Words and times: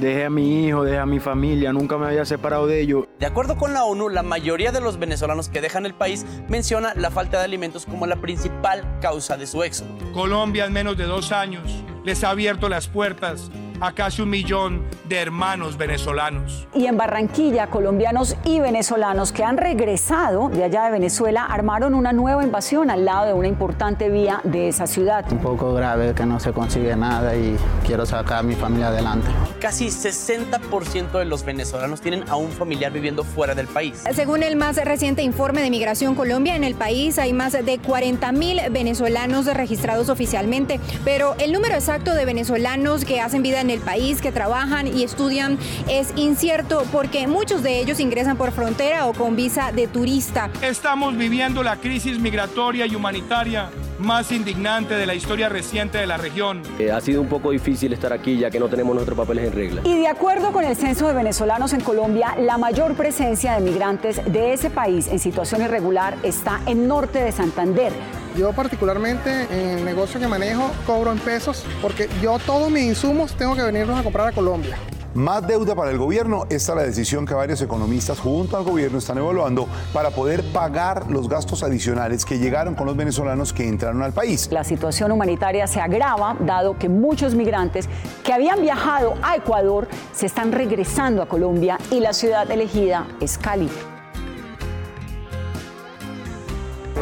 Dejé 0.00 0.26
a 0.26 0.30
mi 0.30 0.64
hijo, 0.64 0.84
dejé 0.84 0.98
a 0.98 1.06
mi 1.06 1.18
familia, 1.18 1.72
nunca 1.72 1.98
me 1.98 2.06
había 2.06 2.24
separado 2.24 2.68
de 2.68 2.80
ellos. 2.80 3.06
De 3.18 3.26
acuerdo 3.26 3.56
con 3.56 3.74
la 3.74 3.84
ONU, 3.84 4.08
la 4.08 4.22
mayoría 4.22 4.70
de 4.70 4.80
los 4.80 5.00
venezolanos 5.00 5.48
que 5.48 5.60
dejan 5.60 5.86
el 5.86 5.94
país 5.94 6.24
menciona 6.48 6.94
la 6.94 7.10
falta 7.10 7.38
de 7.38 7.44
alimentos 7.44 7.84
como 7.84 8.06
la 8.06 8.14
principal 8.14 8.84
causa 9.00 9.36
de 9.36 9.48
su 9.48 9.64
éxodo. 9.64 9.88
Colombia 10.12 10.66
en 10.66 10.72
menos 10.72 10.96
de 10.96 11.04
dos 11.04 11.32
años 11.32 11.84
les 12.04 12.22
ha 12.22 12.30
abierto 12.30 12.68
las 12.68 12.86
puertas 12.86 13.50
a 13.80 13.92
casi 13.92 14.22
un 14.22 14.30
millón 14.30 14.82
de 15.08 15.16
hermanos 15.16 15.76
venezolanos. 15.76 16.66
Y 16.74 16.86
en 16.86 16.96
Barranquilla, 16.96 17.68
colombianos 17.68 18.36
y 18.44 18.60
venezolanos 18.60 19.32
que 19.32 19.44
han 19.44 19.56
regresado 19.56 20.48
de 20.48 20.64
allá 20.64 20.84
de 20.84 20.90
Venezuela 20.90 21.44
armaron 21.44 21.94
una 21.94 22.12
nueva 22.12 22.44
invasión 22.44 22.90
al 22.90 23.04
lado 23.04 23.26
de 23.26 23.32
una 23.32 23.48
importante 23.48 24.08
vía 24.08 24.40
de 24.44 24.68
esa 24.68 24.86
ciudad. 24.86 25.24
Un 25.30 25.38
poco 25.38 25.72
grave 25.74 26.14
que 26.14 26.26
no 26.26 26.40
se 26.40 26.52
consigue 26.52 26.94
nada 26.96 27.36
y 27.36 27.56
quiero 27.86 28.06
sacar 28.06 28.38
a 28.38 28.42
mi 28.42 28.54
familia 28.54 28.88
adelante. 28.88 29.28
Casi 29.60 29.86
60% 29.86 31.18
de 31.18 31.24
los 31.24 31.44
venezolanos 31.44 32.00
tienen 32.00 32.28
a 32.28 32.36
un 32.36 32.50
familiar 32.50 32.92
viviendo 32.92 33.24
fuera 33.24 33.54
del 33.54 33.66
país. 33.66 34.02
Según 34.12 34.42
el 34.42 34.56
más 34.56 34.76
reciente 34.76 35.22
informe 35.22 35.62
de 35.62 35.70
Migración 35.70 36.14
Colombia, 36.14 36.56
en 36.56 36.64
el 36.64 36.74
país 36.74 37.18
hay 37.18 37.32
más 37.32 37.52
de 37.52 37.78
40 37.78 38.32
mil 38.32 38.60
venezolanos 38.70 39.46
registrados 39.46 40.08
oficialmente, 40.08 40.80
pero 41.04 41.34
el 41.38 41.52
número 41.52 41.74
exacto 41.74 42.14
de 42.14 42.24
venezolanos 42.24 43.04
que 43.04 43.20
hacen 43.20 43.42
vida 43.42 43.60
en 43.60 43.67
en 43.68 43.70
el 43.70 43.80
país, 43.80 44.22
que 44.22 44.32
trabajan 44.32 44.86
y 44.86 45.02
estudian, 45.02 45.58
es 45.88 46.12
incierto 46.16 46.84
porque 46.90 47.26
muchos 47.26 47.62
de 47.62 47.80
ellos 47.80 48.00
ingresan 48.00 48.36
por 48.36 48.52
frontera 48.52 49.06
o 49.06 49.12
con 49.12 49.36
visa 49.36 49.72
de 49.72 49.86
turista. 49.86 50.50
Estamos 50.62 51.16
viviendo 51.16 51.62
la 51.62 51.76
crisis 51.76 52.18
migratoria 52.18 52.86
y 52.86 52.94
humanitaria 52.94 53.70
más 53.98 54.30
indignante 54.30 54.94
de 54.94 55.06
la 55.06 55.14
historia 55.14 55.48
reciente 55.48 55.98
de 55.98 56.06
la 56.06 56.16
región. 56.16 56.62
Eh, 56.78 56.90
ha 56.90 57.00
sido 57.00 57.20
un 57.20 57.28
poco 57.28 57.50
difícil 57.50 57.92
estar 57.92 58.12
aquí 58.12 58.38
ya 58.38 58.50
que 58.50 58.60
no 58.60 58.68
tenemos 58.68 58.94
nuestros 58.94 59.18
papeles 59.18 59.46
en 59.46 59.52
regla. 59.52 59.82
Y 59.84 59.98
de 59.98 60.06
acuerdo 60.06 60.52
con 60.52 60.64
el 60.64 60.76
censo 60.76 61.08
de 61.08 61.14
venezolanos 61.14 61.72
en 61.72 61.80
Colombia, 61.80 62.34
la 62.38 62.58
mayor 62.58 62.94
presencia 62.94 63.54
de 63.54 63.60
migrantes 63.60 64.20
de 64.32 64.52
ese 64.52 64.70
país 64.70 65.08
en 65.08 65.18
situación 65.18 65.62
irregular 65.62 66.16
está 66.22 66.60
en 66.66 66.86
norte 66.86 67.22
de 67.22 67.32
Santander. 67.32 67.92
Yo 68.38 68.52
particularmente 68.52 69.48
en 69.50 69.78
el 69.78 69.84
negocio 69.84 70.20
que 70.20 70.28
manejo 70.28 70.70
cobro 70.86 71.10
en 71.10 71.18
pesos 71.18 71.64
porque 71.82 72.08
yo 72.22 72.38
todos 72.38 72.70
mis 72.70 72.84
insumos 72.84 73.34
tengo 73.34 73.56
que 73.56 73.62
venirlos 73.62 73.98
a 73.98 74.04
comprar 74.04 74.28
a 74.28 74.32
Colombia. 74.32 74.78
Más 75.12 75.44
deuda 75.44 75.74
para 75.74 75.90
el 75.90 75.98
gobierno. 75.98 76.44
Esta 76.48 76.72
es 76.72 76.76
la 76.76 76.82
decisión 76.84 77.26
que 77.26 77.34
varios 77.34 77.60
economistas 77.62 78.20
junto 78.20 78.56
al 78.56 78.62
gobierno 78.62 78.98
están 78.98 79.18
evaluando 79.18 79.66
para 79.92 80.10
poder 80.10 80.44
pagar 80.52 81.10
los 81.10 81.28
gastos 81.28 81.64
adicionales 81.64 82.24
que 82.24 82.38
llegaron 82.38 82.76
con 82.76 82.86
los 82.86 82.96
venezolanos 82.96 83.52
que 83.52 83.66
entraron 83.66 84.02
al 84.02 84.12
país. 84.12 84.48
La 84.52 84.62
situación 84.62 85.10
humanitaria 85.10 85.66
se 85.66 85.80
agrava 85.80 86.36
dado 86.38 86.78
que 86.78 86.88
muchos 86.88 87.34
migrantes 87.34 87.88
que 88.22 88.32
habían 88.32 88.62
viajado 88.62 89.14
a 89.20 89.34
Ecuador 89.34 89.88
se 90.12 90.26
están 90.26 90.52
regresando 90.52 91.22
a 91.22 91.26
Colombia 91.26 91.76
y 91.90 91.98
la 91.98 92.12
ciudad 92.12 92.48
elegida 92.48 93.08
es 93.20 93.36
Cali. 93.36 93.68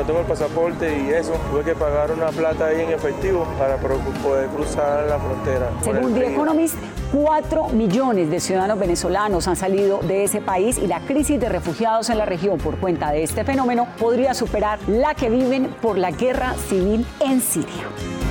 Tengo 0.07 0.21
el 0.21 0.27
pasaporte 0.27 0.99
y 0.99 1.11
eso, 1.11 1.33
tuve 1.51 1.65
que 1.65 1.75
pagar 1.75 2.13
una 2.13 2.29
plata 2.29 2.67
ahí 2.67 2.83
en 2.83 2.91
efectivo 2.91 3.47
para 3.59 3.77
poder 3.77 4.49
cruzar 4.49 5.07
la 5.09 5.19
frontera. 5.19 5.71
Según 5.83 6.15
The 6.15 6.33
Economist, 6.33 6.77
4 7.13 7.69
millones 7.69 8.31
de 8.31 8.41
ciudadanos 8.41 8.79
venezolanos 8.79 9.49
han 9.49 9.57
salido 9.57 9.99
de 9.99 10.25
ese 10.25 10.41
país 10.41 10.79
y 10.79 10.87
la 10.87 11.01
crisis 11.01 11.41
de 11.41 11.49
refugiados 11.49 12.09
en 12.11 12.19
la 12.19 12.25
región 12.25 12.59
por 12.59 12.79
cuenta 12.79 13.11
de 13.11 13.23
este 13.23 13.45
fenómeno 13.45 13.89
podría 13.99 14.35
superar 14.35 14.79
la 14.89 15.15
que 15.15 15.29
viven 15.29 15.75
por 15.83 15.99
la 15.99 16.11
guerra 16.11 16.55
civil 16.69 17.07
en 17.21 17.41
Siria. 17.41 18.26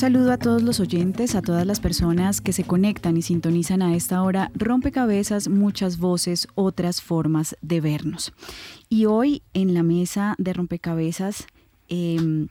Saludo 0.00 0.32
a 0.32 0.38
todos 0.38 0.62
los 0.62 0.80
oyentes, 0.80 1.34
a 1.34 1.42
todas 1.42 1.66
las 1.66 1.78
personas 1.78 2.40
que 2.40 2.54
se 2.54 2.64
conectan 2.64 3.18
y 3.18 3.22
sintonizan 3.22 3.82
a 3.82 3.94
esta 3.94 4.22
hora. 4.22 4.50
Rompecabezas, 4.54 5.48
muchas 5.48 5.98
voces, 5.98 6.48
otras 6.54 7.02
formas 7.02 7.54
de 7.60 7.82
vernos. 7.82 8.32
Y 8.88 9.04
hoy 9.04 9.42
en 9.52 9.74
la 9.74 9.82
mesa 9.82 10.36
de 10.38 10.54
rompecabezas, 10.54 11.46
em, 11.90 12.48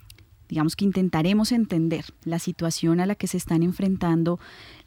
digamos 0.48 0.76
que 0.76 0.86
intentaremos 0.86 1.52
entender 1.52 2.06
la 2.24 2.38
situación 2.38 3.00
a 3.00 3.08
la 3.08 3.16
que 3.16 3.26
se 3.26 3.38
están 3.38 3.64
enfrentando 3.64 4.40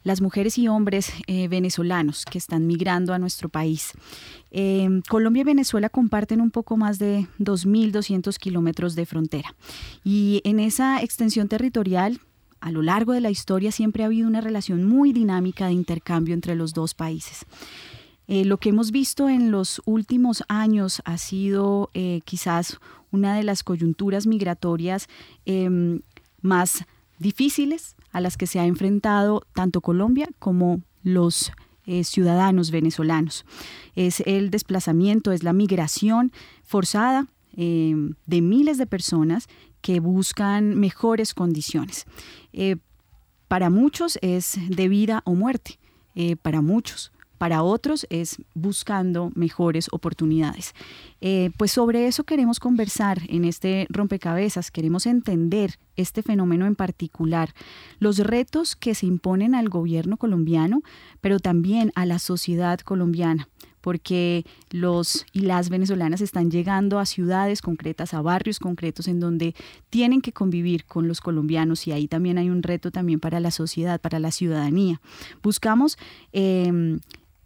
las 0.03 0.21
mujeres 0.21 0.57
y 0.57 0.69
hombres 0.69 1.11
eh, 1.27 1.49
venezolanos 1.49 2.23
que 2.23 2.37
están 2.37 2.65
migrando 2.65 3.13
a 3.13 3.19
nuestro 3.19 3.49
país. 3.49 3.91
Em, 4.51 5.01
Colombia 5.09 5.41
y 5.41 5.43
Venezuela 5.43 5.89
comparten 5.89 6.39
un 6.39 6.49
poco 6.49 6.77
más 6.77 6.97
de 6.97 7.27
2.200 7.39 8.39
kilómetros 8.39 8.95
de 8.95 9.05
frontera. 9.05 9.53
Y 10.05 10.39
en 10.45 10.61
esa 10.61 11.01
extensión 11.01 11.49
territorial 11.49 12.21
a 12.63 12.71
lo 12.71 12.81
largo 12.81 13.11
de 13.11 13.19
la 13.19 13.29
historia 13.29 13.73
siempre 13.73 14.03
ha 14.03 14.05
habido 14.05 14.25
una 14.25 14.39
relación 14.39 14.85
muy 14.85 15.11
dinámica 15.11 15.65
de 15.65 15.73
intercambio 15.73 16.33
entre 16.33 16.55
los 16.55 16.73
dos 16.73 16.93
países. 16.93 17.45
Eh, 18.29 18.45
lo 18.45 18.57
que 18.57 18.69
hemos 18.69 18.91
visto 18.91 19.27
en 19.27 19.51
los 19.51 19.81
últimos 19.83 20.45
años 20.47 21.01
ha 21.03 21.17
sido 21.17 21.89
eh, 21.93 22.21
quizás 22.23 22.79
una 23.11 23.35
de 23.35 23.43
las 23.43 23.63
coyunturas 23.63 24.27
migratorias 24.27 25.09
em, 25.45 25.99
más 26.41 26.85
difíciles 27.19 27.97
a 28.13 28.21
las 28.21 28.37
que 28.37 28.47
se 28.47 28.61
ha 28.61 28.65
enfrentado 28.65 29.43
tanto 29.53 29.81
Colombia 29.81 30.29
como 30.39 30.81
los 31.03 31.51
eh, 31.85 32.05
ciudadanos 32.05 32.71
venezolanos. 32.71 33.43
Es 33.93 34.21
el 34.21 34.51
desplazamiento, 34.51 35.33
es 35.33 35.43
la 35.43 35.51
migración 35.51 36.31
forzada 36.63 37.27
em, 37.57 38.13
de 38.25 38.41
miles 38.41 38.77
de 38.77 38.85
personas 38.85 39.49
que 39.81 39.99
buscan 39.99 40.79
mejores 40.79 41.33
condiciones. 41.33 42.05
Eh, 42.53 42.77
para 43.47 43.69
muchos 43.69 44.17
es 44.21 44.57
de 44.67 44.87
vida 44.87 45.21
o 45.25 45.35
muerte, 45.35 45.79
eh, 46.15 46.35
para 46.35 46.61
muchos. 46.61 47.11
Para 47.37 47.61
otros 47.61 48.07
es 48.09 48.37
buscando 48.53 49.31
mejores 49.35 49.87
oportunidades. 49.91 50.73
Eh, 51.19 51.51
pues 51.57 51.71
sobre 51.71 52.07
eso 52.07 52.23
queremos 52.23 52.59
conversar 52.59 53.19
en 53.27 53.43
este 53.43 53.85
rompecabezas, 53.89 54.71
queremos 54.71 55.05
entender 55.05 55.77
este 55.97 56.23
fenómeno 56.23 56.65
en 56.65 56.75
particular, 56.75 57.53
los 57.99 58.19
retos 58.19 58.77
que 58.77 58.95
se 58.95 59.07
imponen 59.07 59.55
al 59.55 59.67
gobierno 59.67 60.15
colombiano, 60.15 60.83
pero 61.19 61.39
también 61.39 61.91
a 61.95 62.05
la 62.05 62.17
sociedad 62.17 62.79
colombiana 62.79 63.49
porque 63.83 64.45
los 64.71 65.25
y 65.33 65.41
las 65.41 65.67
venezolanas 65.67 66.21
están 66.21 66.49
llegando 66.49 66.99
a 66.99 67.05
ciudades 67.05 67.61
concretas, 67.61 68.13
a 68.13 68.21
barrios 68.21 68.57
concretos 68.57 69.09
en 69.09 69.19
donde 69.19 69.55
tienen 69.89 70.21
que 70.21 70.31
convivir 70.31 70.85
con 70.85 71.09
los 71.09 71.19
colombianos 71.19 71.85
y 71.85 71.91
ahí 71.91 72.07
también 72.07 72.37
hay 72.37 72.49
un 72.49 72.63
reto 72.63 72.91
también 72.91 73.19
para 73.19 73.41
la 73.41 73.51
sociedad, 73.51 73.99
para 73.99 74.19
la 74.19 74.31
ciudadanía. 74.31 75.01
Buscamos 75.43 75.97
em, 76.31 77.01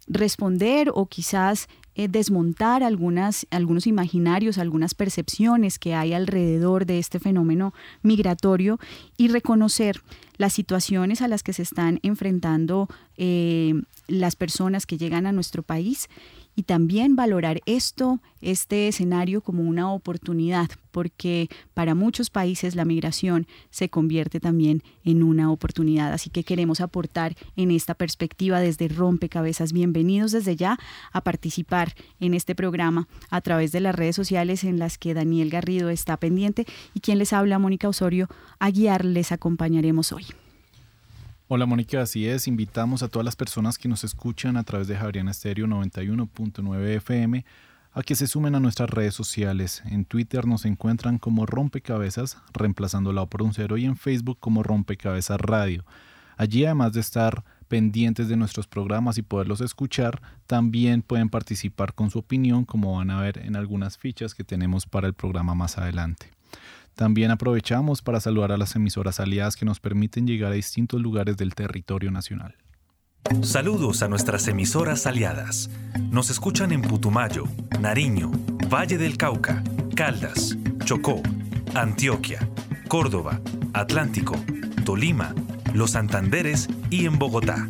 responder 0.06 0.92
o 0.94 1.06
quizás 1.06 1.66
eh, 1.98 2.06
desmontar 2.06 2.84
algunas, 2.84 3.44
algunos 3.50 3.88
imaginarios, 3.88 4.58
algunas 4.58 4.94
percepciones 4.94 5.80
que 5.80 5.96
hay 5.96 6.12
alrededor 6.12 6.86
de 6.86 7.00
este 7.00 7.18
fenómeno 7.18 7.74
migratorio 8.02 8.78
y 9.16 9.26
reconocer 9.26 10.00
las 10.36 10.52
situaciones 10.52 11.22
a 11.22 11.26
las 11.26 11.42
que 11.42 11.52
se 11.52 11.62
están 11.62 11.98
enfrentando 12.04 12.88
eh, 13.16 13.74
las 14.06 14.36
personas 14.36 14.86
que 14.86 14.96
llegan 14.96 15.26
a 15.26 15.32
nuestro 15.32 15.64
país 15.64 16.08
y 16.58 16.64
también 16.64 17.14
valorar 17.14 17.60
esto, 17.66 18.18
este 18.40 18.88
escenario 18.88 19.42
como 19.42 19.62
una 19.62 19.92
oportunidad, 19.92 20.68
porque 20.90 21.48
para 21.72 21.94
muchos 21.94 22.30
países 22.30 22.74
la 22.74 22.84
migración 22.84 23.46
se 23.70 23.90
convierte 23.90 24.40
también 24.40 24.82
en 25.04 25.22
una 25.22 25.52
oportunidad. 25.52 26.12
Así 26.12 26.30
que 26.30 26.42
queremos 26.42 26.80
aportar 26.80 27.36
en 27.54 27.70
esta 27.70 27.94
perspectiva 27.94 28.58
desde 28.58 28.88
Rompecabezas. 28.88 29.72
Bienvenidos 29.72 30.32
desde 30.32 30.56
ya 30.56 30.80
a 31.12 31.20
participar 31.20 31.94
en 32.18 32.34
este 32.34 32.56
programa 32.56 33.06
a 33.30 33.40
través 33.40 33.70
de 33.70 33.78
las 33.78 33.94
redes 33.94 34.16
sociales 34.16 34.64
en 34.64 34.80
las 34.80 34.98
que 34.98 35.14
Daniel 35.14 35.50
Garrido 35.50 35.90
está 35.90 36.16
pendiente 36.16 36.66
y 36.92 36.98
quien 36.98 37.18
les 37.18 37.32
habla, 37.32 37.60
Mónica 37.60 37.88
Osorio, 37.88 38.26
a 38.58 38.72
guiar 38.72 39.04
les 39.04 39.30
acompañaremos 39.30 40.10
hoy. 40.10 40.24
Hola 41.50 41.64
Mónica, 41.64 42.02
así 42.02 42.28
es, 42.28 42.46
invitamos 42.46 43.02
a 43.02 43.08
todas 43.08 43.24
las 43.24 43.34
personas 43.34 43.78
que 43.78 43.88
nos 43.88 44.04
escuchan 44.04 44.58
a 44.58 44.64
través 44.64 44.86
de 44.86 44.96
Javeriana 44.98 45.30
Estéreo 45.30 45.66
91.9 45.66 46.96
FM 46.96 47.42
a 47.92 48.02
que 48.02 48.16
se 48.16 48.26
sumen 48.26 48.54
a 48.54 48.60
nuestras 48.60 48.90
redes 48.90 49.14
sociales. 49.14 49.82
En 49.86 50.04
Twitter 50.04 50.46
nos 50.46 50.66
encuentran 50.66 51.16
como 51.16 51.46
Rompecabezas, 51.46 52.36
reemplazando 52.52 53.14
la 53.14 53.22
O 53.22 53.28
por 53.28 53.40
un 53.40 53.54
cero, 53.54 53.78
y 53.78 53.86
en 53.86 53.96
Facebook 53.96 54.36
como 54.40 54.62
Rompecabezas 54.62 55.40
Radio. 55.40 55.86
Allí, 56.36 56.66
además 56.66 56.92
de 56.92 57.00
estar 57.00 57.42
pendientes 57.66 58.28
de 58.28 58.36
nuestros 58.36 58.66
programas 58.66 59.16
y 59.16 59.22
poderlos 59.22 59.62
escuchar, 59.62 60.20
también 60.46 61.00
pueden 61.00 61.30
participar 61.30 61.94
con 61.94 62.10
su 62.10 62.18
opinión, 62.18 62.66
como 62.66 62.98
van 62.98 63.08
a 63.08 63.22
ver 63.22 63.38
en 63.38 63.56
algunas 63.56 63.96
fichas 63.96 64.34
que 64.34 64.44
tenemos 64.44 64.84
para 64.84 65.06
el 65.06 65.14
programa 65.14 65.54
más 65.54 65.78
adelante. 65.78 66.37
También 66.98 67.30
aprovechamos 67.30 68.02
para 68.02 68.18
saludar 68.18 68.50
a 68.50 68.56
las 68.56 68.74
emisoras 68.74 69.20
aliadas 69.20 69.54
que 69.54 69.64
nos 69.64 69.78
permiten 69.78 70.26
llegar 70.26 70.50
a 70.50 70.56
distintos 70.56 71.00
lugares 71.00 71.36
del 71.36 71.54
territorio 71.54 72.10
nacional. 72.10 72.56
Saludos 73.42 74.02
a 74.02 74.08
nuestras 74.08 74.48
emisoras 74.48 75.06
aliadas. 75.06 75.70
Nos 76.10 76.28
escuchan 76.28 76.72
en 76.72 76.82
Putumayo, 76.82 77.44
Nariño, 77.80 78.32
Valle 78.68 78.98
del 78.98 79.16
Cauca, 79.16 79.62
Caldas, 79.94 80.58
Chocó, 80.84 81.22
Antioquia, 81.72 82.48
Córdoba, 82.88 83.40
Atlántico, 83.74 84.34
Tolima, 84.84 85.36
Los 85.74 85.92
Santanderes 85.92 86.66
y 86.90 87.06
en 87.06 87.16
Bogotá. 87.16 87.68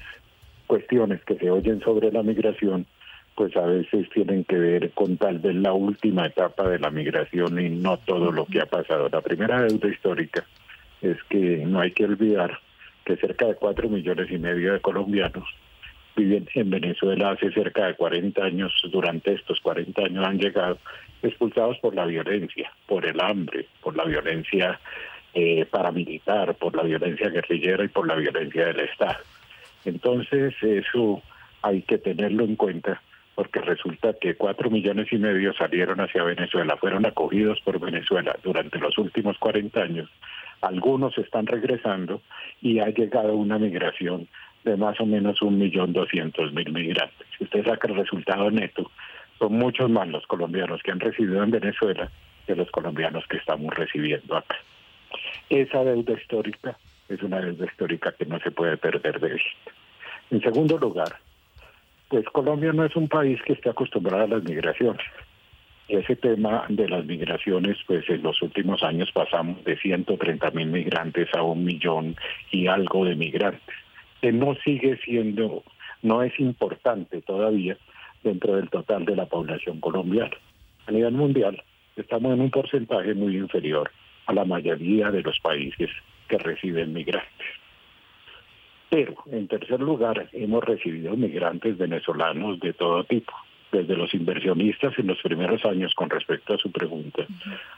cuestiones 0.66 1.22
que 1.24 1.36
se 1.36 1.50
oyen 1.50 1.80
sobre 1.80 2.12
la 2.12 2.22
migración, 2.22 2.86
pues 3.34 3.56
a 3.56 3.66
veces 3.66 4.08
tienen 4.10 4.44
que 4.44 4.56
ver 4.56 4.90
con 4.92 5.16
tal 5.16 5.38
vez 5.38 5.54
la 5.54 5.72
última 5.72 6.26
etapa 6.26 6.68
de 6.68 6.78
la 6.78 6.90
migración 6.90 7.60
y 7.60 7.70
no 7.70 7.98
todo 7.98 8.32
lo 8.32 8.46
que 8.46 8.60
ha 8.60 8.66
pasado. 8.66 9.08
La 9.10 9.20
primera 9.20 9.62
deuda 9.62 9.88
histórica 9.88 10.44
es 11.00 11.16
que 11.24 11.64
no 11.66 11.80
hay 11.80 11.92
que 11.92 12.04
olvidar 12.04 12.58
que 13.04 13.16
cerca 13.16 13.46
de 13.46 13.54
cuatro 13.54 13.88
millones 13.88 14.30
y 14.30 14.38
medio 14.38 14.72
de 14.72 14.80
colombianos 14.80 15.48
viven 16.18 16.48
en 16.54 16.70
Venezuela 16.70 17.30
hace 17.30 17.52
cerca 17.52 17.86
de 17.86 17.94
40 17.94 18.42
años. 18.42 18.72
Durante 18.90 19.32
estos 19.34 19.60
40 19.60 20.02
años 20.02 20.26
han 20.26 20.38
llegado 20.38 20.78
expulsados 21.22 21.78
por 21.78 21.94
la 21.94 22.06
violencia, 22.06 22.72
por 22.86 23.06
el 23.06 23.20
hambre, 23.20 23.66
por 23.80 23.96
la 23.96 24.04
violencia 24.04 24.80
eh, 25.34 25.64
paramilitar, 25.66 26.54
por 26.56 26.74
la 26.74 26.82
violencia 26.82 27.28
guerrillera 27.28 27.84
y 27.84 27.88
por 27.88 28.06
la 28.06 28.16
violencia 28.16 28.66
del 28.66 28.80
Estado. 28.80 29.18
Entonces 29.84 30.54
eso 30.60 31.22
hay 31.62 31.82
que 31.82 31.98
tenerlo 31.98 32.44
en 32.44 32.56
cuenta 32.56 33.00
porque 33.36 33.60
resulta 33.60 34.14
que 34.20 34.34
cuatro 34.34 34.68
millones 34.68 35.12
y 35.12 35.16
medio 35.16 35.54
salieron 35.54 36.00
hacia 36.00 36.24
Venezuela, 36.24 36.76
fueron 36.76 37.06
acogidos 37.06 37.60
por 37.60 37.78
Venezuela 37.78 38.36
durante 38.42 38.80
los 38.80 38.98
últimos 38.98 39.38
40 39.38 39.80
años. 39.80 40.10
Algunos 40.60 41.16
están 41.18 41.46
regresando 41.46 42.20
y 42.60 42.80
ha 42.80 42.88
llegado 42.88 43.36
una 43.36 43.60
migración 43.60 44.26
de 44.64 44.76
más 44.76 45.00
o 45.00 45.06
menos 45.06 45.40
un 45.42 45.58
millón 45.58 45.92
doscientos 45.92 46.52
mil 46.52 46.72
migrantes. 46.72 47.26
Si 47.36 47.44
usted 47.44 47.64
saca 47.64 47.88
el 47.88 47.96
resultado 47.96 48.50
neto, 48.50 48.90
son 49.38 49.52
muchos 49.52 49.88
más 49.90 50.08
los 50.08 50.26
colombianos 50.26 50.82
que 50.82 50.90
han 50.90 51.00
residido 51.00 51.42
en 51.42 51.50
Venezuela 51.50 52.10
que 52.46 52.56
los 52.56 52.70
colombianos 52.70 53.24
que 53.28 53.36
estamos 53.36 53.74
recibiendo 53.74 54.36
acá. 54.36 54.56
Esa 55.50 55.84
deuda 55.84 56.14
histórica 56.14 56.76
es 57.08 57.22
una 57.22 57.40
deuda 57.40 57.66
histórica 57.66 58.12
que 58.12 58.26
no 58.26 58.38
se 58.40 58.50
puede 58.50 58.76
perder 58.76 59.20
de 59.20 59.34
vista. 59.34 59.70
En 60.30 60.40
segundo 60.40 60.78
lugar, 60.78 61.16
pues 62.08 62.24
Colombia 62.26 62.72
no 62.72 62.84
es 62.84 62.96
un 62.96 63.08
país 63.08 63.40
que 63.42 63.52
esté 63.52 63.70
acostumbrado 63.70 64.24
a 64.24 64.26
las 64.26 64.44
migraciones. 64.44 65.04
Ese 65.88 66.16
tema 66.16 66.66
de 66.68 66.88
las 66.88 67.04
migraciones, 67.06 67.78
pues 67.86 68.08
en 68.10 68.22
los 68.22 68.40
últimos 68.42 68.82
años 68.82 69.10
pasamos 69.12 69.64
de 69.64 69.76
130 69.76 70.50
mil 70.50 70.68
migrantes 70.68 71.28
a 71.34 71.42
un 71.42 71.64
millón 71.64 72.16
y 72.50 72.66
algo 72.66 73.06
de 73.06 73.14
migrantes, 73.14 73.74
que 74.20 74.32
no 74.32 74.54
sigue 74.64 74.98
siendo, 75.04 75.62
no 76.02 76.22
es 76.22 76.38
importante 76.40 77.22
todavía, 77.22 77.76
dentro 78.22 78.56
del 78.56 78.68
total 78.70 79.04
de 79.04 79.16
la 79.16 79.26
población 79.26 79.80
colombiana. 79.80 80.36
A 80.86 80.90
nivel 80.90 81.12
mundial, 81.12 81.62
estamos 81.96 82.32
en 82.34 82.40
un 82.40 82.50
porcentaje 82.50 83.14
muy 83.14 83.36
inferior 83.36 83.90
a 84.26 84.32
la 84.32 84.44
mayoría 84.44 85.10
de 85.10 85.22
los 85.22 85.38
países 85.40 85.90
que 86.28 86.38
reciben 86.38 86.92
migrantes. 86.92 87.46
Pero, 88.90 89.14
en 89.30 89.48
tercer 89.48 89.80
lugar, 89.80 90.28
hemos 90.32 90.64
recibido 90.64 91.14
migrantes 91.16 91.76
venezolanos 91.76 92.58
de 92.60 92.72
todo 92.72 93.04
tipo, 93.04 93.32
desde 93.70 93.96
los 93.96 94.14
inversionistas 94.14 94.98
en 94.98 95.08
los 95.08 95.20
primeros 95.20 95.62
años 95.66 95.92
con 95.94 96.08
respecto 96.08 96.54
a 96.54 96.58
su 96.58 96.72
pregunta, 96.72 97.26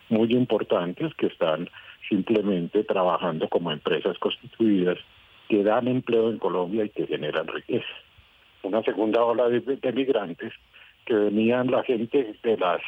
muy 0.09 0.33
importantes 0.33 1.13
que 1.15 1.27
están 1.27 1.69
simplemente 2.09 2.85
trabajando 2.85 3.49
como 3.49 3.73
empresas 3.73 4.17
constituidas 4.19 4.99
que 5.51 5.63
dan 5.63 5.89
empleo 5.89 6.31
en 6.31 6.39
Colombia 6.39 6.85
y 6.85 6.89
que 6.89 7.07
generan 7.07 7.47
riqueza 7.47 7.85
una 8.63 8.83
segunda 8.83 9.23
ola 9.25 9.49
de, 9.49 9.93
migrantes 9.93 10.53
que 11.05 11.15
venían 11.15 11.71
la 11.71 11.83
gente 11.83 12.37
de 12.43 12.57
las 12.57 12.81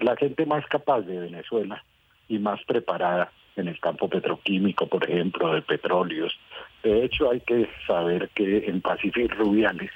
la 0.00 0.16
gente 0.16 0.46
más 0.46 0.64
capaz 0.66 1.00
de 1.00 1.18
Venezuela 1.18 1.82
y 2.28 2.38
más 2.38 2.62
preparada 2.64 3.32
en 3.56 3.66
el 3.66 3.80
campo 3.80 4.08
petroquímico, 4.08 4.86
por 4.86 5.02
ejemplo, 5.02 5.52
de 5.52 5.62
petróleos. 5.62 6.38
De 6.84 7.04
hecho, 7.04 7.32
hay 7.32 7.40
que 7.40 7.68
saber 7.88 8.28
que 8.34 8.66
en 8.68 8.80
Pacífico 8.82 9.34
Rubiales 9.34 9.90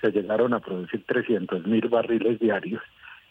se 0.00 0.10
llegaron 0.10 0.54
a 0.54 0.60
producir 0.60 1.04
300 1.04 1.66
mil 1.66 1.86
barriles 1.88 2.38
diarios 2.38 2.82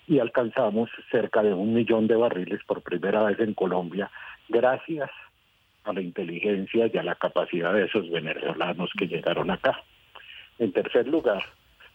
y 0.07 0.19
alcanzamos 0.19 0.91
cerca 1.09 1.41
de 1.41 1.53
un 1.53 1.73
millón 1.73 2.05
de 2.05 2.17
barriles 2.17 2.63
por 2.65 2.83
primera 2.83 3.23
vez 3.23 3.39
en 3.39 3.55
Colombia, 3.55 4.11
gracias 4.47 5.09
a 5.83 5.93
la 5.93 6.01
inteligencia 6.01 6.89
y 6.91 6.97
a 6.97 7.03
la 7.03 7.15
capacidad 7.15 7.73
de 7.73 7.85
esos 7.85 8.09
venezolanos 8.09 8.91
que 8.97 9.07
llegaron 9.07 9.49
acá. 9.49 9.83
En 10.59 10.71
tercer 10.71 11.07
lugar, 11.07 11.43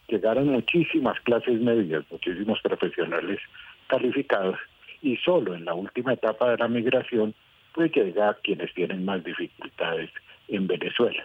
llegaron 0.07 0.47
muchísimas 0.47 1.19
clases 1.21 1.59
medias, 1.59 2.03
muchísimos 2.11 2.61
profesionales 2.61 3.39
calificados 3.87 4.57
y 5.01 5.17
solo 5.17 5.55
en 5.55 5.65
la 5.65 5.73
última 5.73 6.13
etapa 6.13 6.51
de 6.51 6.57
la 6.57 6.67
migración 6.67 7.33
pues 7.73 7.91
llega 7.91 8.37
quienes 8.43 8.73
tienen 8.73 9.05
más 9.05 9.23
dificultades 9.23 10.09
en 10.47 10.67
Venezuela. 10.67 11.23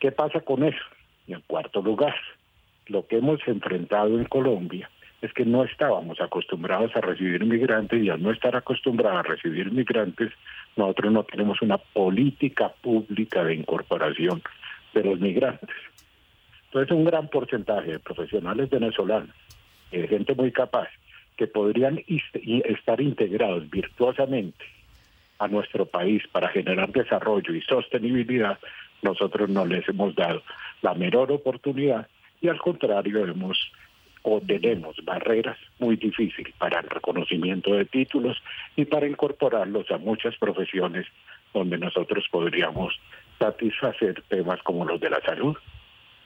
¿Qué 0.00 0.10
pasa 0.10 0.40
con 0.40 0.64
eso? 0.64 0.84
Y 1.26 1.34
en 1.34 1.42
cuarto 1.42 1.82
lugar, 1.82 2.14
lo 2.86 3.06
que 3.06 3.18
hemos 3.18 3.40
enfrentado 3.46 4.18
en 4.18 4.24
Colombia 4.24 4.90
es 5.20 5.32
que 5.32 5.44
no 5.44 5.64
estábamos 5.64 6.20
acostumbrados 6.20 6.94
a 6.94 7.00
recibir 7.00 7.44
migrantes 7.44 8.02
y 8.02 8.08
al 8.08 8.22
no 8.22 8.30
estar 8.30 8.54
acostumbrados 8.54 9.18
a 9.18 9.22
recibir 9.22 9.72
migrantes, 9.72 10.32
nosotros 10.76 11.12
no 11.12 11.24
tenemos 11.24 11.60
una 11.60 11.78
política 11.78 12.72
pública 12.80 13.42
de 13.44 13.54
incorporación 13.54 14.42
de 14.94 15.04
los 15.04 15.18
migrantes. 15.18 15.76
Entonces, 16.66 16.96
un 16.96 17.04
gran 17.04 17.28
porcentaje 17.28 17.92
de 17.92 17.98
profesionales 17.98 18.70
venezolanos, 18.70 19.34
de 19.90 20.06
gente 20.06 20.34
muy 20.34 20.52
capaz, 20.52 20.88
que 21.36 21.46
podrían 21.46 22.00
estar 22.64 23.00
integrados 23.00 23.68
virtuosamente 23.70 24.64
a 25.38 25.48
nuestro 25.48 25.86
país 25.86 26.22
para 26.30 26.48
generar 26.48 26.90
desarrollo 26.92 27.54
y 27.54 27.62
sostenibilidad, 27.62 28.58
nosotros 29.02 29.48
no 29.48 29.64
les 29.64 29.88
hemos 29.88 30.14
dado 30.14 30.42
la 30.82 30.94
menor 30.94 31.30
oportunidad 31.32 32.08
y 32.40 32.48
al 32.48 32.58
contrario 32.58 33.24
hemos 33.24 33.56
o 34.30 34.40
tenemos 34.40 34.96
barreras 35.04 35.56
muy 35.78 35.96
difíciles 35.96 36.54
para 36.58 36.80
el 36.80 36.88
reconocimiento 36.88 37.74
de 37.74 37.84
títulos 37.86 38.36
y 38.76 38.84
para 38.84 39.06
incorporarlos 39.06 39.90
a 39.90 39.98
muchas 39.98 40.36
profesiones 40.36 41.06
donde 41.54 41.78
nosotros 41.78 42.26
podríamos 42.30 42.98
satisfacer 43.38 44.22
temas 44.28 44.62
como 44.62 44.84
los 44.84 45.00
de 45.00 45.10
la 45.10 45.20
salud. 45.22 45.56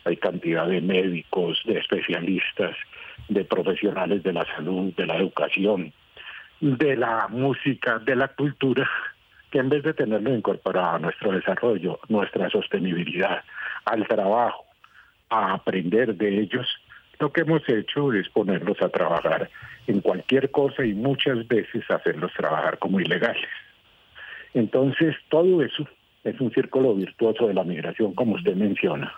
Hay 0.05 0.17
cantidad 0.17 0.67
de 0.67 0.81
médicos, 0.81 1.63
de 1.65 1.79
especialistas, 1.79 2.77
de 3.29 3.45
profesionales 3.45 4.23
de 4.23 4.33
la 4.33 4.45
salud, 4.47 4.93
de 4.97 5.07
la 5.07 5.17
educación, 5.17 5.93
de 6.61 6.97
la 6.97 7.29
música, 7.29 7.99
de 8.01 8.17
la 8.17 8.29
cultura, 8.29 8.89
que 9.51 9.59
en 9.59 9.69
vez 9.69 9.85
de 9.85 9.95
tenerlo 9.95 10.35
incorporado 10.35 10.97
a 10.97 10.99
nuestro 10.99 11.33
desarrollo, 11.33 12.01
nuestra 12.09 12.51
sostenibilidad, 12.51 13.45
al 13.85 14.07
trabajo, 14.09 14.65
a 15.29 15.55
aprender 15.55 16.15
de 16.15 16.41
ellos, 16.41 16.67
lo 17.23 17.33
que 17.33 17.43
hemos 17.43 17.63
hecho 17.69 18.13
es 18.13 18.29
ponerlos 18.31 18.83
a 18.83 18.89
trabajar 18.89 19.49
en 19.87 20.01
cualquier 20.01 20.51
cosa 20.51 20.85
y 20.85 20.93
muchas 20.93 21.47
veces 21.47 21.89
hacerlos 21.89 22.33
trabajar 22.37 22.79
como 22.81 22.99
ilegales. 22.99 23.49
Entonces, 24.55 25.15
todo 25.29 25.63
eso 25.63 25.87
es 26.25 26.41
un 26.41 26.51
círculo 26.51 26.97
virtuoso 26.97 27.47
de 27.47 27.55
la 27.55 27.63
migración, 27.63 28.13
como 28.15 28.35
usted 28.35 28.57
menciona. 28.57 29.15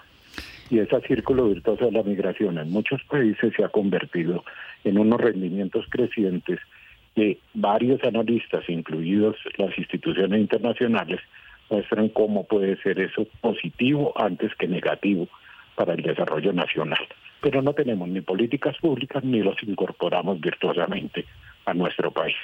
Y 0.69 0.81
ese 0.81 1.01
círculo 1.01 1.49
virtuoso 1.49 1.87
de 1.87 1.93
la 1.93 2.03
migración 2.03 2.59
en 2.59 2.71
muchos 2.71 3.03
países 3.05 3.55
se 3.57 3.65
ha 3.65 3.71
convertido 3.71 4.45
en 4.85 4.99
unos 4.99 5.19
rendimientos 5.19 5.87
crecientes 5.89 6.61
que 7.15 7.39
varios 7.55 8.05
analistas, 8.05 8.69
incluidos 8.69 9.37
las 9.57 9.79
instituciones 9.79 10.41
internacionales, 10.41 11.21
muestran 11.71 12.11
cómo 12.11 12.45
puede 12.45 12.77
ser 12.83 13.01
eso 13.01 13.27
positivo 13.41 14.13
antes 14.15 14.55
que 14.57 14.69
negativo 14.69 15.27
para 15.75 15.95
el 15.95 16.03
desarrollo 16.03 16.53
nacional. 16.53 17.07
Pero 17.45 17.61
no 17.61 17.75
tenemos 17.75 18.09
ni 18.09 18.23
políticas 18.23 18.75
públicas 18.79 19.23
ni 19.23 19.41
los 19.41 19.63
incorporamos 19.63 20.41
virtuosamente 20.41 21.27
a 21.67 21.75
nuestro 21.75 22.11
país. 22.11 22.35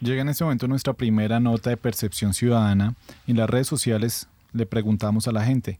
Llega 0.00 0.22
en 0.22 0.28
este 0.30 0.42
momento 0.42 0.66
nuestra 0.66 0.94
primera 0.94 1.38
nota 1.38 1.70
de 1.70 1.76
percepción 1.76 2.34
ciudadana. 2.34 2.96
En 3.28 3.36
las 3.36 3.48
redes 3.48 3.68
sociales 3.68 4.28
le 4.52 4.66
preguntamos 4.66 5.28
a 5.28 5.32
la 5.32 5.44
gente, 5.44 5.78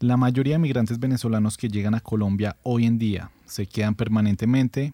la 0.00 0.16
mayoría 0.16 0.54
de 0.54 0.58
migrantes 0.58 0.98
venezolanos 0.98 1.56
que 1.56 1.68
llegan 1.68 1.94
a 1.94 2.00
Colombia 2.00 2.56
hoy 2.64 2.86
en 2.86 2.98
día 2.98 3.30
se 3.44 3.66
quedan 3.66 3.94
permanentemente, 3.94 4.92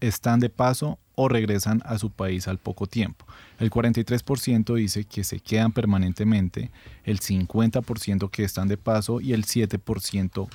están 0.00 0.40
de 0.40 0.48
paso 0.48 0.98
o 1.14 1.28
regresan 1.28 1.82
a 1.84 1.98
su 1.98 2.10
país 2.10 2.48
al 2.48 2.56
poco 2.56 2.86
tiempo. 2.86 3.26
El 3.58 3.70
43% 3.70 4.74
dice 4.76 5.04
que 5.04 5.24
se 5.24 5.40
quedan 5.40 5.72
permanentemente, 5.72 6.70
el 7.04 7.20
50% 7.20 8.30
que 8.30 8.44
están 8.44 8.68
de 8.68 8.78
paso 8.78 9.20
y 9.20 9.34
el 9.34 9.44
7% 9.44 10.48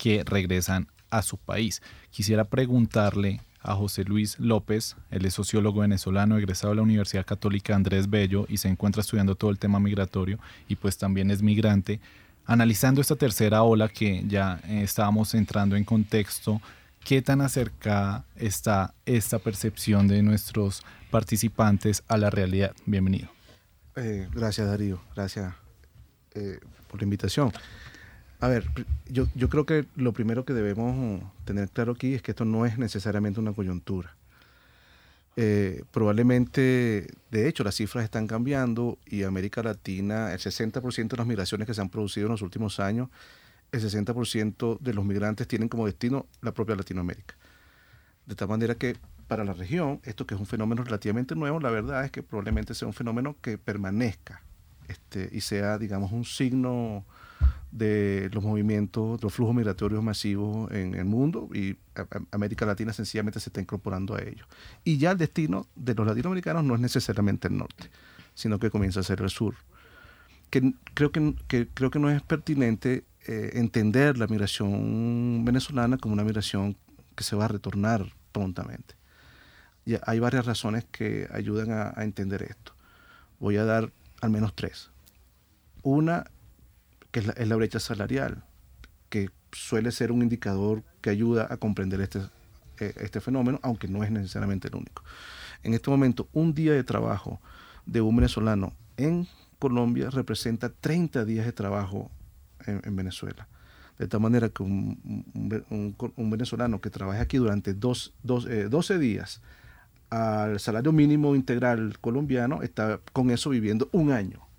que 0.00 0.24
regresan 0.24 0.88
a 1.10 1.20
su 1.20 1.36
país. 1.36 1.82
Quisiera 2.10 2.44
preguntarle 2.44 3.42
a 3.60 3.74
José 3.74 4.04
Luis 4.04 4.38
López, 4.38 4.96
él 5.10 5.26
es 5.26 5.34
sociólogo 5.34 5.82
venezolano, 5.82 6.38
egresado 6.38 6.70
de 6.70 6.76
la 6.76 6.82
Universidad 6.82 7.26
Católica 7.26 7.74
Andrés 7.74 8.08
Bello 8.08 8.46
y 8.48 8.56
se 8.56 8.68
encuentra 8.68 9.02
estudiando 9.02 9.34
todo 9.34 9.50
el 9.50 9.58
tema 9.58 9.78
migratorio 9.78 10.38
y 10.68 10.76
pues 10.76 10.96
también 10.96 11.30
es 11.30 11.42
migrante. 11.42 12.00
Analizando 12.46 13.02
esta 13.02 13.16
tercera 13.16 13.62
ola 13.62 13.90
que 13.90 14.24
ya 14.26 14.58
eh, 14.64 14.80
estábamos 14.82 15.34
entrando 15.34 15.76
en 15.76 15.84
contexto, 15.84 16.62
¿qué 17.04 17.20
tan 17.20 17.42
acercada 17.42 18.24
está 18.36 18.94
esta 19.04 19.38
percepción 19.38 20.08
de 20.08 20.22
nuestros 20.22 20.82
participantes 21.10 22.02
a 22.08 22.16
la 22.16 22.30
realidad? 22.30 22.74
Bienvenido. 22.86 23.28
Eh, 23.96 24.26
gracias 24.32 24.66
Darío, 24.66 25.02
gracias 25.14 25.52
eh, 26.34 26.58
por 26.88 27.00
la 27.00 27.04
invitación. 27.04 27.52
A 28.40 28.48
ver, 28.48 28.66
yo, 29.06 29.26
yo 29.34 29.48
creo 29.50 29.66
que 29.66 29.84
lo 29.96 30.12
primero 30.12 30.44
que 30.44 30.54
debemos 30.54 31.22
tener 31.44 31.68
claro 31.68 31.92
aquí 31.92 32.14
es 32.14 32.22
que 32.22 32.30
esto 32.30 32.46
no 32.46 32.64
es 32.64 32.78
necesariamente 32.78 33.38
una 33.38 33.52
coyuntura. 33.52 34.16
Eh, 35.36 35.84
probablemente, 35.90 37.06
de 37.30 37.48
hecho, 37.48 37.64
las 37.64 37.76
cifras 37.76 38.04
están 38.04 38.26
cambiando 38.26 38.98
y 39.06 39.22
América 39.22 39.62
Latina, 39.62 40.32
el 40.32 40.38
60% 40.38 41.08
de 41.08 41.16
las 41.16 41.26
migraciones 41.26 41.66
que 41.66 41.74
se 41.74 41.80
han 41.82 41.90
producido 41.90 42.26
en 42.26 42.32
los 42.32 42.42
últimos 42.42 42.80
años, 42.80 43.08
el 43.72 43.80
60% 43.82 44.78
de 44.80 44.94
los 44.94 45.04
migrantes 45.04 45.46
tienen 45.46 45.68
como 45.68 45.86
destino 45.86 46.26
la 46.40 46.52
propia 46.52 46.76
Latinoamérica. 46.76 47.34
De 48.26 48.34
tal 48.34 48.48
manera 48.48 48.74
que 48.74 48.96
para 49.28 49.44
la 49.44 49.52
región, 49.52 50.00
esto 50.04 50.26
que 50.26 50.34
es 50.34 50.40
un 50.40 50.46
fenómeno 50.46 50.82
relativamente 50.82 51.34
nuevo, 51.36 51.60
la 51.60 51.70
verdad 51.70 52.04
es 52.04 52.10
que 52.10 52.22
probablemente 52.22 52.74
sea 52.74 52.88
un 52.88 52.94
fenómeno 52.94 53.36
que 53.40 53.58
permanezca 53.58 54.42
este, 54.88 55.28
y 55.30 55.42
sea, 55.42 55.78
digamos, 55.78 56.10
un 56.10 56.24
signo 56.24 57.04
de 57.72 58.30
los 58.32 58.42
movimientos, 58.42 59.22
los 59.22 59.32
flujos 59.32 59.54
migratorios 59.54 60.02
masivos 60.02 60.70
en 60.72 60.94
el 60.94 61.04
mundo 61.04 61.48
y 61.54 61.76
América 62.32 62.66
Latina 62.66 62.92
sencillamente 62.92 63.38
se 63.38 63.50
está 63.50 63.60
incorporando 63.60 64.14
a 64.14 64.22
ellos. 64.22 64.46
Y 64.82 64.98
ya 64.98 65.12
el 65.12 65.18
destino 65.18 65.66
de 65.76 65.94
los 65.94 66.06
latinoamericanos 66.06 66.64
no 66.64 66.74
es 66.74 66.80
necesariamente 66.80 67.48
el 67.48 67.56
norte, 67.56 67.90
sino 68.34 68.58
que 68.58 68.70
comienza 68.70 69.00
a 69.00 69.02
ser 69.04 69.20
el 69.20 69.30
sur. 69.30 69.54
Que 70.50 70.74
creo 70.94 71.12
que, 71.12 71.68
creo 71.72 71.90
que 71.90 71.98
no 72.00 72.10
es 72.10 72.22
pertinente 72.22 73.04
eh, 73.26 73.50
entender 73.54 74.18
la 74.18 74.26
migración 74.26 75.44
venezolana 75.44 75.96
como 75.96 76.14
una 76.14 76.24
migración 76.24 76.76
que 77.14 77.22
se 77.22 77.36
va 77.36 77.44
a 77.44 77.48
retornar 77.48 78.12
prontamente. 78.32 78.94
Y 79.84 79.94
hay 80.04 80.18
varias 80.18 80.44
razones 80.44 80.84
que 80.90 81.28
ayudan 81.32 81.70
a, 81.70 81.92
a 81.94 82.02
entender 82.02 82.42
esto. 82.42 82.72
Voy 83.38 83.56
a 83.58 83.64
dar 83.64 83.92
al 84.20 84.30
menos 84.30 84.54
tres. 84.54 84.90
Una 85.82 86.26
que 87.10 87.20
es 87.20 87.48
la, 87.48 87.56
brecha 87.56 87.80
salarial, 87.80 88.44
que 89.08 89.30
suele 89.52 89.90
ser 89.92 90.12
un 90.12 90.22
indicador 90.22 90.82
que 91.00 91.10
ayuda 91.10 91.48
a 91.50 91.56
comprender 91.56 92.00
este, 92.00 92.20
eh, 92.78 92.94
este 92.96 93.20
fenómeno, 93.20 93.58
aunque 93.62 93.88
no 93.88 94.04
es 94.04 94.10
necesariamente 94.10 94.68
el 94.68 94.76
único. 94.76 95.02
En 95.62 95.74
este 95.74 95.90
momento, 95.90 96.28
un 96.32 96.54
día 96.54 96.72
de 96.72 96.84
trabajo 96.84 97.40
de 97.86 98.00
un 98.00 98.16
venezolano 98.16 98.72
en 98.96 99.26
Colombia 99.58 100.10
representa 100.10 100.70
30 100.70 101.24
días 101.24 101.44
de 101.44 101.52
trabajo 101.52 102.10
en, 102.66 102.96
Venezuela. 102.96 103.48
De 103.98 104.06
tal 104.06 104.20
manera 104.20 104.48
que 104.48 104.62
un, 104.62 104.98
venezolano 106.16 106.80
que 106.80 106.90
trabaja 106.90 107.20
aquí 107.20 107.36
durante 107.36 107.74
dos, 107.74 108.14
12 108.22 108.48
eh, 108.94 108.98
días 108.98 109.42
al 110.08 110.58
salario 110.58 110.92
mínimo 110.92 111.36
integral 111.36 111.98
colombiano 112.00 112.62
está 112.62 113.00
con 113.12 113.30
eso 113.30 113.50
viviendo 113.50 113.88
un 113.92 114.10
año 114.10 114.49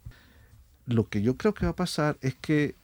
lo 0.92 1.08
que 1.08 1.22
yo 1.22 1.38
creo 1.38 1.54
que 1.54 1.66
va 1.66 1.72
a 1.72 1.76
pasar 1.76 2.18
es 2.22 2.36
que 2.36 2.76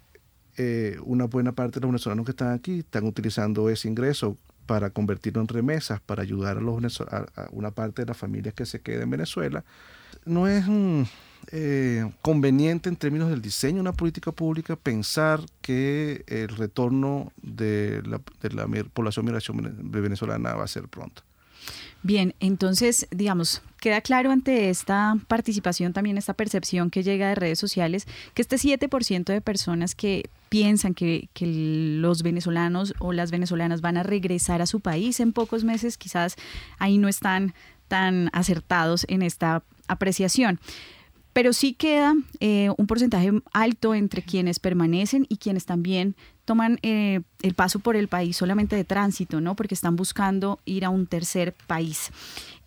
eh, 0.58 0.98
una 1.04 1.26
buena 1.26 1.52
parte 1.52 1.80
de 1.80 1.82
los 1.82 1.90
venezolanos 1.90 2.26
que 2.26 2.32
están 2.32 2.52
aquí 2.52 2.80
están 2.80 3.06
utilizando 3.06 3.70
ese 3.70 3.88
ingreso 3.88 4.38
para 4.66 4.90
convertirlo 4.90 5.42
en 5.42 5.48
remesas, 5.48 6.02
para 6.02 6.24
ayudar 6.24 6.58
a, 6.58 6.62
los 6.62 7.04
una 7.52 7.72
parte 7.72 8.02
de 8.02 8.08
las 8.08 8.18
familias 8.18 8.54
que 8.54 8.66
se 8.66 8.82
queden 8.82 9.04
en 9.04 9.10
Venezuela. 9.12 9.64
No 10.26 10.48
es 10.48 10.66
eh, 11.52 12.12
conveniente 12.22 12.90
en 12.90 12.98
términos 12.98 13.30
del 13.30 13.42
diseño 13.42 13.76
de 13.76 13.82
una 13.82 13.94
política 13.94 14.32
pública 14.32 14.76
pensar 14.76 15.42
que 15.62 16.24
el 16.28 16.50
retorno 16.50 17.32
de 17.42 18.02
la, 18.06 18.20
de 18.42 18.50
la 18.50 18.68
población 18.94 19.26
migración 19.26 19.78
venezolana 19.92 20.54
va 20.56 20.66
a 20.66 20.68
ser 20.68 20.88
pronto. 20.88 21.24
Bien, 22.08 22.36
entonces, 22.40 23.06
digamos, 23.12 23.62
queda 23.82 24.00
claro 24.00 24.32
ante 24.32 24.70
esta 24.70 25.18
participación, 25.28 25.92
también 25.92 26.18
esta 26.18 26.34
percepción 26.34 26.90
que 26.90 27.04
llega 27.04 27.28
de 27.28 27.36
redes 27.36 27.60
sociales, 27.60 28.08
que 28.34 28.42
este 28.42 28.56
7% 28.56 29.26
de 29.26 29.42
personas 29.42 29.94
que 29.94 30.30
piensan 30.48 30.94
que, 30.94 31.28
los 32.00 32.24
venezolanos 32.24 32.94
o 33.00 33.12
las 33.12 33.30
venezolanas 33.30 33.82
van 33.82 33.98
a 33.98 34.04
regresar 34.04 34.62
a 34.62 34.68
su 34.68 34.80
país 34.80 35.20
en 35.20 35.34
pocos 35.34 35.66
meses, 35.66 35.98
quizás 35.98 36.38
ahí 36.80 36.98
no 36.98 37.10
están 37.10 37.54
tan 37.90 38.30
acertados 38.32 39.06
en 39.10 39.22
esta 39.22 39.64
apreciación. 39.90 40.62
Pero 41.34 41.52
sí 41.52 41.74
queda 41.74 42.16
eh, 42.40 42.70
un 42.78 42.88
porcentaje 42.88 43.34
alto 43.52 43.94
entre 43.94 44.22
quienes 44.22 44.60
permanecen 44.60 45.26
y 45.28 45.36
quienes 45.36 45.66
también 45.66 46.16
toman 46.46 46.80
eh, 46.84 47.20
el 47.42 47.54
paso 47.54 47.80
por 47.80 47.96
el 47.96 48.08
país 48.08 48.38
solamente 48.38 48.76
de 48.76 48.84
tránsito, 48.84 49.42
¿no? 49.42 49.56
Porque 49.56 49.76
están 49.76 49.96
buscando 49.96 50.60
ir 50.66 50.86
a 50.86 50.90
un 50.90 51.06
tercer 51.06 51.54
país. 51.68 52.12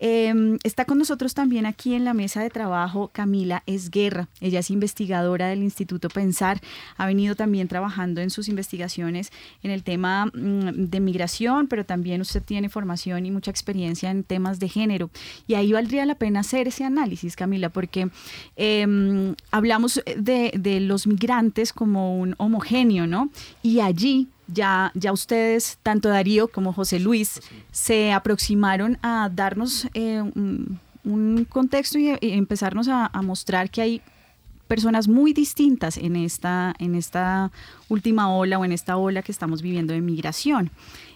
Em, 0.03 0.57
está 0.63 0.85
con 0.85 0.97
nosotros 0.97 1.35
también 1.35 1.67
aquí 1.67 1.93
en 1.93 2.05
la 2.05 2.15
mesa 2.15 2.41
de 2.41 2.49
trabajo 2.49 3.11
Camila 3.13 3.61
Esguerra. 3.67 4.27
Ella 4.39 4.59
es 4.59 4.71
investigadora 4.71 5.47
del 5.47 5.61
Instituto 5.61 6.09
Pensar. 6.09 6.59
Ha 6.97 7.05
venido 7.05 7.35
también 7.35 7.67
trabajando 7.67 8.19
en 8.19 8.31
sus 8.31 8.49
investigaciones 8.49 9.31
en 9.61 9.69
el 9.69 9.83
tema 9.83 10.25
mm, 10.25 10.89
de 10.89 10.99
migración, 10.99 11.67
pero 11.67 11.85
también 11.85 12.19
usted 12.19 12.41
tiene 12.41 12.67
formación 12.67 13.27
y 13.27 13.31
mucha 13.31 13.51
experiencia 13.51 14.09
en 14.09 14.23
temas 14.23 14.59
de 14.59 14.69
género. 14.69 15.11
Y 15.45 15.53
ahí 15.53 15.71
valdría 15.71 16.07
la 16.07 16.15
pena 16.15 16.39
hacer 16.39 16.69
ese 16.69 16.83
análisis, 16.83 17.35
Camila, 17.35 17.69
porque 17.69 18.09
em, 18.55 19.35
hablamos 19.51 20.01
de, 20.17 20.51
de 20.57 20.79
los 20.79 21.05
migrantes 21.05 21.73
como 21.73 22.17
un 22.17 22.33
homogéneo, 22.39 23.05
¿no? 23.05 23.29
Y 23.61 23.81
allí 23.81 24.29
ya, 24.53 24.91
ya 24.95 25.11
ustedes, 25.11 25.77
tanto 25.83 26.09
Darío 26.09 26.47
como 26.47 26.73
José 26.73 26.99
Luis, 26.99 27.41
se 27.71 28.11
aproximaron 28.11 28.97
a 29.01 29.29
darnos 29.33 29.87
eh, 29.93 30.21
un, 30.21 31.47
contexto 31.49 31.97
y, 31.97 32.15
empezarnos 32.21 32.87
a, 32.87 33.09
mostrar 33.23 33.69
que 33.69 33.81
hay 33.81 34.01
personas 34.67 35.07
muy 35.07 35.33
distintas 35.33 35.97
en 35.97 36.15
esta, 36.15 36.73
en 36.79 36.95
esta 36.95 37.51
última 37.89 38.33
ola 38.33 38.59
o 38.59 38.65
en 38.65 38.71
esta 38.71 38.97
ola 38.97 39.21
que 39.21 39.31
estamos 39.31 39.61
viviendo 39.61 39.93
de 39.93 40.01
migración. 40.01 40.71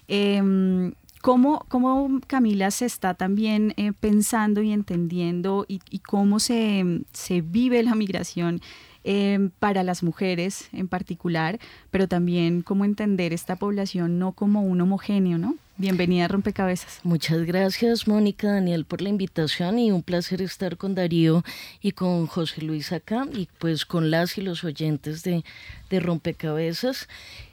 Em, 0.08 0.94
¿Cómo, 1.22 1.65
cómo 1.70 2.22
Camila 2.27 2.70
se 2.70 2.86
está 2.86 3.15
también 3.15 3.74
eh, 3.77 3.94
pensando 4.00 4.62
y 4.62 4.72
entendiendo 4.72 5.65
y, 5.68 5.80
cómo 6.00 6.39
se, 6.39 7.01
se, 7.13 7.42
vive 7.42 7.82
la 7.82 7.96
migración 7.96 8.62
eh, 9.05 9.50
para 9.59 9.83
las 9.83 10.01
mujeres 10.03 10.67
en 10.74 10.88
particular, 10.88 11.59
pero 11.91 12.07
también 12.07 12.63
cómo 12.63 12.85
entender 12.85 13.33
esta 13.33 13.55
población 13.55 14.19
no 14.19 14.31
como 14.31 14.63
un 14.63 14.81
homogéneo, 14.81 15.38
¿no? 15.38 15.55
Bienvenida 15.77 16.25
a 16.25 16.27
Rompecabezas. 16.29 17.01
Muchas 17.03 17.43
gracias, 17.43 18.07
Mónica, 18.07 18.47
Daniel, 18.47 18.85
por 18.85 19.01
la 19.01 19.09
invitación 19.09 19.77
y 19.77 19.91
un 19.91 20.03
placer 20.03 20.41
estar 20.41 20.77
con 20.77 20.95
Darío 20.95 21.43
y 21.81 21.91
con 21.91 22.27
José 22.27 22.62
Luis 22.62 22.91
acá 22.93 23.27
y 23.33 23.47
pues 23.59 23.85
con 23.85 24.09
las 24.09 24.38
y 24.38 24.41
los 24.41 24.63
oyentes 24.63 25.21
de, 25.24 25.43
de 25.89 26.00
Rompecabezas. 26.00 27.07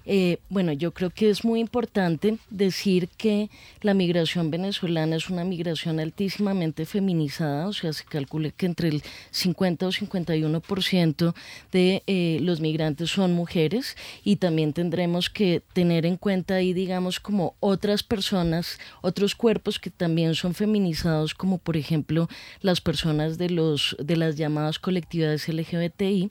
Eh, 0.05 0.39
bueno, 0.49 0.73
yo 0.73 0.93
creo 0.93 1.11
que 1.11 1.31
es 1.31 1.45
muy 1.45 1.61
importante 1.61 2.39
decir 2.51 3.09
que 3.17 3.51
la 3.81 3.95
migración 3.95 4.51
venezolana 4.51 5.17
es 5.17 5.31
una 5.31 5.45
migración 5.45 6.01
altísimamente 6.01 6.87
feminizada, 6.87 7.69
o 7.69 7.73
sea, 7.73 7.93
se 7.93 8.05
calcula 8.05 8.51
que 8.51 8.67
entre 8.67 8.89
el 8.89 9.03
50 9.31 9.87
o 9.87 9.91
51% 9.91 11.35
de 11.71 12.03
eh, 12.07 12.39
los 12.43 12.61
migrantes 12.61 13.11
son 13.11 13.33
mujeres 13.33 13.97
y 14.25 14.37
también 14.37 14.73
tendremos 14.73 15.31
que 15.31 15.63
tener 15.73 16.07
en 16.07 16.17
cuenta 16.17 16.55
ahí, 16.55 16.73
digamos, 16.73 17.21
como 17.21 17.55
otras 17.61 18.03
personas, 18.03 18.79
otros 19.01 19.35
cuerpos 19.35 19.79
que 19.79 19.91
también 19.91 20.35
son 20.35 20.55
feminizados, 20.55 21.35
como 21.35 21.59
por 21.59 21.77
ejemplo 21.77 22.29
las 22.61 22.81
personas 22.81 23.39
de, 23.39 23.51
los, 23.51 23.97
de 23.99 24.17
las 24.17 24.37
llamadas 24.37 24.79
colectividades 24.79 25.49
LGBTI. 25.49 26.31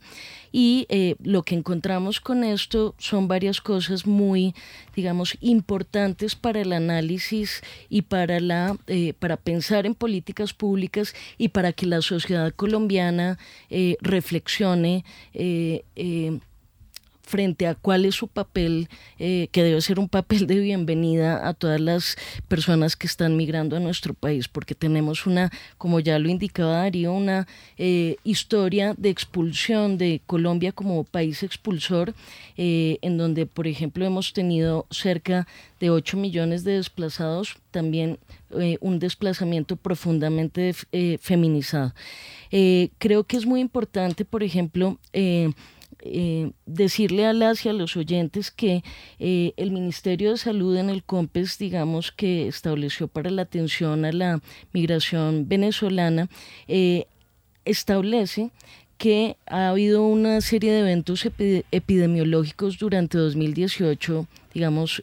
Y 0.52 0.86
eh, 0.90 1.16
lo 1.24 1.44
que 1.44 1.56
encontramos 1.56 2.20
con 2.20 2.44
esto 2.44 2.94
son 2.98 3.28
varias 3.28 3.61
cosas 3.62 4.06
muy, 4.06 4.54
digamos, 4.96 5.38
importantes 5.42 6.36
para 6.36 6.62
el 6.62 6.74
análisis 6.74 7.62
y 7.90 8.04
para, 8.04 8.40
la, 8.40 8.78
eh, 8.88 9.14
para 9.18 9.38
pensar 9.38 9.86
en 9.86 9.96
políticas 9.96 10.54
públicas 10.54 11.14
y 11.38 11.50
para 11.50 11.74
que 11.74 11.86
la 11.86 12.02
sociedad 12.02 12.54
colombiana 12.54 13.38
eh, 13.70 13.98
reflexione 14.02 15.06
eh, 15.34 15.84
frente 17.32 17.66
a 17.66 17.76
cuál 17.76 18.04
es 18.04 18.16
su 18.16 18.28
papel, 18.28 18.90
eh, 19.18 19.48
que 19.54 19.64
debe 19.64 19.80
ser 19.80 20.00
un 20.00 20.10
papel 20.10 20.48
de 20.48 20.60
bienvenida 20.60 21.48
a 21.48 21.54
todas 21.54 21.80
las 21.80 22.18
personas 22.50 22.98
que 22.98 23.08
están 23.08 23.38
migrando 23.38 23.78
a 23.78 23.80
nuestro 23.80 24.14
país, 24.14 24.50
porque 24.50 24.76
tenemos 24.76 25.26
una, 25.26 25.50
como 25.78 26.02
ya 26.02 26.20
lo 26.20 26.28
indicaba 26.28 26.82
Darío, 26.84 27.14
una 27.14 27.48
eh, 27.78 28.18
historia 28.26 28.94
de 28.98 29.10
expulsión 29.10 29.98
de 29.98 30.20
Colombia 30.26 30.74
como 30.74 31.06
país 31.06 31.42
expulsor, 31.42 32.14
eh, 32.58 32.98
en 33.02 33.18
donde, 33.18 33.46
por 33.46 33.66
ejemplo, 33.66 34.04
hemos 34.06 34.34
tenido 34.34 34.86
cerca 34.92 35.48
de 35.80 35.90
8 35.90 36.18
millones 36.18 36.66
de 36.66 36.74
desplazados, 36.74 37.56
también 37.72 38.20
un 38.82 39.00
desplazamiento 39.00 39.78
profundamente 39.78 40.76
feminizado. 41.22 41.94
creo 42.98 43.24
que 43.24 43.38
es 43.38 43.46
muy 43.46 43.62
importante, 43.62 44.26
por 44.26 44.44
ejemplo, 44.44 45.00
eh, 46.04 46.52
decirle 46.66 47.26
a 47.26 47.34
las 47.34 47.66
y 47.66 47.70
a 47.70 47.74
los 47.74 47.96
oyentes 47.96 48.52
que 48.52 48.84
eh, 49.20 49.54
el 49.58 49.72
Ministerio 49.72 50.32
de 50.32 50.38
Salud 50.38 50.76
en 50.78 50.90
el 50.90 51.04
COMPES, 51.04 51.58
digamos, 51.58 52.12
que 52.12 52.48
estableció 52.48 53.08
para 53.08 53.30
la 53.30 53.44
atención 53.44 54.06
a 54.06 54.12
la 54.12 54.42
migración 54.74 55.48
venezolana, 55.48 56.30
eh, 56.68 57.06
establece 57.66 58.50
que 58.98 59.38
ha 59.48 59.70
habido 59.70 60.04
una 60.04 60.42
serie 60.42 60.72
de 60.72 60.80
eventos 60.80 61.26
epidemiológicos 61.72 62.78
durante 62.78 63.18
2018, 63.18 64.28
digamos, 64.54 65.02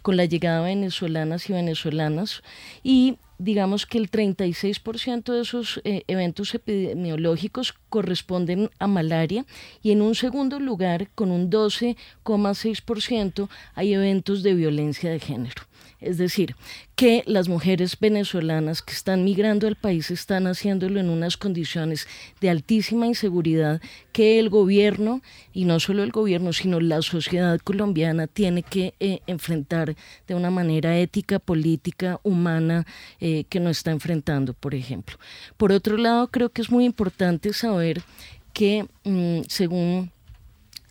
con 0.00 0.16
la 0.16 0.24
llegada 0.24 0.60
de 0.60 0.74
venezolanas 0.74 1.50
y 1.50 1.52
venezolanas, 1.52 2.42
y 2.82 3.18
digamos 3.38 3.86
que 3.86 3.98
el 3.98 4.10
36% 4.10 5.32
de 5.32 5.40
esos 5.40 5.80
eh, 5.84 6.02
eventos 6.06 6.54
epidemiológicos 6.54 7.74
corresponden 7.88 8.70
a 8.78 8.86
malaria 8.86 9.44
y 9.82 9.92
en 9.92 10.02
un 10.02 10.14
segundo 10.14 10.60
lugar, 10.60 11.10
con 11.14 11.30
un 11.30 11.50
12,6%, 11.50 13.48
hay 13.74 13.94
eventos 13.94 14.42
de 14.42 14.54
violencia 14.54 15.10
de 15.10 15.20
género. 15.20 15.62
Es 16.00 16.18
decir, 16.18 16.54
que 16.96 17.22
las 17.26 17.48
mujeres 17.48 17.98
venezolanas 17.98 18.82
que 18.82 18.92
están 18.92 19.24
migrando 19.24 19.66
al 19.66 19.76
país 19.76 20.10
están 20.10 20.46
haciéndolo 20.46 21.00
en 21.00 21.08
unas 21.08 21.36
condiciones 21.36 22.06
de 22.40 22.50
altísima 22.50 23.06
inseguridad 23.06 23.80
que 24.12 24.38
el 24.38 24.48
gobierno, 24.48 25.22
y 25.52 25.64
no 25.64 25.80
solo 25.80 26.02
el 26.02 26.12
gobierno, 26.12 26.52
sino 26.52 26.80
la 26.80 27.02
sociedad 27.02 27.58
colombiana 27.60 28.26
tiene 28.26 28.62
que 28.62 28.94
eh, 29.00 29.20
enfrentar 29.26 29.96
de 30.26 30.34
una 30.34 30.50
manera 30.50 30.98
ética, 30.98 31.38
política, 31.38 32.20
humana, 32.22 32.86
eh, 33.20 33.44
que 33.48 33.60
no 33.60 33.70
está 33.70 33.90
enfrentando, 33.90 34.52
por 34.52 34.74
ejemplo. 34.74 35.16
Por 35.56 35.72
otro 35.72 35.96
lado, 35.96 36.28
creo 36.28 36.50
que 36.50 36.62
es 36.62 36.70
muy 36.70 36.84
importante 36.84 37.52
saber 37.52 38.02
que 38.52 38.86
mm, 39.04 39.40
según 39.48 40.12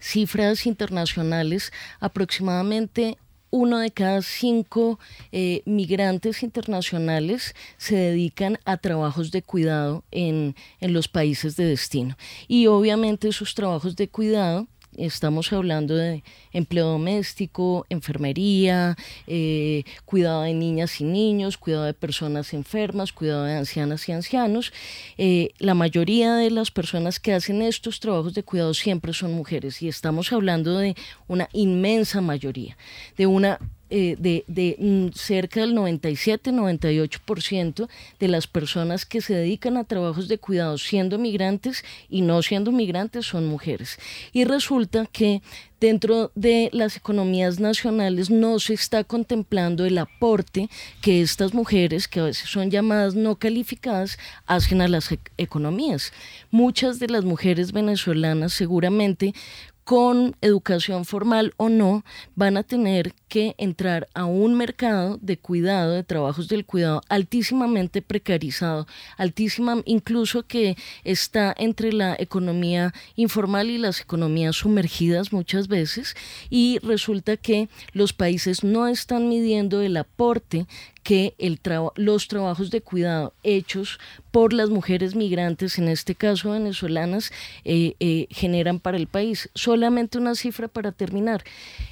cifras 0.04 0.65
internacionales, 0.65 1.71
aproximadamente 2.01 3.17
uno 3.53 3.77
de 3.77 3.91
cada 3.91 4.23
cinco 4.23 4.99
eh, 5.31 5.61
migrantes 5.65 6.41
internacionales 6.41 7.53
se 7.77 7.95
dedican 7.95 8.57
a 8.65 8.77
trabajos 8.77 9.29
de 9.29 9.43
cuidado 9.43 10.03
en, 10.09 10.55
en 10.79 10.93
los 10.93 11.07
países 11.07 11.55
de 11.55 11.65
destino. 11.65 12.17
Y 12.47 12.65
obviamente 12.65 13.27
esos 13.27 13.53
trabajos 13.53 13.95
de 13.95 14.07
cuidado 14.07 14.67
Estamos 14.97 15.51
hablando 15.53 15.95
de 15.95 16.23
empleo 16.51 16.88
doméstico, 16.88 17.86
enfermería, 17.89 18.95
eh, 19.27 19.84
cuidado 20.06 20.43
de 20.43 20.53
niñas 20.53 21.01
y 21.01 21.03
niños, 21.03 21.58
cuidado 21.58 21.86
de 21.86 21.93
personas 21.93 22.53
enfermas, 22.53 23.12
cuidado 23.12 23.45
de 23.45 23.56
ancianas 23.56 24.08
y 24.10 24.12
ancianos. 24.12 24.73
Eh, 25.17 25.49
la 25.60 25.73
mayoría 25.73 26.36
de 26.36 26.51
las 26.51 26.71
personas 26.71 27.19
que 27.19 27.34
hacen 27.34 27.62
estos 27.62 27.99
trabajos 27.99 28.34
de 28.34 28.43
cuidado 28.43 28.73
siempre 28.73 29.13
son 29.13 29.34
mujeres 29.34 29.82
y 29.82 29.88
estamos 29.88 30.32
hablando 30.32 30.77
de 30.77 30.95
una 31.27 31.49
inmensa 31.53 32.21
mayoría, 32.21 32.77
de 33.17 33.27
una 33.27 33.60
eh, 33.95 34.15
de, 34.17 34.75
mm, 34.79 35.10
cerca 35.13 35.60
del 35.60 35.75
97-98% 35.75 37.88
de 38.19 38.27
las 38.27 38.47
personas 38.47 39.06
que 39.06 39.21
se 39.21 39.36
dedican 39.36 39.77
a 39.77 39.84
trabajos 39.84 40.27
de 40.27 40.39
cuidado 40.39 40.79
siendo 40.79 41.19
migrantes 41.19 41.86
y 42.10 42.21
no 42.21 42.41
siendo 42.41 42.71
migrantes 42.71 43.27
son 43.27 43.45
mujeres. 43.45 43.99
Y 44.32 44.45
resulta 44.45 45.06
que 45.06 45.43
dentro 45.79 46.32
de 46.34 46.71
las 46.73 46.97
economías 46.97 47.60
nacionales 47.60 48.32
no 48.32 48.58
se 48.58 48.73
está 48.73 49.03
contemplando 49.03 49.86
el 49.86 49.99
aporte 49.99 50.71
que 50.99 51.21
estas 51.21 51.53
mujeres, 51.53 52.08
que 52.08 52.19
a 52.19 52.23
veces 52.23 52.49
son 52.49 52.71
llamadas 52.71 53.13
no 53.13 53.36
calificadas, 53.36 54.17
hacen 54.47 54.82
a 54.82 54.88
las 54.88 55.13
economías. 55.38 56.13
Muchas 56.49 56.97
de 56.97 57.10
las 57.10 57.25
mujeres 57.25 57.73
venezolanas 57.73 58.53
seguramente 58.53 59.36
con 59.84 60.36
educación 60.41 61.06
formal 61.06 61.53
o 61.58 61.69
no, 61.69 62.03
van 62.36 62.58
a 62.58 62.63
tener 62.63 63.13
que 63.34 63.56
entrar 63.58 64.08
a 64.13 64.26
un 64.26 64.54
mercado 64.54 65.17
de 65.19 65.38
cuidado, 65.38 65.93
de 65.93 66.04
trabajos 66.04 66.48
del 66.50 66.67
cuidado 66.67 67.02
altísimamente 67.10 68.04
precarizado, 68.04 68.86
altísima, 69.17 69.82
incluso 69.86 70.43
que 70.43 70.78
está 71.04 71.52
entre 71.58 71.93
la 71.93 72.15
economía 72.19 72.93
informal 73.15 73.72
y 73.72 73.80
las 73.80 74.02
economías 74.02 74.58
sumergidas 74.58 75.34
muchas 75.34 75.67
veces, 75.67 76.15
y 76.52 76.78
resulta 76.84 77.36
que 77.36 77.69
los 77.91 78.13
países 78.13 78.63
no 78.63 78.88
están 78.88 79.28
midiendo 79.30 79.82
el 79.82 79.98
aporte 79.98 80.67
que 81.02 81.36
el 81.38 81.60
los 81.96 82.28
trabajos 82.28 82.72
de 82.72 82.82
cuidado 82.82 83.34
hechos 83.43 84.00
por 84.32 84.54
las 84.54 84.69
mujeres 84.69 85.15
migrantes, 85.15 85.78
en 85.78 85.88
este 85.88 86.15
caso 86.15 86.52
venezolanas, 86.52 87.32
eh, 87.65 87.96
eh, 88.00 88.28
generan 88.32 88.80
para 88.80 88.98
el 88.98 89.08
país. 89.08 89.50
Solamente 89.54 90.17
una 90.17 90.34
cifra 90.34 90.67
para 90.67 90.91
terminar. 90.91 91.43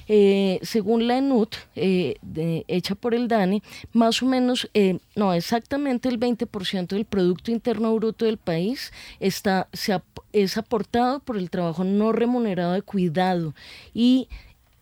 Eh, 0.08 0.58
según 0.62 1.06
la 1.06 1.20
ENUT, 1.32 1.56
hecha 1.74 2.94
por 2.94 3.14
el 3.14 3.28
DANE, 3.28 3.62
más 3.92 4.22
o 4.22 4.26
menos, 4.26 4.68
no 5.16 5.32
exactamente 5.32 6.08
el 6.08 6.20
20% 6.20 6.88
del 6.88 7.04
Producto 7.04 7.50
Interno 7.50 7.94
Bruto 7.94 8.24
del 8.24 8.38
país 8.38 8.92
está, 9.20 9.68
se, 9.72 10.00
es 10.32 10.56
aportado 10.56 11.20
por 11.20 11.36
el 11.36 11.50
trabajo 11.50 11.84
no 11.84 12.12
remunerado 12.12 12.72
de 12.72 12.82
cuidado 12.82 13.54
y 13.94 14.28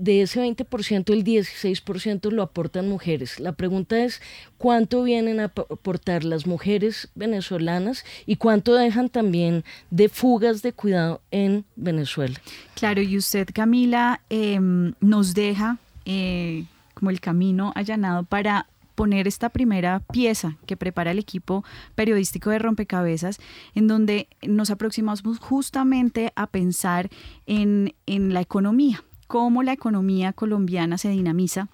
de 0.01 0.23
ese 0.23 0.41
20%, 0.41 1.13
el 1.13 1.25
16% 1.25 2.31
lo 2.31 2.43
aportan 2.43 2.89
mujeres. 2.89 3.39
La 3.39 3.53
pregunta 3.53 4.03
es, 4.03 4.23
¿cuánto 4.57 5.03
vienen 5.03 5.41
a 5.41 5.45
aportar 5.45 6.25
las 6.25 6.47
mujeres 6.47 7.11
venezolanas 7.15 8.05
y 8.25 8.37
cuánto 8.37 8.75
dejan 8.75 9.11
también 9.11 9.63
de 9.91 10.09
fugas 10.09 10.63
de 10.63 10.73
cuidado 10.73 11.21
en 11.31 11.67
Venezuela? 11.77 12.41
Claro, 12.75 13.03
y 13.03 13.19
usted, 13.19 13.49
Camila, 13.53 14.23
em, 14.31 14.95
nos 15.01 15.35
deja 15.35 15.79
eh, 16.13 16.65
como 16.95 17.11
el 17.11 17.21
camino 17.21 17.73
allanado 17.77 18.25
para 18.25 18.67
poner 18.97 19.29
esta 19.29 19.49
primera 19.49 20.01
pieza 20.13 20.57
que 20.67 20.77
prepara 20.77 21.13
el 21.13 21.21
equipo 21.21 21.65
periodístico 21.95 22.51
de 22.51 22.59
Rompecabezas, 22.59 23.39
en 23.77 23.87
donde 23.87 24.27
nos 24.43 24.71
aproximamos 24.71 25.23
justamente 25.39 26.33
a 26.35 26.49
pensar 26.49 27.11
en, 27.47 27.95
en 28.07 28.35
la 28.35 28.41
economía 28.41 29.05
cómo 29.29 29.63
la 29.63 29.73
economía 29.73 30.33
colombiana 30.33 30.99
se 30.99 31.11
dinamiza 31.11 31.69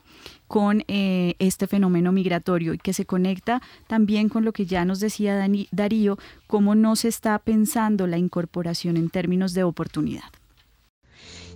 con 0.48 0.84
eh, 0.86 1.34
este 1.38 1.66
fenómeno 1.66 2.12
migratorio 2.12 2.74
y 2.74 2.78
que 2.78 2.92
se 2.92 3.06
conecta 3.06 3.62
también 3.86 4.28
con 4.28 4.44
lo 4.44 4.52
que 4.52 4.66
ya 4.66 4.84
nos 4.84 5.00
decía 5.00 5.48
Darío, 5.70 6.18
cómo 6.46 6.74
no 6.74 6.94
se 6.94 7.08
está 7.08 7.38
pensando 7.38 8.06
la 8.06 8.18
incorporación 8.18 8.98
en 8.98 9.08
términos 9.08 9.54
de 9.54 9.64
oportunidad 9.64 10.30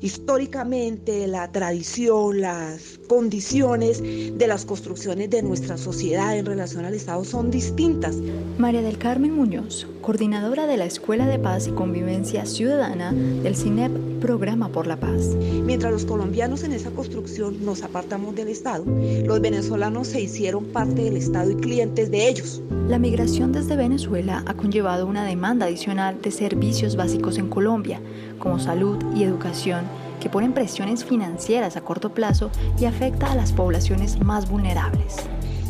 históricamente 0.00 1.26
la 1.26 1.50
tradición, 1.52 2.40
las 2.40 2.98
condiciones 3.08 4.02
de 4.02 4.46
las 4.46 4.64
construcciones 4.64 5.30
de 5.30 5.42
nuestra 5.42 5.76
sociedad 5.76 6.36
en 6.36 6.46
relación 6.46 6.84
al 6.84 6.94
Estado 6.94 7.24
son 7.24 7.50
distintas. 7.50 8.16
María 8.58 8.82
del 8.82 8.98
Carmen 8.98 9.32
Muñoz, 9.32 9.86
coordinadora 10.00 10.66
de 10.66 10.76
la 10.76 10.86
Escuela 10.86 11.26
de 11.26 11.38
Paz 11.38 11.66
y 11.66 11.72
Convivencia 11.72 12.46
Ciudadana 12.46 13.12
del 13.12 13.56
CINEP 13.56 14.20
Programa 14.20 14.68
por 14.68 14.86
la 14.86 14.98
Paz. 14.98 15.34
Mientras 15.64 15.92
los 15.92 16.04
colombianos 16.04 16.62
en 16.62 16.72
esa 16.72 16.90
construcción 16.90 17.64
nos 17.64 17.82
apartamos 17.82 18.34
del 18.34 18.48
Estado, 18.48 18.84
los 19.24 19.40
venezolanos 19.40 20.08
se 20.08 20.20
hicieron 20.20 20.66
parte 20.66 21.02
del 21.02 21.16
Estado 21.16 21.50
y 21.50 21.56
clientes 21.56 22.10
de 22.10 22.28
ellos. 22.28 22.62
La 22.88 22.98
migración 22.98 23.52
desde 23.52 23.76
Venezuela 23.76 24.42
ha 24.46 24.54
conllevado 24.54 25.06
una 25.06 25.24
demanda 25.24 25.66
adicional 25.66 26.20
de 26.20 26.30
servicios 26.30 26.96
básicos 26.96 27.38
en 27.38 27.48
Colombia, 27.48 28.00
como 28.38 28.58
salud 28.58 28.98
y 29.14 29.22
educación, 29.22 29.84
que 30.20 30.31
ponen 30.31 30.53
presiones 30.53 31.05
financieras 31.05 31.76
a 31.76 31.81
corto 31.81 32.12
plazo 32.14 32.50
y 32.79 32.85
afecta 32.85 33.33
a 33.33 33.35
las 33.35 33.53
poblaciones 33.53 34.20
más 34.20 34.48
vulnerables. 34.48 35.16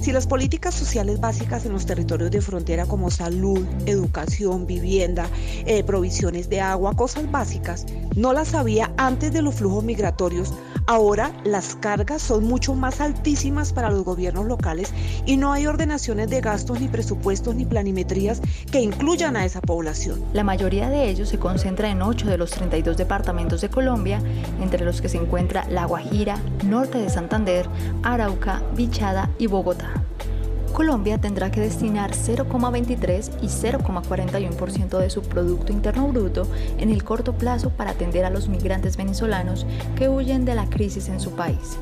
Si 0.00 0.12
las 0.12 0.26
políticas 0.26 0.74
sociales 0.74 1.20
básicas 1.20 1.66
en 1.66 1.72
los 1.72 1.85
territorios 1.85 2.30
de 2.30 2.40
frontera 2.40 2.87
como 2.87 3.11
salud, 3.11 3.66
educación, 3.85 4.66
vivienda, 4.66 5.28
eh, 5.66 5.85
provisiones 5.85 6.48
de 6.48 6.62
agua, 6.62 6.94
cosas 6.94 7.30
básicas, 7.30 7.85
no 8.16 8.33
las 8.33 8.54
había 8.54 8.90
antes 8.96 9.30
de 9.30 9.42
los 9.42 9.56
flujos 9.56 9.85
migratorios, 9.85 10.54
ahora 10.90 11.31
las 11.44 11.76
cargas 11.76 12.20
son 12.20 12.42
mucho 12.42 12.74
más 12.74 13.00
altísimas 13.00 13.72
para 13.72 13.90
los 13.90 14.03
gobiernos 14.03 14.46
locales 14.46 14.92
y 15.24 15.37
no 15.37 15.53
hay 15.53 15.68
ordenaciones 15.68 16.29
de 16.29 16.40
gastos 16.40 16.81
ni 16.81 16.88
presupuestos 16.88 17.55
ni 17.55 17.64
planimetrías 17.64 18.42
que 18.72 18.81
incluyan 18.81 19.37
a 19.37 19.44
esa 19.44 19.61
población. 19.61 20.20
La 20.33 20.42
mayoría 20.42 20.90
de 20.90 21.09
ellos 21.09 21.29
se 21.29 21.38
concentra 21.38 21.90
en 21.90 22.03
8 22.03 22.26
de 22.26 22.38
los 22.38 22.50
32 22.50 22.96
departamentos 22.96 23.61
de 23.61 23.70
Colombia, 23.70 24.20
entre 24.61 24.85
los 24.85 25.00
que 25.00 25.09
se 25.09 25.18
encuentra 25.18 25.64
La 25.68 25.85
Guajira, 25.85 26.40
Norte 26.64 26.98
de 26.98 27.09
Santander, 27.09 27.68
Arauca, 28.03 28.61
Bichada 28.74 29.31
y 29.38 29.46
Bogotá. 29.46 29.92
Colombia 30.72 31.18
tendrá 31.18 31.50
que 31.50 31.61
destinar 31.61 32.12
0,23 32.12 33.30
y 33.42 33.46
0,41% 33.46 34.98
de 34.98 35.11
su 35.11 35.22
Producto 35.22 35.72
Interno 35.72 36.09
Bruto 36.09 36.46
en 36.78 36.90
el 36.90 37.04
corto 37.04 37.33
plazo 37.35 37.70
para 37.70 37.90
atender 37.90 38.24
a 38.24 38.30
los 38.30 38.48
migrantes 38.48 38.96
venezolanos 38.96 39.66
que 39.96 40.09
huyen 40.09 40.44
de 40.44 40.54
la 40.54 40.68
crisis 40.68 41.09
en 41.09 41.20
su 41.20 41.33
país. 41.33 41.78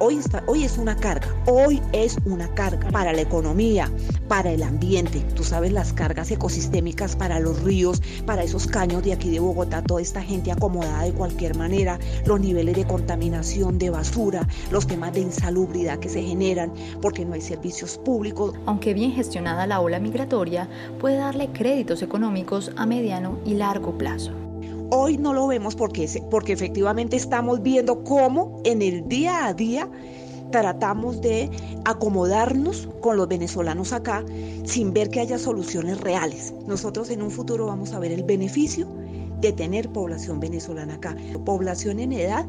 Hoy, 0.00 0.20
hoy 0.46 0.62
es 0.62 0.78
una 0.78 0.94
carga, 0.94 1.26
hoy 1.46 1.82
es 1.92 2.18
una 2.24 2.46
carga 2.54 2.88
para 2.90 3.12
la 3.12 3.20
economía, 3.20 3.90
para 4.28 4.52
el 4.52 4.62
ambiente. 4.62 5.18
Tú 5.34 5.42
sabes 5.42 5.72
las 5.72 5.92
cargas 5.92 6.30
ecosistémicas 6.30 7.16
para 7.16 7.40
los 7.40 7.60
ríos, 7.64 8.00
para 8.24 8.44
esos 8.44 8.68
caños 8.68 9.02
de 9.02 9.12
aquí 9.12 9.28
de 9.28 9.40
Bogotá, 9.40 9.82
toda 9.82 10.00
esta 10.00 10.22
gente 10.22 10.52
acomodada 10.52 11.02
de 11.02 11.12
cualquier 11.12 11.56
manera, 11.56 11.98
los 12.26 12.38
niveles 12.38 12.76
de 12.76 12.86
contaminación, 12.86 13.78
de 13.78 13.90
basura, 13.90 14.46
los 14.70 14.86
temas 14.86 15.14
de 15.14 15.20
insalubridad 15.20 15.98
que 15.98 16.08
se 16.08 16.22
generan 16.22 16.72
porque 17.02 17.24
no 17.24 17.34
hay 17.34 17.40
servicios 17.40 17.98
públicos. 17.98 18.54
Aunque 18.66 18.94
bien 18.94 19.10
gestionada 19.10 19.66
la 19.66 19.80
ola 19.80 19.98
migratoria, 19.98 20.68
puede 21.00 21.16
darle 21.16 21.48
créditos 21.48 22.02
económicos 22.02 22.70
a 22.76 22.86
mediano 22.86 23.40
y 23.44 23.54
largo 23.54 23.98
plazo. 23.98 24.47
Hoy 24.90 25.18
no 25.18 25.34
lo 25.34 25.46
vemos 25.46 25.76
porque, 25.76 26.08
porque 26.30 26.54
efectivamente 26.54 27.16
estamos 27.16 27.62
viendo 27.62 28.04
cómo 28.04 28.62
en 28.64 28.80
el 28.80 29.06
día 29.06 29.46
a 29.46 29.52
día 29.52 29.86
tratamos 30.50 31.20
de 31.20 31.50
acomodarnos 31.84 32.88
con 33.02 33.18
los 33.18 33.28
venezolanos 33.28 33.92
acá 33.92 34.24
sin 34.64 34.94
ver 34.94 35.10
que 35.10 35.20
haya 35.20 35.38
soluciones 35.38 36.00
reales. 36.00 36.54
Nosotros 36.66 37.10
en 37.10 37.20
un 37.20 37.30
futuro 37.30 37.66
vamos 37.66 37.92
a 37.92 37.98
ver 37.98 38.12
el 38.12 38.22
beneficio 38.22 38.88
de 39.42 39.52
tener 39.52 39.90
población 39.90 40.40
venezolana 40.40 40.94
acá. 40.94 41.14
Población 41.44 42.00
en 42.00 42.12
edad 42.12 42.46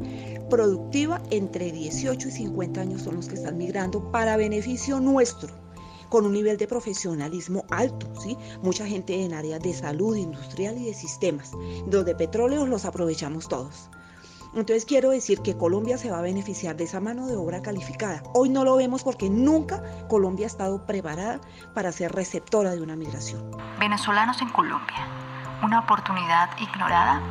productiva 0.49 1.21
entre 1.31 1.73
18 1.73 2.29
y 2.29 2.31
50 2.31 2.79
años 2.79 3.01
son 3.01 3.15
los 3.15 3.27
que 3.27 3.35
están 3.35 3.57
migrando 3.57 4.11
para 4.11 4.37
beneficio 4.37 5.01
nuestro 5.01 5.49
con 6.09 6.25
un 6.25 6.33
nivel 6.33 6.57
de 6.57 6.67
profesionalismo 6.67 7.65
alto, 7.69 8.07
¿sí? 8.19 8.37
Mucha 8.61 8.85
gente 8.85 9.23
en 9.23 9.33
áreas 9.33 9.61
de 9.61 9.73
salud, 9.73 10.15
industrial 10.15 10.77
y 10.77 10.85
de 10.85 10.93
sistemas. 10.93 11.51
Los 11.89 12.05
de 12.05 12.15
petróleo 12.15 12.65
los 12.65 12.85
aprovechamos 12.85 13.47
todos. 13.47 13.89
Entonces 14.53 14.85
quiero 14.85 15.11
decir 15.11 15.41
que 15.41 15.55
Colombia 15.55 15.97
se 15.97 16.09
va 16.09 16.19
a 16.19 16.23
beneficiar 16.23 16.75
de 16.75 16.85
esa 16.85 16.99
mano 16.99 17.27
de 17.27 17.35
obra 17.35 17.61
calificada. 17.61 18.23
Hoy 18.33 18.49
no 18.49 18.63
lo 18.63 18.75
vemos 18.77 19.03
porque 19.03 19.29
nunca 19.29 19.83
Colombia 20.07 20.45
ha 20.45 20.47
estado 20.47 20.85
preparada 20.85 21.39
para 21.75 21.91
ser 21.91 22.11
receptora 22.11 22.71
de 22.71 22.81
una 22.81 22.95
migración. 22.95 23.51
Venezolanos 23.79 24.41
en 24.41 24.49
Colombia, 24.49 25.07
una 25.63 25.81
oportunidad 25.81 26.49
ignorada. 26.59 27.21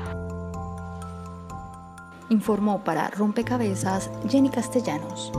Informó 2.31 2.85
para 2.85 3.09
Rompecabezas 3.09 4.11
Jenny 4.29 4.51
Castellanos. 4.51 5.33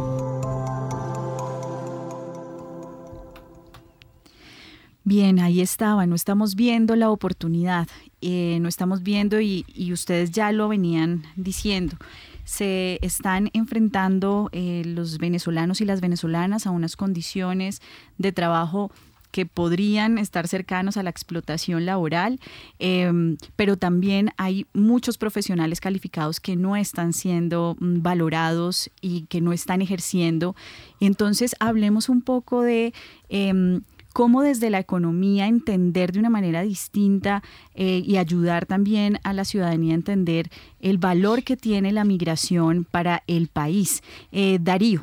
Bien, 5.10 5.40
ahí 5.40 5.60
estaba, 5.60 6.06
no 6.06 6.14
estamos 6.14 6.54
viendo 6.54 6.96
la 6.96 7.10
oportunidad, 7.10 7.88
eh, 8.22 8.60
no 8.62 8.70
estamos 8.70 9.02
viendo 9.02 9.42
y, 9.42 9.66
ustedes 9.92 10.30
ya 10.30 10.52
lo 10.52 10.68
venían 10.68 11.24
diciendo. 11.36 11.98
Se 12.44 13.00
están 13.02 13.50
enfrentando 13.54 14.50
eh, 14.52 14.84
los 14.86 15.18
venezolanos 15.18 15.82
y 15.82 15.86
las 15.86 16.00
venezolanas 16.00 16.68
a 16.68 16.70
unas 16.70 16.96
condiciones 16.96 17.82
de 18.20 18.32
trabajo 18.34 18.92
que 19.32 19.48
podrían 19.48 20.20
estar 20.20 20.48
cercanos 20.48 20.96
a 20.96 21.02
la 21.02 21.10
explotación 21.10 21.88
laboral, 21.88 22.40
em, 22.78 23.38
pero 23.56 23.78
también 23.78 24.30
hay 24.38 24.68
muchos 24.74 25.18
profesionales 25.18 25.82
calificados 25.82 26.40
que 26.40 26.56
no 26.56 26.76
están 26.76 27.14
siendo 27.14 27.76
mm, 27.80 28.04
valorados 28.04 28.92
y 29.02 29.22
que 29.22 29.42
no 29.42 29.54
están 29.54 29.82
ejerciendo. 29.82 30.56
Entonces, 31.00 31.56
hablemos 31.60 32.10
un 32.10 32.22
poco 32.22 32.62
de 32.62 32.94
em, 33.30 33.82
cómo 34.14 34.42
desde 34.42 34.70
la 34.70 34.80
economía 34.80 35.48
entender 35.48 36.12
de 36.12 36.20
una 36.20 36.30
manera 36.30 36.62
distinta 36.62 37.42
eh, 37.76 38.02
y 38.06 38.18
ayudar 38.18 38.66
también 38.66 39.18
a 39.24 39.34
la 39.34 39.46
ciudadanía 39.46 39.94
a 39.94 39.96
entender 39.96 40.48
el 40.82 40.98
valor 40.98 41.44
que 41.44 41.58
tiene 41.58 41.92
la 41.92 42.04
migración 42.04 42.86
para 42.90 43.24
el 43.28 43.48
país. 43.48 44.02
Eh, 44.32 44.58
Darío. 44.62 45.02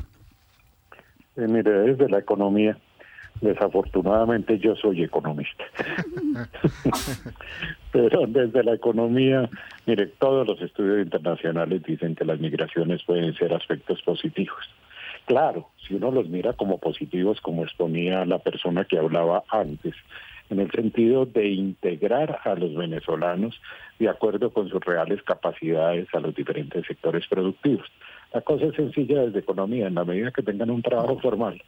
Eh, 1.35 1.47
mire, 1.47 1.71
desde 1.71 2.09
la 2.09 2.19
economía, 2.19 2.77
desafortunadamente 3.41 4.57
yo 4.59 4.75
soy 4.75 5.03
economista. 5.03 5.63
Pero 7.91 8.27
desde 8.27 8.63
la 8.63 8.73
economía, 8.73 9.49
mire, 9.85 10.07
todos 10.19 10.47
los 10.47 10.61
estudios 10.61 10.99
internacionales 10.99 11.83
dicen 11.83 12.15
que 12.15 12.25
las 12.25 12.39
migraciones 12.39 13.03
pueden 13.03 13.33
ser 13.35 13.53
aspectos 13.53 14.01
positivos. 14.01 14.57
Claro, 15.27 15.67
si 15.85 15.93
uno 15.93 16.09
los 16.09 16.29
mira 16.29 16.53
como 16.53 16.77
positivos, 16.77 17.41
como 17.41 17.63
exponía 17.63 18.25
la 18.25 18.39
persona 18.39 18.85
que 18.85 18.97
hablaba 18.97 19.43
antes, 19.49 19.93
en 20.49 20.61
el 20.61 20.71
sentido 20.71 21.25
de 21.25 21.49
integrar 21.49 22.39
a 22.45 22.55
los 22.55 22.73
venezolanos 22.73 23.61
de 23.99 24.07
acuerdo 24.07 24.51
con 24.51 24.69
sus 24.69 24.79
reales 24.85 25.21
capacidades 25.23 26.07
a 26.13 26.21
los 26.21 26.33
diferentes 26.33 26.85
sectores 26.87 27.27
productivos. 27.27 27.85
La 28.33 28.39
cosa 28.39 28.67
es 28.67 28.75
sencilla 28.75 29.23
desde 29.23 29.39
economía, 29.39 29.87
en 29.87 29.95
la 29.95 30.05
medida 30.05 30.31
que 30.31 30.43
tengan 30.43 30.69
un 30.69 30.81
trabajo 30.81 31.19
formal, 31.19 31.61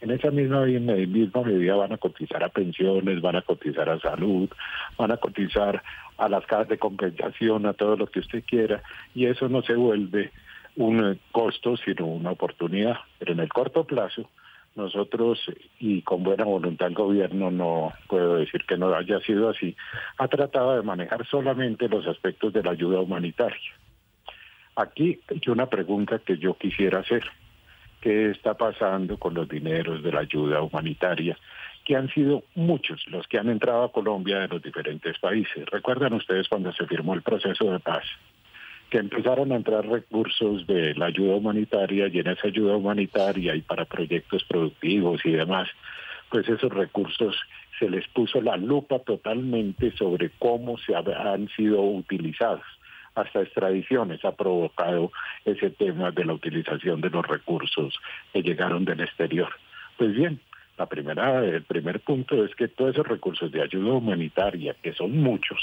en 0.00 0.10
esa 0.10 0.30
misma, 0.30 0.64
misma 0.64 1.42
medida 1.42 1.76
van 1.76 1.92
a 1.92 1.98
cotizar 1.98 2.42
a 2.42 2.48
pensiones, 2.48 3.20
van 3.20 3.36
a 3.36 3.42
cotizar 3.42 3.90
a 3.90 4.00
salud, 4.00 4.48
van 4.96 5.12
a 5.12 5.18
cotizar 5.18 5.82
a 6.16 6.28
las 6.30 6.46
casas 6.46 6.68
de 6.68 6.78
compensación, 6.78 7.66
a 7.66 7.74
todo 7.74 7.96
lo 7.96 8.06
que 8.06 8.20
usted 8.20 8.42
quiera, 8.44 8.82
y 9.14 9.26
eso 9.26 9.50
no 9.50 9.60
se 9.60 9.74
vuelve 9.74 10.32
un 10.76 11.18
costo, 11.30 11.76
sino 11.76 12.06
una 12.06 12.30
oportunidad. 12.30 12.96
Pero 13.18 13.32
en 13.32 13.40
el 13.40 13.48
corto 13.48 13.84
plazo, 13.84 14.28
nosotros, 14.74 15.38
y 15.78 16.02
con 16.02 16.22
buena 16.22 16.44
voluntad 16.44 16.88
el 16.88 16.94
gobierno, 16.94 17.50
no 17.50 17.92
puedo 18.08 18.36
decir 18.36 18.64
que 18.66 18.76
no 18.76 18.94
haya 18.94 19.20
sido 19.20 19.48
así, 19.50 19.76
ha 20.18 20.28
tratado 20.28 20.76
de 20.76 20.82
manejar 20.82 21.26
solamente 21.26 21.88
los 21.88 22.06
aspectos 22.06 22.52
de 22.52 22.62
la 22.62 22.70
ayuda 22.70 23.00
humanitaria. 23.00 23.72
Aquí 24.76 25.20
hay 25.28 25.40
una 25.48 25.66
pregunta 25.66 26.18
que 26.18 26.38
yo 26.38 26.54
quisiera 26.54 27.00
hacer. 27.00 27.24
¿Qué 28.00 28.30
está 28.30 28.54
pasando 28.54 29.18
con 29.18 29.34
los 29.34 29.48
dineros 29.48 30.02
de 30.02 30.10
la 30.10 30.20
ayuda 30.20 30.62
humanitaria? 30.62 31.36
que 31.84 31.96
han 31.96 32.08
sido 32.10 32.44
muchos 32.54 33.02
los 33.08 33.26
que 33.26 33.38
han 33.38 33.48
entrado 33.48 33.84
a 33.84 33.92
Colombia 33.92 34.38
de 34.40 34.48
los 34.48 34.62
diferentes 34.62 35.18
países. 35.18 35.66
¿Recuerdan 35.66 36.12
ustedes 36.14 36.48
cuando 36.48 36.72
se 36.72 36.86
firmó 36.86 37.14
el 37.14 37.22
proceso 37.22 37.72
de 37.72 37.80
paz? 37.80 38.04
Que 38.92 38.98
empezaron 38.98 39.52
a 39.52 39.56
entrar 39.56 39.86
recursos 39.86 40.66
de 40.66 40.94
la 40.94 41.06
ayuda 41.06 41.36
humanitaria 41.36 42.08
y 42.08 42.18
en 42.18 42.26
esa 42.26 42.48
ayuda 42.48 42.76
humanitaria 42.76 43.56
y 43.56 43.62
para 43.62 43.86
proyectos 43.86 44.44
productivos 44.44 45.24
y 45.24 45.30
demás, 45.30 45.66
pues 46.28 46.46
esos 46.46 46.70
recursos 46.70 47.34
se 47.78 47.88
les 47.88 48.06
puso 48.08 48.42
la 48.42 48.58
lupa 48.58 48.98
totalmente 48.98 49.92
sobre 49.96 50.28
cómo 50.38 50.76
se 50.76 50.94
han 50.94 51.48
sido 51.56 51.80
utilizados. 51.80 52.60
hasta 53.14 53.40
extradiciones 53.40 54.22
ha 54.26 54.32
provocado 54.32 55.10
ese 55.46 55.70
tema 55.70 56.10
de 56.10 56.26
la 56.26 56.34
utilización 56.34 57.00
de 57.00 57.08
los 57.08 57.26
recursos 57.26 57.98
que 58.34 58.42
llegaron 58.42 58.84
del 58.84 59.00
exterior. 59.00 59.48
Pues 59.96 60.14
bien, 60.14 60.38
la 60.76 60.84
primera, 60.84 61.42
el 61.42 61.62
primer 61.62 62.00
punto 62.00 62.44
es 62.44 62.54
que 62.56 62.68
todos 62.68 62.92
esos 62.92 63.08
recursos 63.08 63.50
de 63.52 63.62
ayuda 63.62 63.94
humanitaria, 63.94 64.76
que 64.82 64.92
son 64.92 65.16
muchos, 65.16 65.58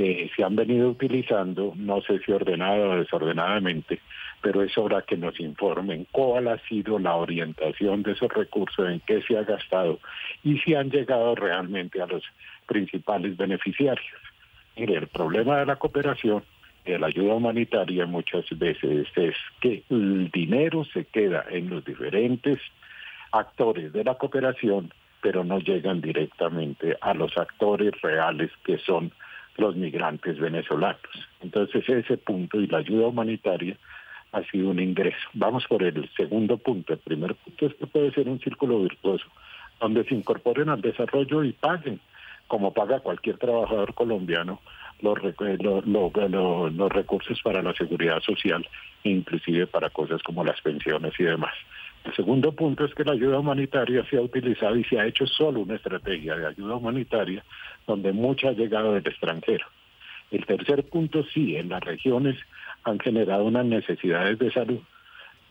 eh, 0.00 0.30
se 0.36 0.44
han 0.44 0.54
venido 0.54 0.90
utilizando, 0.90 1.72
no 1.74 2.00
sé 2.02 2.20
si 2.20 2.30
ordenado 2.30 2.90
o 2.90 2.96
desordenadamente, 2.98 3.98
pero 4.40 4.62
es 4.62 4.78
hora 4.78 5.02
que 5.02 5.16
nos 5.16 5.40
informen 5.40 6.06
cuál 6.12 6.46
ha 6.46 6.58
sido 6.68 7.00
la 7.00 7.16
orientación 7.16 8.04
de 8.04 8.12
esos 8.12 8.32
recursos, 8.32 8.88
en 8.88 9.00
qué 9.00 9.20
se 9.22 9.36
ha 9.36 9.42
gastado 9.42 9.98
y 10.44 10.56
si 10.58 10.76
han 10.76 10.90
llegado 10.90 11.34
realmente 11.34 12.00
a 12.00 12.06
los 12.06 12.22
principales 12.66 13.36
beneficiarios. 13.36 14.06
Mire, 14.76 14.98
el 14.98 15.08
problema 15.08 15.58
de 15.58 15.66
la 15.66 15.74
cooperación, 15.74 16.44
de 16.84 16.96
la 16.96 17.08
ayuda 17.08 17.34
humanitaria 17.34 18.06
muchas 18.06 18.44
veces 18.56 19.08
es 19.16 19.34
que 19.60 19.82
el 19.90 20.30
dinero 20.30 20.84
se 20.84 21.06
queda 21.06 21.44
en 21.50 21.70
los 21.70 21.84
diferentes 21.84 22.60
actores 23.32 23.92
de 23.92 24.04
la 24.04 24.14
cooperación, 24.14 24.94
pero 25.20 25.42
no 25.42 25.58
llegan 25.58 26.00
directamente 26.00 26.96
a 27.00 27.14
los 27.14 27.36
actores 27.36 28.00
reales 28.00 28.52
que 28.64 28.78
son 28.78 29.10
los 29.58 29.76
migrantes 29.76 30.38
venezolanos. 30.38 31.00
Entonces 31.42 31.86
ese 31.88 32.16
punto 32.16 32.60
y 32.60 32.66
la 32.66 32.78
ayuda 32.78 33.08
humanitaria 33.08 33.76
ha 34.32 34.42
sido 34.44 34.70
un 34.70 34.80
ingreso. 34.80 35.28
Vamos 35.34 35.66
por 35.68 35.82
el 35.82 36.08
segundo 36.16 36.56
punto. 36.56 36.94
El 36.94 37.00
primer 37.00 37.34
punto 37.34 37.66
es 37.66 37.74
que 37.74 37.86
puede 37.86 38.12
ser 38.12 38.28
un 38.28 38.40
círculo 38.40 38.80
virtuoso, 38.80 39.26
donde 39.80 40.04
se 40.04 40.14
incorporen 40.14 40.68
al 40.68 40.80
desarrollo 40.80 41.44
y 41.44 41.52
paguen, 41.52 42.00
como 42.46 42.72
paga 42.72 43.00
cualquier 43.00 43.36
trabajador 43.38 43.94
colombiano, 43.94 44.60
los, 45.00 45.18
los 45.22 46.92
recursos 46.92 47.40
para 47.42 47.62
la 47.62 47.74
seguridad 47.74 48.20
social, 48.20 48.66
inclusive 49.04 49.66
para 49.66 49.90
cosas 49.90 50.22
como 50.22 50.44
las 50.44 50.60
pensiones 50.60 51.12
y 51.18 51.24
demás. 51.24 51.54
El 52.04 52.14
segundo 52.14 52.52
punto 52.52 52.84
es 52.84 52.94
que 52.94 53.04
la 53.04 53.12
ayuda 53.12 53.38
humanitaria 53.38 54.04
se 54.08 54.16
ha 54.16 54.22
utilizado 54.22 54.76
y 54.76 54.84
se 54.84 54.98
ha 54.98 55.06
hecho 55.06 55.26
solo 55.26 55.60
una 55.60 55.74
estrategia 55.74 56.36
de 56.36 56.46
ayuda 56.46 56.76
humanitaria 56.76 57.44
donde 57.88 58.12
mucha 58.12 58.50
ha 58.50 58.52
llegado 58.52 58.92
del 58.92 59.06
extranjero. 59.06 59.66
El 60.30 60.46
tercer 60.46 60.84
punto 60.84 61.24
sí, 61.24 61.56
en 61.56 61.70
las 61.70 61.82
regiones 61.82 62.36
han 62.84 63.00
generado 63.00 63.44
unas 63.44 63.64
necesidades 63.64 64.38
de 64.38 64.52
salud, 64.52 64.80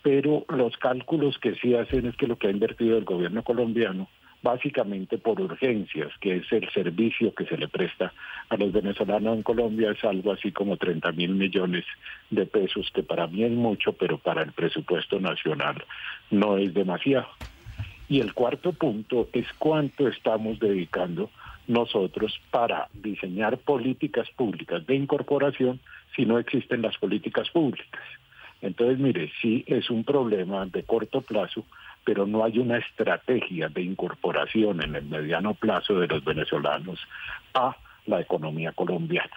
pero 0.04 0.46
los 0.48 0.78
cálculos 0.78 1.38
que 1.40 1.56
sí 1.56 1.74
hacen 1.74 2.06
es 2.06 2.16
que 2.16 2.28
lo 2.28 2.38
que 2.38 2.48
ha 2.48 2.52
invertido 2.52 2.98
el 2.98 3.04
gobierno 3.04 3.44
colombiano 3.44 4.08
básicamente 4.42 5.18
por 5.18 5.42
urgencias, 5.42 6.12
que 6.22 6.38
es 6.38 6.52
el 6.52 6.70
servicio 6.70 7.34
que 7.34 7.46
se 7.46 7.58
le 7.58 7.68
presta 7.68 8.14
a 8.50 8.56
los 8.56 8.72
venezolanos 8.72 9.36
en 9.36 9.44
Colombia, 9.44 9.92
es 9.92 10.04
algo 10.04 10.32
así 10.32 10.52
como 10.52 10.78
30 10.78 11.12
mil 11.14 11.32
millones 11.32 11.86
de 12.30 12.46
pesos, 12.46 12.90
que 12.94 13.04
para 13.04 13.28
mí 13.28 13.44
es 13.44 13.52
mucho, 13.52 13.94
pero 13.94 14.20
para 14.20 14.44
el 14.44 14.52
presupuesto 14.52 15.20
nacional 15.20 15.84
no 16.30 16.58
es 16.58 16.74
demasiado. 16.74 17.28
Y 18.10 18.22
el 18.22 18.34
cuarto 18.34 18.72
punto 18.74 19.28
es 19.34 19.48
cuánto 19.58 20.08
estamos 20.08 20.60
dedicando 20.60 21.30
nosotros 21.68 22.40
para 22.50 22.88
diseñar 22.94 23.58
políticas 23.58 24.30
públicas 24.32 24.86
de 24.88 24.96
incorporación 24.96 25.80
si 26.16 26.26
no 26.26 26.40
existen 26.40 26.82
las 26.82 26.98
políticas 26.98 27.50
públicas. 27.50 28.02
Entonces, 28.62 28.98
mire, 28.98 29.32
sí 29.42 29.64
es 29.68 29.90
un 29.90 30.04
problema 30.04 30.66
de 30.66 30.84
corto 30.84 31.22
plazo, 31.22 31.64
pero 32.04 32.26
no 32.26 32.44
hay 32.44 32.58
una 32.58 32.78
estrategia 32.78 33.70
de 33.70 33.82
incorporación 33.82 34.82
en 34.82 34.96
el 34.96 35.06
mediano 35.06 35.54
plazo 35.54 36.00
de 36.00 36.08
los 36.08 36.24
venezolanos 36.24 37.00
a 37.54 37.76
la 38.08 38.22
economía 38.22 38.72
colombiana. 38.72 39.36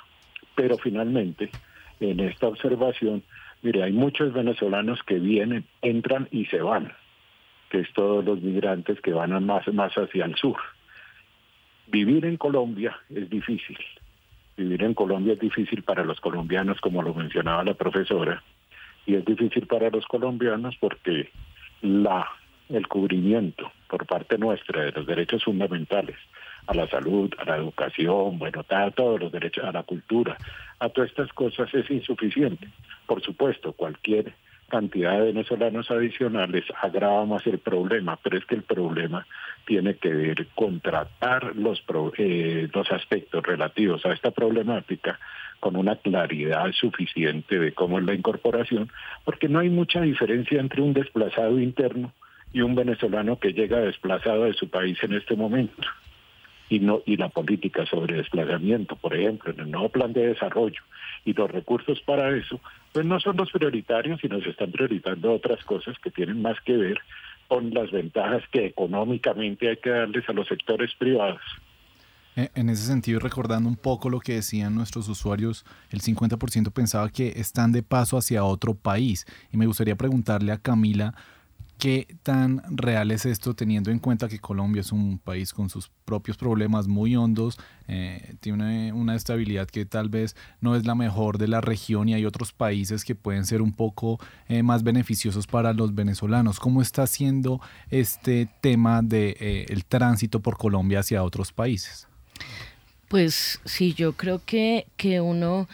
Pero 0.55 0.79
finalmente, 0.79 1.51
en 1.99 2.21
esta 2.21 2.49
observación, 2.49 3.23
mire, 3.63 3.83
hay 3.83 3.93
muchos 3.93 4.33
venezolanos 4.33 5.03
que 5.03 5.19
vienen, 5.19 5.65
entran 5.83 6.29
y 6.31 6.47
se 6.47 6.63
van, 6.63 6.93
que 7.69 7.81
es 7.81 7.93
todos 7.93 8.25
los 8.25 8.41
migrantes 8.41 9.01
que 9.01 9.13
van 9.13 9.45
más, 9.45 9.69
más 9.75 9.93
hacia 9.95 10.25
el 10.25 10.35
sur. 10.37 10.57
Vivir 11.91 12.25
en 12.25 12.37
Colombia 12.37 12.97
es 13.09 13.29
difícil. 13.29 13.79
Vivir 14.57 14.83
en 14.85 14.95
Colombia 14.95 15.33
es 15.33 15.41
difícil 15.41 15.83
para 15.83 16.05
los 16.05 16.21
colombianos, 16.21 16.81
como 16.81 17.03
lo 17.03 17.13
mencionaba 17.15 17.65
la 17.65 17.75
profesora, 17.75 18.43
y 19.07 19.17
es 19.17 19.25
difícil 19.25 19.67
para 19.67 19.91
los 19.91 20.07
colombianos 20.07 20.77
porque 20.79 21.31
la 21.83 22.29
el 22.69 22.87
cubrimiento 22.87 23.73
por 23.89 24.07
parte 24.07 24.39
nuestra 24.39 24.85
de 24.85 24.93
los 24.93 25.05
derechos 25.05 25.43
fundamentales 25.43 26.17
a 26.69 26.75
la 26.75 26.87
salud, 26.87 27.29
a 27.39 27.45
la 27.45 27.57
educación, 27.57 28.39
bueno, 28.39 28.65
a 28.69 28.91
todos 28.93 29.19
los 29.19 29.33
derechos, 29.33 29.65
a 29.65 29.73
la 29.73 29.83
cultura, 29.83 30.37
a 30.79 30.89
todas 30.89 31.11
estas 31.11 31.33
cosas 31.33 31.75
es 31.75 31.91
insuficiente. 31.91 32.69
Por 33.07 33.21
supuesto, 33.23 33.73
cualquier 33.73 34.33
cantidad 34.71 35.19
de 35.19 35.33
venezolanos 35.33 35.91
adicionales 35.91 36.65
agrava 36.81 37.27
más 37.27 37.47
el 37.47 37.59
problema, 37.59 38.19
pero 38.23 38.39
es 38.39 38.47
que 38.47 38.55
el 38.55 38.63
problema 38.63 39.27
tiene 39.67 39.97
que 39.97 40.09
ver 40.09 40.47
con 40.55 40.81
tratar 40.81 41.55
los, 41.57 41.85
eh, 42.17 42.69
los 42.73 42.91
aspectos 42.91 43.43
relativos 43.45 44.07
a 44.07 44.15
esta 44.15 44.31
problemática 44.31 45.21
con 45.61 45.77
una 45.77 45.97
claridad 45.97 46.73
suficiente 46.73 47.59
de 47.59 47.73
cómo 47.73 47.99
es 47.99 48.07
la 48.07 48.15
incorporación, 48.15 48.91
porque 49.25 49.49
no 49.49 49.59
hay 49.59 49.69
mucha 49.69 50.01
diferencia 50.01 50.59
entre 50.59 50.81
un 50.81 50.95
desplazado 50.95 51.61
interno 51.61 52.15
y 52.53 52.63
un 52.63 52.75
venezolano 52.75 53.39
que 53.39 53.53
llega 53.53 53.81
desplazado 53.81 54.45
de 54.45 54.55
su 54.55 54.71
país 54.71 54.99
en 55.03 55.13
este 55.13 55.37
momento. 55.37 55.87
Y, 56.71 56.79
no, 56.79 57.03
y 57.05 57.17
la 57.17 57.29
política 57.29 57.85
sobre 57.85 58.17
desplazamiento, 58.17 58.97
por 58.97 59.15
ejemplo, 59.15 59.53
en 59.53 59.61
el 59.61 59.71
nuevo 59.71 59.89
plan 59.89 60.13
de 60.13 60.29
desarrollo 60.29 60.81
y 61.25 61.33
los 61.33 61.51
recursos 61.51 62.01
para 62.03 62.37
eso, 62.37 62.61
pues 62.93 63.05
no 63.05 63.21
son 63.21 63.37
los 63.37 63.51
prioritarios, 63.51 64.21
sino 64.21 64.41
se 64.41 64.51
están 64.51 64.73
priorizando 64.73 65.33
otras 65.33 65.63
cosas 65.65 65.99
que 65.99 66.11
tienen 66.11 66.41
más 66.41 66.61
que 66.65 66.77
ver 66.77 66.99
con 67.49 67.73
las 67.75 67.91
ventajas 67.91 68.43
que 68.53 68.67
económicamente 68.67 69.69
hay 69.69 69.77
que 69.77 69.91
darles 69.91 70.29
a 70.29 70.33
los 70.33 70.47
sectores 70.49 70.95
privados. 70.99 71.41
En 72.37 72.71
ese 72.71 72.87
sentido, 72.87 73.19
recordando 73.19 73.69
un 73.69 73.77
poco 73.77 74.09
lo 74.09 74.21
que 74.21 74.35
decían 74.35 74.75
nuestros 74.75 75.09
usuarios, 75.09 75.65
el 75.91 76.01
50% 76.01 76.73
pensaba 76.73 77.11
que 77.11 77.35
están 77.37 77.73
de 77.73 77.83
paso 77.83 78.17
hacia 78.17 78.45
otro 78.45 78.75
país. 78.75 79.27
Y 79.53 79.57
me 79.57 79.67
gustaría 79.67 79.97
preguntarle 79.97 80.53
a 80.53 80.59
Camila, 80.59 81.15
¿Qué 81.81 82.15
tan 82.23 82.63
real 82.77 83.11
es 83.11 83.25
esto 83.25 83.55
teniendo 83.55 83.91
en 83.91 84.01
cuenta 84.01 84.29
que 84.29 84.39
Colombia 84.39 84.81
es 84.81 84.93
un 84.93 85.19
país 85.19 85.55
con 85.55 85.71
sus 85.71 85.91
propios 86.05 86.37
problemas 86.37 86.89
muy 86.89 87.17
hondos, 87.17 87.59
eh, 87.89 88.35
tiene 88.41 88.93
una, 88.93 89.17
estabilidad 89.17 89.67
que 89.67 89.87
tal 89.87 90.11
vez 90.11 90.37
no 90.61 90.77
es 90.77 90.85
la 90.85 90.95
mejor 90.95 91.39
de 91.39 91.49
la 91.49 91.63
región 91.63 92.07
y 92.11 92.13
hay 92.13 92.27
otros 92.27 92.53
países 92.53 93.03
que 93.03 93.15
pueden 93.15 93.47
ser 93.47 93.63
un 93.63 93.73
poco 93.73 94.21
eh, 94.47 94.63
más 94.63 94.83
beneficiosos 94.83 95.47
para 95.47 95.73
los 95.73 95.95
venezolanos? 95.95 96.61
¿Cómo 96.61 96.83
está 96.83 97.07
siendo 97.07 97.63
este 97.89 98.47
tema 98.61 99.01
del 99.01 99.09
de, 99.09 99.37
eh, 99.41 99.83
tránsito 99.89 100.41
por 100.41 100.59
Colombia 100.59 101.01
hacia 101.01 101.25
otros 101.25 101.51
países? 101.51 102.07
Pues 103.09 103.59
sí, 103.65 103.95
yo 103.95 104.13
creo 104.13 104.43
que, 104.45 104.87
que 104.99 105.23
uno 105.23 105.67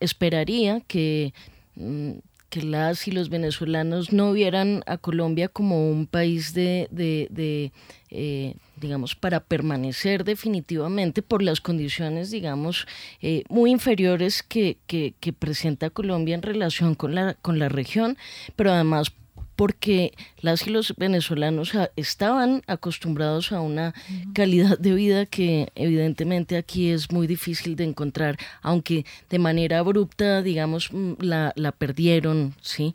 esperaría 0.00 0.80
que 0.80 1.34
mm, 1.74 2.12
que 2.48 2.62
las 2.62 3.08
y 3.08 3.10
los 3.10 3.28
venezolanos 3.28 4.12
no 4.12 4.32
vieran 4.32 4.82
a 4.86 4.98
Colombia 4.98 5.48
como 5.48 5.90
un 5.90 6.06
país 6.06 6.54
de, 6.54 6.88
de, 6.90 7.72
eh, 8.10 8.54
digamos, 8.76 9.14
para 9.14 9.40
permanecer 9.40 10.24
definitivamente 10.24 11.22
por 11.22 11.42
las 11.42 11.60
condiciones, 11.60 12.30
digamos, 12.30 12.86
eh, 13.20 13.42
muy 13.48 13.70
inferiores 13.70 14.42
que, 14.42 14.78
que, 14.86 15.14
que, 15.20 15.32
presenta 15.32 15.90
Colombia 15.90 16.34
en 16.34 16.42
relación 16.42 16.94
con 16.94 17.14
la, 17.14 17.34
con 17.34 17.58
la 17.58 17.68
región, 17.68 18.16
pero 18.54 18.72
además 18.72 19.12
porque 19.56 20.12
las 20.40 20.66
y 20.66 20.70
los 20.70 20.94
venezolanos 20.96 21.72
estaban 21.96 22.62
acostumbrados 22.66 23.52
a 23.52 23.60
una 23.60 23.94
calidad 24.34 24.78
de 24.78 24.92
vida 24.92 25.26
que 25.26 25.72
evidentemente 25.74 26.56
aquí 26.56 26.90
es 26.90 27.10
muy 27.10 27.26
difícil 27.26 27.74
de 27.74 27.84
encontrar, 27.84 28.36
aunque 28.62 29.04
de 29.30 29.38
manera 29.38 29.78
abrupta, 29.78 30.42
digamos, 30.42 30.92
mm, 30.92 31.14
la, 31.20 31.52
la 31.56 31.72
perdieron, 31.72 32.54
¿sí? 32.60 32.94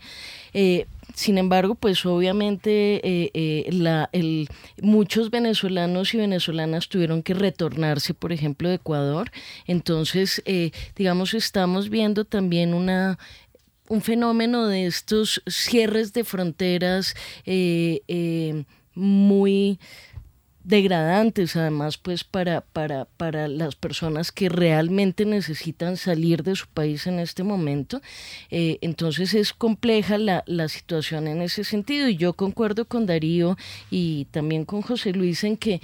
Eh, 0.53 0.85
sin 1.13 1.37
embargo, 1.37 1.75
pues 1.75 2.05
obviamente 2.05 3.01
eh, 3.03 3.31
eh, 3.33 3.69
la, 3.71 4.09
el, 4.13 4.47
muchos 4.81 5.29
venezolanos 5.29 6.13
y 6.13 6.17
venezolanas 6.17 6.87
tuvieron 6.87 7.21
que 7.21 7.33
retornarse, 7.33 8.13
por 8.13 8.31
ejemplo, 8.31 8.69
de 8.69 8.75
Ecuador. 8.75 9.31
Entonces, 9.67 10.41
digamos, 10.95 11.33
estamos 11.33 11.89
viendo 11.89 12.23
también 12.23 12.73
una 12.73 13.19
un 13.91 14.01
fenómeno 14.01 14.67
de 14.67 14.85
estos 14.85 15.41
cierres 15.47 16.13
de 16.13 16.23
fronteras 16.23 17.13
eh, 17.45 18.01
eh, 18.07 18.63
muy 18.95 19.79
degradantes 20.63 21.55
además 21.55 21.97
pues 21.97 22.23
para, 22.23 22.61
para, 22.61 23.05
para 23.17 23.49
las 23.49 23.75
personas 23.75 24.31
que 24.31 24.47
realmente 24.47 25.25
necesitan 25.25 25.97
salir 25.97 26.43
de 26.43 26.55
su 26.55 26.67
país 26.67 27.05
en 27.05 27.19
este 27.19 27.43
momento. 27.43 27.99
Eh, 28.49 28.77
entonces 28.81 29.33
es 29.33 29.53
compleja 29.53 30.17
la, 30.17 30.43
la, 30.45 30.69
situación 30.69 31.27
en 31.27 31.41
ese 31.41 31.65
sentido 31.65 32.07
y 32.07 32.15
yo 32.15 32.33
concuerdo 32.33 32.85
con 32.85 33.05
Darío 33.07 33.57
y 33.89 34.25
también 34.31 34.63
con 34.63 34.83
José 34.83 35.11
Luis 35.11 35.43
en 35.43 35.57
que 35.57 35.81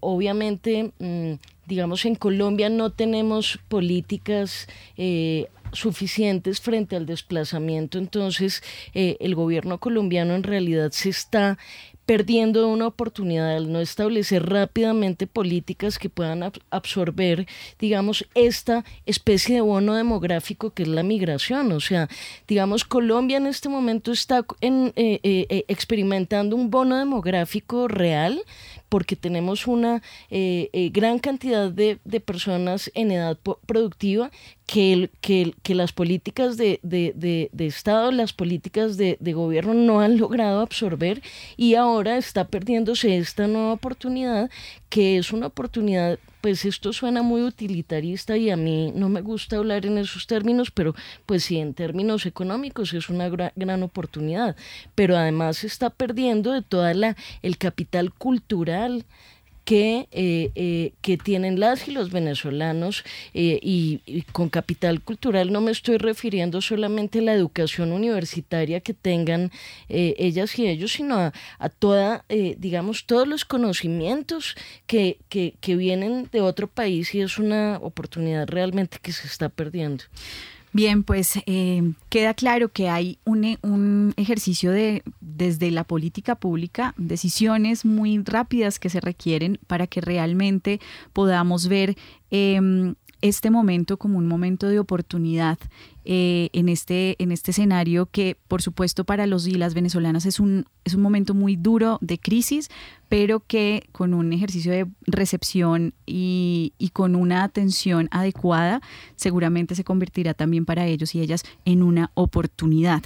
obviamente 0.00 0.92
mm, 1.00 1.32
digamos, 1.66 2.04
en 2.04 2.14
Colombia 2.14 2.68
no 2.68 2.90
tenemos 2.90 3.58
políticas 3.68 4.68
suficientes 5.74 6.60
frente 6.60 6.96
al 6.96 7.06
desplazamiento, 7.06 7.98
entonces 7.98 8.62
eh, 8.94 9.16
el 9.20 9.34
gobierno 9.34 9.78
colombiano 9.78 10.34
en 10.34 10.42
realidad 10.42 10.90
se 10.92 11.10
está 11.10 11.58
perdiendo 12.06 12.68
una 12.68 12.86
oportunidad 12.86 13.56
al 13.56 13.72
no 13.72 13.80
establecer 13.80 14.48
rápidamente 14.48 15.26
políticas 15.26 15.98
que 15.98 16.08
puedan 16.08 16.50
absorber, 16.70 17.46
digamos, 17.78 18.26
esta 18.34 18.84
especie 19.06 19.56
de 19.56 19.60
bono 19.60 19.94
demográfico 19.94 20.70
que 20.70 20.82
es 20.82 20.88
la 20.88 21.02
migración. 21.02 21.72
O 21.72 21.80
sea, 21.80 22.08
digamos, 22.46 22.84
Colombia 22.84 23.38
en 23.38 23.46
este 23.46 23.68
momento 23.68 24.12
está 24.12 24.44
en, 24.60 24.92
eh, 24.96 25.20
eh, 25.22 25.64
experimentando 25.68 26.56
un 26.56 26.70
bono 26.70 26.98
demográfico 26.98 27.88
real 27.88 28.44
porque 28.94 29.16
tenemos 29.16 29.66
una 29.66 30.02
eh, 30.30 30.70
eh, 30.72 30.88
gran 30.90 31.18
cantidad 31.18 31.68
de, 31.68 31.98
personas 32.24 32.92
en 32.94 33.10
edad 33.10 33.36
productiva 33.66 34.30
que, 34.66 35.10
que, 35.20 35.74
las 35.74 35.92
políticas 35.92 36.56
de, 36.56 36.78
de, 36.84 37.66
Estado, 37.66 38.12
las 38.12 38.32
políticas 38.32 38.96
de, 38.96 39.18
gobierno 39.32 39.74
no 39.74 40.00
han 40.00 40.16
logrado 40.16 40.60
absorber 40.60 41.22
y 41.56 41.74
ahora 41.94 42.16
está 42.18 42.44
perdiéndose 42.44 43.16
esta 43.16 43.46
nueva 43.46 43.72
oportunidad 43.72 44.50
que 44.88 45.18
es 45.18 45.32
una 45.32 45.46
oportunidad 45.46 46.18
pues 46.44 46.66
esto 46.66 46.92
suena 46.92 47.22
muy 47.22 47.40
utilitarista 47.40 48.36
y 48.36 48.50
a 48.50 48.56
mí 48.58 48.92
no 48.94 49.08
me 49.08 49.22
gusta 49.22 49.56
hablar 49.56 49.86
en 49.86 49.96
esos 49.96 50.26
términos, 50.26 50.70
pero 50.70 50.94
pues 51.24 51.42
sí, 51.42 51.56
en 51.56 51.72
términos 51.72 52.26
económicos 52.26 52.92
es 52.92 53.08
una 53.08 53.30
gran 53.30 53.82
oportunidad, 53.82 54.54
pero 54.94 55.16
además 55.16 55.56
se 55.56 55.68
está 55.68 55.88
perdiendo 55.88 56.52
de 56.52 56.60
toda 56.60 56.92
la 56.92 57.16
el 57.40 57.56
capital 57.56 58.12
cultural 58.12 59.06
que, 59.64 60.08
eh, 60.12 60.50
eh, 60.54 60.92
que 61.00 61.16
tienen 61.16 61.58
las 61.58 61.88
y 61.88 61.92
los 61.92 62.10
venezolanos 62.10 63.04
eh, 63.32 63.58
y, 63.62 64.22
con 64.32 64.48
capital 64.48 65.00
cultural 65.00 65.52
no 65.52 65.60
me 65.60 65.70
estoy 65.70 65.96
refiriendo 65.96 66.60
solamente 66.60 67.18
a 67.18 67.22
la 67.22 67.34
educación 67.34 67.92
universitaria 67.92 68.80
que 68.80 68.94
tengan 68.94 69.50
ellas 69.88 70.58
y 70.58 70.66
ellos, 70.66 70.92
sino 70.92 71.16
a, 71.16 71.32
a 71.58 71.68
toda, 71.68 72.24
digamos, 72.28 73.06
todos 73.06 73.26
los 73.26 73.44
conocimientos 73.44 74.56
que, 74.86 75.18
que, 75.28 75.54
que 75.60 75.76
vienen 75.76 76.28
de 76.30 76.40
otro 76.40 76.66
país 76.66 77.14
y 77.14 77.20
es 77.20 77.38
una 77.38 77.78
oportunidad 77.80 78.46
realmente 78.48 78.98
que 79.00 79.12
se 79.12 79.26
está 79.26 79.48
perdiendo. 79.48 80.04
Bien, 80.74 81.04
pues 81.04 81.38
eh, 81.46 81.92
queda 82.08 82.34
claro 82.34 82.68
que 82.68 82.88
hay 82.88 83.20
un, 83.24 83.56
un, 83.62 84.12
ejercicio 84.16 84.72
de, 84.72 85.04
desde 85.20 85.70
la 85.70 85.84
política 85.84 86.34
pública, 86.34 86.94
decisiones 86.96 87.84
muy 87.84 88.20
rápidas 88.24 88.80
que 88.80 88.90
se 88.90 89.00
requieren 89.00 89.60
para 89.68 89.86
que 89.86 90.00
realmente 90.00 90.80
podamos 91.12 91.68
ver 91.68 91.96
em, 92.32 92.96
este 93.20 93.50
momento 93.50 93.98
como 93.98 94.18
un 94.18 94.26
momento 94.26 94.66
de 94.66 94.80
oportunidad 94.80 95.58
eh, 96.06 96.50
en, 96.52 96.68
este, 96.68 97.16
en 97.22 97.32
este 97.32 97.52
escenario 97.52 98.06
que, 98.06 98.36
por 98.46 98.60
supuesto, 98.60 99.04
para 99.04 99.26
los 99.26 99.46
y 99.46 99.54
las 99.54 99.72
venezolanas 99.72 100.26
es 100.26 100.38
un, 100.38 100.66
es 100.84 100.92
un 100.92 101.00
momento 101.00 101.32
muy 101.32 101.56
duro 101.56 101.98
de 102.02 102.18
crisis, 102.18 102.68
pero 103.08 103.40
que 103.40 103.88
con 103.92 104.12
un 104.12 104.32
ejercicio 104.32 104.70
de 104.70 104.86
recepción 105.06 105.94
y, 106.04 106.72
con 106.92 107.16
una 107.16 107.42
atención 107.42 108.08
adecuada, 108.10 108.82
seguramente 109.16 109.74
se 109.74 109.84
convertirá 109.84 110.34
también 110.34 110.64
para 110.64 110.86
ellos 110.86 111.14
y 111.14 111.20
ellas 111.20 111.42
en 111.64 111.82
una 111.82 112.10
oportunidad. 112.14 113.02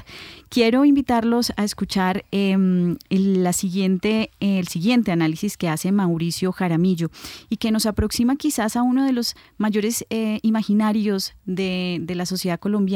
Quiero 0.49 0.85
invitarlos 0.85 1.53
a 1.57 1.65
escuchar 1.65 2.25
el, 2.33 2.99
la 3.09 3.53
siguiente, 3.53 4.31
el 4.41 4.67
siguiente 4.67 5.13
análisis 5.13 5.57
que 5.57 5.69
hace 5.69 5.93
Mauricio 5.93 6.53
Jaramillo 6.53 7.11
y 7.49 7.57
que 7.57 7.71
nos 7.71 7.87
aproxima 7.87 8.37
quizás 8.37 8.77
a 8.77 8.83
uno 8.83 9.05
de 9.05 9.13
los 9.13 9.37
mayores 9.57 10.05
eh, 10.11 10.41
imaginarios 10.43 11.35
de, 11.47 11.99
de 12.03 12.15
la 12.15 12.27
sociedad 12.27 12.59
colombiana 12.59 12.88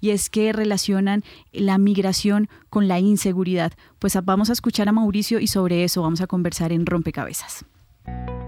y 0.00 0.10
es 0.10 0.30
que 0.30 0.52
relacionan 0.52 1.22
la 1.52 1.78
migración 1.78 2.48
con 2.70 2.88
la 2.88 2.98
inseguridad. 2.98 3.72
Pues 3.98 4.16
vamos 4.24 4.50
a 4.50 4.52
escuchar 4.52 4.88
a 4.88 4.92
Mauricio 4.92 5.40
y 5.40 5.48
sobre 5.48 5.84
eso 5.84 6.02
vamos 6.02 6.20
a 6.20 6.26
conversar 6.26 6.72
en 6.72 6.86
Rompecabezas. 6.86 7.64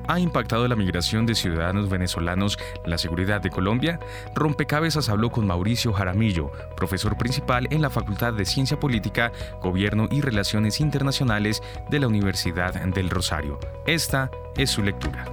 ¿Ha 0.06 0.20
impactado 0.20 0.68
la 0.68 0.76
migración 0.76 1.24
de 1.24 1.34
ciudadanos 1.34 1.88
venezolanos 1.88 2.58
la 2.84 2.98
seguridad 2.98 3.40
de 3.40 3.48
Colombia? 3.48 3.98
Rompecabezas 4.34 5.08
habló 5.08 5.30
con 5.30 5.46
Mauricio 5.46 5.94
Jaramillo, 5.94 6.52
profesor 6.76 7.16
principal 7.16 7.66
en 7.70 7.80
la 7.80 7.88
Facultad 7.88 8.34
de 8.34 8.44
Ciencia 8.44 8.78
Política, 8.78 9.32
Gobierno 9.62 10.08
y 10.10 10.20
Relaciones 10.20 10.80
Internacionales 10.80 11.62
de 11.90 12.00
la 12.00 12.08
Universidad 12.08 12.74
del 12.74 13.08
Rosario. 13.08 13.58
Esta 13.86 14.30
es 14.58 14.70
su 14.70 14.82
lectura. 14.82 15.24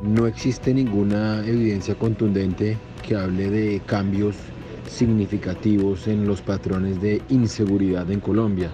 No 0.00 0.26
existe 0.26 0.72
ninguna 0.72 1.40
evidencia 1.46 1.94
contundente 1.94 2.78
que 3.06 3.16
hable 3.16 3.50
de 3.50 3.80
cambios 3.84 4.36
significativos 4.94 6.06
en 6.06 6.26
los 6.26 6.40
patrones 6.40 7.00
de 7.00 7.20
inseguridad 7.28 8.10
en 8.10 8.20
Colombia. 8.20 8.70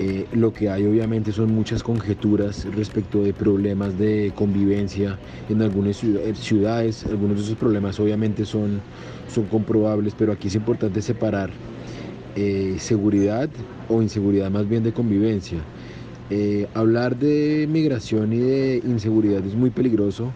Eh, 0.00 0.26
lo 0.32 0.52
que 0.52 0.70
hay 0.70 0.86
obviamente 0.86 1.32
son 1.32 1.52
muchas 1.52 1.82
conjeturas 1.82 2.64
respecto 2.76 3.24
de 3.24 3.32
problemas 3.32 3.98
de 3.98 4.32
convivencia 4.36 5.18
en 5.48 5.60
algunas 5.60 6.04
eh, 6.04 6.34
ciudades. 6.36 7.04
Algunos 7.04 7.38
de 7.38 7.42
esos 7.44 7.56
problemas 7.56 7.98
obviamente 7.98 8.44
son, 8.44 8.80
son 9.28 9.46
comprobables, 9.46 10.14
pero 10.16 10.32
aquí 10.32 10.46
es 10.48 10.54
importante 10.54 11.02
separar 11.02 11.50
eh, 12.36 12.76
seguridad 12.78 13.50
o 13.88 14.00
inseguridad 14.00 14.50
más 14.50 14.68
bien 14.68 14.84
de 14.84 14.92
convivencia. 14.92 15.58
hablar 16.74 17.16
de 17.16 17.66
migración 17.68 18.32
y 18.34 18.38
de 18.38 18.82
inseguridad 18.84 19.44
es 19.46 19.54
muy 19.54 19.70
peligroso 19.70 20.30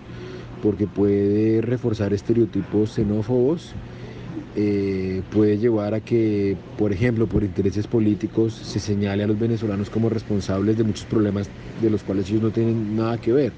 porque 0.62 0.87
puede 0.87 1.61
reforzar 1.61 2.14
estereotipos 2.14 2.94
xenófobos 2.94 3.75
eh, 4.54 5.22
puede 5.32 5.56
llevar 5.56 5.94
a 5.94 6.00
que, 6.00 6.56
por 6.76 6.92
ejemplo, 6.92 7.26
por 7.26 7.42
intereses 7.42 7.86
políticos, 7.86 8.52
se 8.54 8.80
señale 8.80 9.22
a 9.24 9.26
los 9.26 9.38
venezolanos 9.38 9.88
como 9.88 10.10
responsables 10.10 10.76
de 10.76 10.84
muchos 10.84 11.06
problemas 11.06 11.48
de 11.80 11.88
los 11.88 12.02
cuales 12.02 12.28
ellos 12.28 12.42
no 12.42 12.50
tienen 12.50 12.94
nada 12.96 13.18
que 13.18 13.32
ver. 13.32 13.52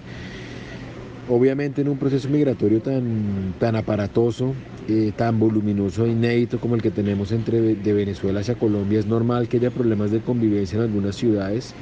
Obviamente 1.28 1.80
en 1.80 1.88
un 1.88 1.96
proceso 1.96 2.28
migratorio 2.28 2.80
tan, 2.80 3.54
tan 3.58 3.76
aparatoso, 3.76 4.54
eh, 4.88 5.10
tan 5.16 5.40
voluminoso 5.40 6.04
e 6.04 6.10
inédito 6.10 6.60
como 6.60 6.74
el 6.74 6.82
que 6.82 6.90
tenemos 6.90 7.32
entre 7.32 7.60
de 7.74 7.92
Venezuela 7.92 8.40
hacia 8.40 8.54
Colombia, 8.54 9.00
es 9.00 9.06
normal 9.06 9.48
que 9.48 9.56
haya 9.56 9.70
problemas 9.70 10.10
de 10.10 10.20
convivencia 10.20 10.76
en 10.76 10.82
algunas 10.82 11.16
ciudades, 11.16 11.74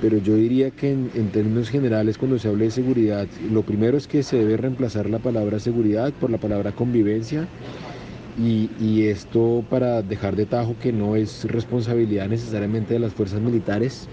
pero 0.00 0.16
yo 0.18 0.34
diría 0.34 0.70
que 0.70 0.90
en, 0.90 1.10
en 1.14 1.28
términos 1.28 1.68
generales 1.68 2.16
cuando 2.16 2.38
se 2.38 2.48
habla 2.48 2.64
de 2.64 2.70
seguridad, 2.70 3.28
lo 3.52 3.62
primero 3.62 3.98
es 3.98 4.08
que 4.08 4.22
se 4.22 4.38
debe 4.38 4.56
reemplazar 4.56 5.10
la 5.10 5.18
palabra 5.18 5.60
seguridad 5.60 6.12
por 6.14 6.30
la 6.30 6.38
palabra 6.38 6.72
convivencia 6.72 7.46
y, 8.38 9.04
esto 9.04 9.64
para 9.70 10.02
dejar 10.02 10.34
de 10.36 10.46
tajo 10.46 10.74
que 10.80 10.92
no 10.92 11.14
es 11.16 11.44
responsabilidad 11.44 12.28
necesariamente 12.28 12.94
de 12.94 13.00
las 13.00 13.12
fuerzas 13.12 13.40
militares 13.40 14.08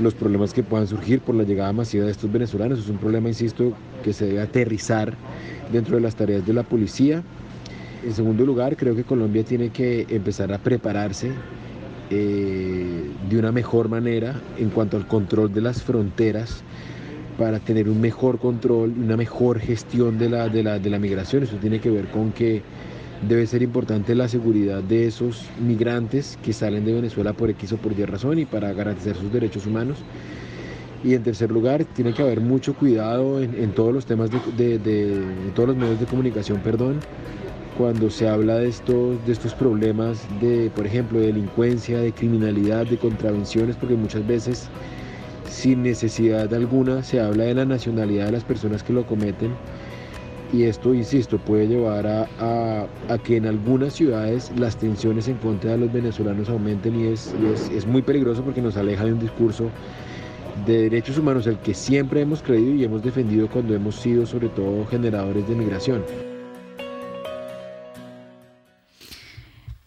los 0.00 0.14
problemas 0.14 0.52
que 0.52 0.62
puedan 0.62 0.86
surgir 0.86 1.20
por 1.20 1.34
la 1.34 1.44
llegada 1.44 1.72
masiva 1.72 2.04
de 2.04 2.10
estos 2.10 2.30
venezolanos. 2.30 2.80
Es 2.80 2.88
un 2.88 2.98
problema, 2.98 3.28
insisto, 3.28 3.72
que 4.02 4.12
se 4.12 4.26
debe 4.26 4.40
aterrizar 4.40 5.14
dentro 5.72 5.94
de 5.96 6.02
las 6.02 6.16
tareas 6.16 6.44
de 6.44 6.52
la 6.52 6.64
policía. 6.64 7.22
En 8.04 8.12
segundo 8.12 8.44
lugar, 8.44 8.76
creo 8.76 8.96
que 8.96 9.04
Colombia 9.04 9.44
tiene 9.44 9.70
que 9.70 10.06
empezar 10.10 10.52
a 10.52 10.58
prepararse 10.58 11.30
eh, 12.10 13.10
de 13.30 13.38
una 13.38 13.52
mejor 13.52 13.88
manera 13.88 14.40
en 14.58 14.70
cuanto 14.70 14.96
al 14.96 15.06
control 15.06 15.54
de 15.54 15.60
las 15.60 15.82
fronteras 15.82 16.62
para 17.38 17.60
tener 17.60 17.88
un 17.88 18.00
mejor 18.00 18.38
control 18.38 18.94
una 18.98 19.16
mejor 19.16 19.58
gestión 19.58 20.18
de 20.18 20.28
la, 20.28 20.48
de 20.48 20.62
la, 20.62 20.78
de 20.78 20.90
la 20.90 20.98
migración. 20.98 21.44
Eso 21.44 21.56
tiene 21.56 21.80
que 21.80 21.90
ver 21.90 22.06
con 22.08 22.32
que 22.32 22.62
debe 23.22 23.46
ser 23.46 23.62
importante 23.62 24.14
la 24.14 24.28
seguridad 24.28 24.82
de 24.82 25.06
esos 25.06 25.46
migrantes 25.60 26.38
que 26.42 26.52
salen 26.52 26.84
de 26.84 26.92
Venezuela 26.92 27.32
por 27.32 27.50
X 27.50 27.72
o 27.72 27.76
por 27.76 27.98
Y 27.98 28.04
razón 28.04 28.38
y 28.38 28.44
para 28.44 28.72
garantizar 28.72 29.16
sus 29.16 29.32
derechos 29.32 29.66
humanos. 29.66 29.98
Y 31.02 31.14
en 31.14 31.22
tercer 31.22 31.50
lugar, 31.50 31.84
tiene 31.84 32.14
que 32.14 32.22
haber 32.22 32.40
mucho 32.40 32.74
cuidado 32.74 33.40
en, 33.42 33.72
todos 33.72 33.92
los 33.92 34.06
temas 34.06 34.30
de, 34.30 34.78
de, 34.78 35.22
todos 35.54 35.68
los 35.68 35.76
medios 35.76 36.00
de 36.00 36.06
comunicación, 36.06 36.60
perdón, 36.60 37.00
cuando 37.76 38.08
se 38.08 38.26
habla 38.26 38.56
de 38.56 38.68
estos, 38.68 39.24
de 39.26 39.32
estos 39.32 39.52
problemas 39.54 40.26
de, 40.40 40.70
por 40.74 40.86
ejemplo, 40.86 41.20
de 41.20 41.26
delincuencia, 41.26 42.00
de 42.00 42.12
criminalidad, 42.12 42.86
de 42.86 42.96
contravenciones, 42.96 43.76
porque 43.76 43.96
muchas 43.96 44.26
veces 44.26 44.68
sin 45.50 45.82
necesidad 45.82 46.52
alguna 46.54 47.02
se 47.02 47.20
habla 47.20 47.44
de 47.44 47.54
la 47.54 47.66
nacionalidad 47.66 48.26
de 48.26 48.32
las 48.32 48.44
personas 48.44 48.82
que 48.82 48.94
lo 48.94 49.06
cometen 49.06 49.50
y 50.54 50.64
esto, 50.64 50.94
insisto, 50.94 51.38
puede 51.38 51.66
llevar 51.66 52.06
a, 52.06 52.86
que 53.24 53.36
en 53.36 53.46
algunas 53.46 53.94
ciudades 53.94 54.52
las 54.56 54.76
tensiones 54.76 55.26
en 55.28 55.36
contra 55.38 55.72
de 55.72 55.78
los 55.78 55.92
venezolanos 55.92 56.48
aumenten 56.48 57.00
y 57.00 57.06
es, 57.08 57.34
es, 57.72 57.86
muy 57.86 58.02
peligroso 58.02 58.42
porque 58.44 58.62
nos 58.62 58.76
aleja 58.76 59.04
de 59.04 59.12
un 59.12 59.18
discurso 59.18 59.70
de 60.66 60.82
derechos 60.82 61.18
humanos, 61.18 61.46
el 61.46 61.58
que 61.58 61.74
siempre 61.74 62.20
hemos 62.20 62.42
creído 62.42 62.74
y 62.74 62.84
hemos 62.84 63.02
defendido 63.02 63.48
cuando 63.48 63.74
hemos 63.74 63.96
sido 63.96 64.26
sobre 64.26 64.48
todo 64.48 64.86
generadores 64.86 65.48
de 65.48 65.54
migración. 65.56 66.02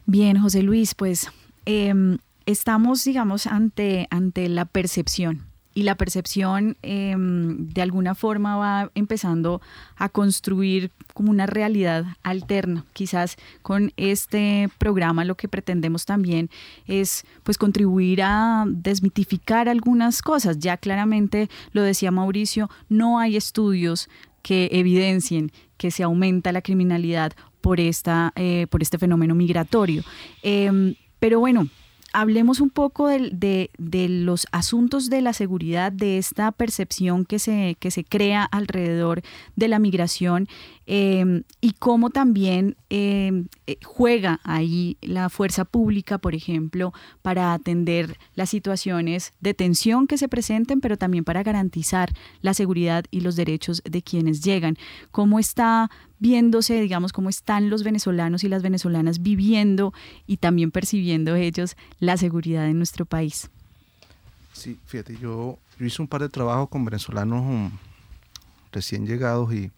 Bien, 0.05 0.39
José 0.39 0.63
Luis, 0.63 0.95
pues 0.95 1.27
em, 1.65 2.17
estamos, 2.45 3.03
digamos, 3.03 3.47
ante, 3.47 4.07
ante 4.09 4.49
la 4.49 4.65
percepción 4.65 5.46
y 5.77 5.83
la 5.83 5.93
percepción 5.93 6.75
em, 6.81 7.67
de 7.67 7.83
alguna 7.83 8.15
forma 8.15 8.57
va 8.57 8.91
empezando 8.95 9.61
a 9.95 10.09
construir 10.09 10.89
como 11.13 11.29
una 11.29 11.45
realidad 11.45 12.03
alterna. 12.23 12.83
Quizás 12.93 13.35
con 13.61 13.93
este 13.95 14.71
programa 14.79 15.23
lo 15.23 15.37
que 15.37 15.47
pretendemos 15.47 16.05
también 16.05 16.49
es 16.87 17.25
pues 17.43 17.59
contribuir 17.59 18.23
a 18.23 18.65
desmitificar 18.67 19.69
algunas 19.69 20.23
cosas. 20.23 20.57
Ya 20.57 20.77
claramente 20.77 21.47
lo 21.73 21.83
decía 21.83 22.09
Mauricio, 22.09 22.71
no 22.89 23.19
hay 23.19 23.35
estudios 23.35 24.09
que 24.41 24.69
evidencien 24.71 25.51
que 25.77 25.91
se 25.91 26.01
aumenta 26.01 26.51
la 26.51 26.63
criminalidad 26.63 27.33
por, 27.61 27.79
esta, 27.79 28.33
eh, 28.35 28.65
por 28.71 28.81
este 28.81 28.97
fenómeno 28.97 29.35
migratorio. 29.35 30.01
Em, 30.41 30.95
pero 31.19 31.39
bueno, 31.39 31.69
hablemos 32.17 32.61
un 32.61 32.71
poco 32.71 33.07
de, 33.09 33.69
los 33.77 34.47
asuntos 34.51 35.11
de 35.11 35.21
la 35.21 35.33
seguridad, 35.33 35.91
de 35.91 36.17
esta 36.17 36.51
percepción 36.51 37.25
que 37.25 37.37
se, 37.37 37.77
que 37.79 37.91
se 37.91 38.03
crea 38.03 38.43
alrededor 38.43 39.21
de 39.55 39.67
la 39.67 39.77
migración 39.77 40.47
em, 40.87 41.43
y 41.61 41.73
cómo 41.73 42.09
también 42.09 42.75
em, 42.89 43.47
eh, 43.67 43.77
juega 43.83 44.39
ahí 44.43 44.97
la 45.01 45.29
fuerza 45.29 45.65
pública, 45.65 46.17
por 46.17 46.33
ejemplo, 46.33 46.93
para 47.21 47.53
atender 47.53 48.17
las 48.33 48.49
situaciones 48.49 49.33
de 49.39 49.53
tensión 49.53 50.07
que 50.07 50.17
se 50.17 50.27
presenten, 50.27 50.81
pero 50.81 50.97
también 50.97 51.23
para 51.23 51.43
garantizar 51.43 52.11
la 52.41 52.55
seguridad 52.55 53.05
y 53.11 53.21
los 53.21 53.35
derechos 53.35 53.83
de 53.83 54.01
quienes 54.01 54.43
llegan. 54.43 54.77
¿Cómo 55.11 55.37
está 55.37 55.91
viéndose, 56.19 56.79
digamos, 56.81 57.13
cómo 57.13 57.29
están 57.29 57.69
los 57.69 57.83
venezolanos 57.83 58.43
y 58.43 58.49
las 58.49 58.63
venezolanas 58.63 59.21
viviendo 59.21 59.93
y 60.25 60.37
también 60.37 60.71
percibiendo 60.71 61.35
ellos 61.35 61.75
la 61.99 62.17
seguridad 62.17 62.67
en 62.67 62.77
nuestro 62.77 63.05
país. 63.05 63.49
Sí, 64.53 64.79
fíjate, 64.85 65.17
yo, 65.17 65.59
yo 65.79 65.85
hice 65.85 66.01
un 66.01 66.07
par 66.07 66.21
de 66.21 66.29
trabajos 66.29 66.69
con 66.69 66.83
venezolanos 66.83 67.41
um, 67.41 67.71
recién 68.71 69.05
llegados 69.05 69.53
y 69.53 69.71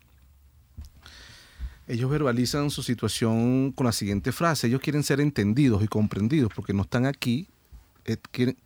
ellos 1.90 2.12
verbalizan 2.12 2.70
su 2.70 2.84
situación 2.84 3.72
con 3.72 3.88
la 3.88 3.92
siguiente 3.92 4.32
frase, 4.32 4.68
ellos 4.68 4.80
quieren 4.80 5.02
ser 5.02 5.20
entendidos 5.20 5.84
y 5.84 5.88
comprendidos 5.88 6.52
porque 6.56 6.72
no 6.72 6.84
están 6.84 7.08
aquí, 7.08 7.48
eh, 8.06 8.18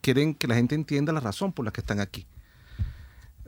quieren 0.02 0.36
que 0.36 0.48
la 0.48 0.56
gente 0.56 0.76
entienda 0.76 1.14
la 1.14 1.22
razón 1.22 1.54
por 1.54 1.64
la 1.64 1.72
que 1.72 1.80
están 1.80 2.02
aquí. 2.02 2.28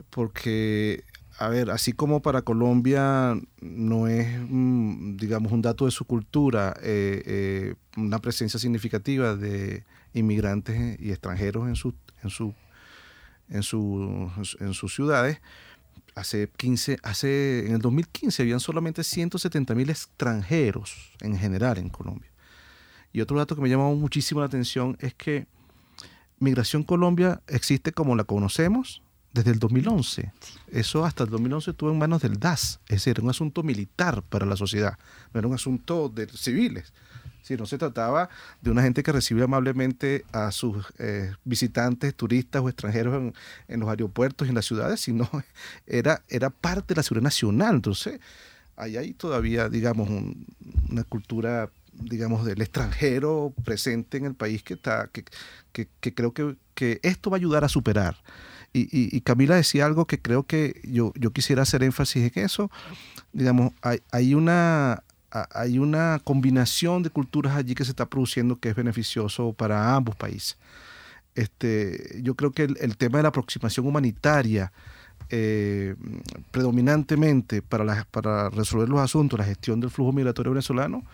Porque 0.08 1.04
a 1.38 1.50
ver, 1.50 1.70
así 1.70 1.92
como 1.92 2.22
para 2.22 2.40
Colombia 2.40 3.38
no 3.60 4.08
es, 4.08 4.26
mm, 4.48 5.18
digamos, 5.18 5.52
un 5.52 5.60
dato 5.60 5.84
de 5.84 5.90
su 5.90 6.06
cultura, 6.06 6.74
eh, 6.82 7.22
eh, 7.26 7.74
una 7.98 8.18
presencia 8.20 8.58
significativa 8.58 9.36
de 9.36 9.84
inmigrantes 10.14 10.98
y 10.98 11.10
extranjeros 11.10 11.68
en, 11.68 11.76
su, 11.76 11.94
en, 12.22 12.30
su, 12.30 12.54
en, 13.50 13.62
su, 13.62 14.30
en 14.58 14.72
sus 14.72 14.94
ciudades, 14.94 15.42
hace 16.16 16.50
15, 16.56 16.98
hace, 17.02 17.66
en 17.66 17.74
el 17.74 17.80
2015 17.80 18.42
habían 18.42 18.58
solamente 18.58 19.04
170 19.04 19.74
mil 19.74 19.90
extranjeros 19.90 21.12
en 21.20 21.38
general 21.38 21.78
en 21.78 21.90
Colombia. 21.90 22.30
Y 23.12 23.20
otro 23.20 23.38
dato 23.38 23.54
que 23.54 23.62
me 23.62 23.68
llamó 23.68 23.94
muchísimo 23.94 24.40
la 24.40 24.46
atención 24.46 24.96
es 25.00 25.14
que 25.14 25.46
Migración 26.38 26.82
Colombia 26.82 27.40
existe 27.46 27.92
como 27.92 28.16
la 28.16 28.24
conocemos, 28.24 29.02
desde 29.36 29.50
el 29.50 29.58
2011. 29.58 30.32
Eso 30.72 31.04
hasta 31.04 31.24
el 31.24 31.30
2011 31.30 31.70
estuvo 31.70 31.90
en 31.90 31.98
manos 31.98 32.22
del 32.22 32.38
DAS, 32.38 32.80
es 32.88 32.96
decir, 32.96 33.12
era 33.12 33.22
un 33.22 33.30
asunto 33.30 33.62
militar 33.62 34.22
para 34.22 34.46
la 34.46 34.56
sociedad, 34.56 34.98
no 35.32 35.38
era 35.38 35.48
un 35.48 35.54
asunto 35.54 36.08
de 36.08 36.26
civiles. 36.28 36.92
Si 37.46 37.56
no 37.56 37.64
se 37.64 37.78
trataba 37.78 38.28
de 38.60 38.72
una 38.72 38.82
gente 38.82 39.04
que 39.04 39.12
recibía 39.12 39.44
amablemente 39.44 40.24
a 40.32 40.50
sus 40.50 40.84
eh, 40.98 41.32
visitantes, 41.44 42.12
turistas 42.12 42.60
o 42.60 42.68
extranjeros 42.68 43.32
en, 43.68 43.78
los 43.80 43.88
aeropuertos 43.88 44.48
y 44.48 44.48
en 44.48 44.56
las 44.56 44.64
ciudades, 44.64 44.98
sino 45.00 45.30
era, 45.86 46.24
era 46.28 46.50
parte 46.50 46.94
de 46.94 46.96
la 46.96 47.02
seguridad 47.04 47.22
nacional. 47.22 47.76
Entonces, 47.76 48.18
ahí 48.74 48.96
hay 48.96 49.12
todavía, 49.14 49.68
digamos, 49.68 50.08
una 50.90 51.04
cultura, 51.04 51.70
digamos, 51.92 52.44
del 52.44 52.60
extranjero 52.62 53.54
presente 53.64 54.16
en 54.16 54.24
el 54.24 54.34
país 54.34 54.64
que, 54.64 54.74
está, 54.74 55.08
que, 55.12 55.24
que, 56.00 56.14
creo 56.14 56.32
que, 56.32 56.56
que 56.74 56.98
esto 57.04 57.30
va 57.30 57.36
a 57.36 57.38
ayudar 57.38 57.62
a 57.62 57.68
superar 57.68 58.16
y, 58.78 59.20
Camila 59.22 59.56
decía 59.56 59.86
algo 59.86 60.06
que 60.06 60.20
creo 60.20 60.42
que 60.44 60.80
yo, 60.84 61.12
yo 61.16 61.30
quisiera 61.30 61.62
hacer 61.62 61.82
énfasis 61.82 62.30
en 62.34 62.44
eso. 62.44 62.70
Digamos, 63.32 63.72
hay, 63.82 64.00
hay, 64.10 64.34
una, 64.34 65.02
hay 65.52 65.78
una 65.78 66.20
combinación 66.24 67.02
de 67.02 67.10
culturas 67.10 67.56
allí 67.56 67.74
que 67.74 67.84
se 67.84 67.90
está 67.90 68.06
produciendo 68.06 68.56
que 68.56 68.70
es 68.70 68.74
beneficioso 68.74 69.52
para 69.52 69.94
ambos 69.94 70.16
países. 70.16 70.56
Este, 71.34 72.20
yo 72.22 72.34
creo 72.34 72.52
que 72.52 72.62
el, 72.62 72.96
tema 72.96 73.18
de 73.18 73.24
la 73.24 73.28
aproximación 73.28 73.86
humanitaria, 73.86 74.72
eh, 75.28 75.94
predominantemente 76.50 77.60
para, 77.62 78.04
para 78.04 78.48
resolver 78.50 78.88
los 78.88 79.00
asuntos, 79.00 79.38
la 79.38 79.44
gestión 79.44 79.80
del 79.80 79.90
flujo 79.90 80.12
migratorio 80.12 80.52
venezolano, 80.52 81.04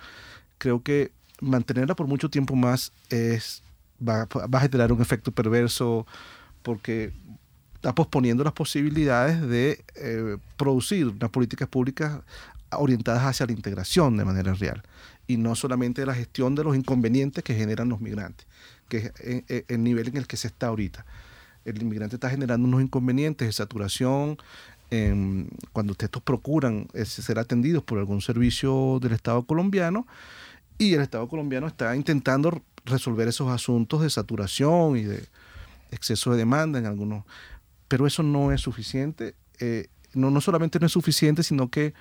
creo 0.58 0.82
que 0.82 1.10
mantenerla 1.40 1.96
por 1.96 2.06
mucho 2.06 2.30
tiempo 2.30 2.54
más 2.54 2.92
es, 3.10 3.62
va, 4.00 4.26
va 4.26 4.58
a 4.58 4.62
generar 4.62 4.92
un 4.92 5.02
efecto 5.02 5.32
perverso 5.32 6.06
porque 6.62 7.12
está 7.82 7.92
posponiendo 7.92 8.44
las 8.44 8.52
posibilidades 8.52 9.40
de 9.42 9.84
eh, 9.96 10.36
producir 10.56 11.08
unas 11.08 11.30
políticas 11.30 11.66
públicas 11.66 12.20
orientadas 12.78 13.22
hacia 13.22 13.46
la 13.46 13.52
integración 13.52 14.16
de 14.16 14.24
manera 14.24 14.54
real 14.54 14.82
y 15.26 15.36
no 15.36 15.54
solamente 15.54 16.04
la 16.06 16.14
gestión 16.14 16.54
de 16.54 16.64
los 16.64 16.76
inconvenientes 16.76 17.44
que 17.44 17.54
generan 17.54 17.88
los 17.88 18.00
migrantes, 18.00 18.46
que 18.88 19.12
es 19.18 19.64
el 19.68 19.82
nivel 19.82 20.08
en 20.08 20.16
el 20.16 20.26
que 20.26 20.36
se 20.36 20.48
está 20.48 20.68
ahorita. 20.68 21.06
El 21.64 21.80
inmigrante 21.80 22.16
está 22.16 22.28
generando 22.28 22.66
unos 22.66 22.82
inconvenientes 22.82 23.46
de 23.46 23.52
saturación, 23.52 24.38
cuando 25.72 25.94
estos 25.98 26.22
procuran 26.22 26.86
eh, 26.92 27.06
ser 27.06 27.38
atendidos 27.38 27.82
por 27.82 27.98
algún 27.98 28.20
servicio 28.20 28.98
del 29.00 29.12
Estado 29.12 29.42
colombiano 29.44 30.06
y 30.76 30.92
el 30.92 31.00
Estado 31.00 31.26
colombiano 31.28 31.66
está 31.66 31.96
intentando 31.96 32.62
resolver 32.84 33.26
esos 33.26 33.48
asuntos 33.50 34.02
de 34.02 34.10
saturación 34.10 34.98
y 34.98 35.04
de 35.04 35.24
exceso 35.92 36.32
de 36.32 36.36
demanda 36.36 36.78
en 36.78 36.84
algunos 36.84 37.24
pero 37.92 38.06
eso 38.06 38.22
no 38.22 38.52
es 38.52 38.62
suficiente. 38.62 39.34
Eh, 39.60 39.88
no, 40.14 40.30
no 40.30 40.40
solamente 40.40 40.80
no 40.80 40.86
es 40.86 40.92
suficiente, 40.92 41.42
sino 41.42 41.68
que 41.68 41.92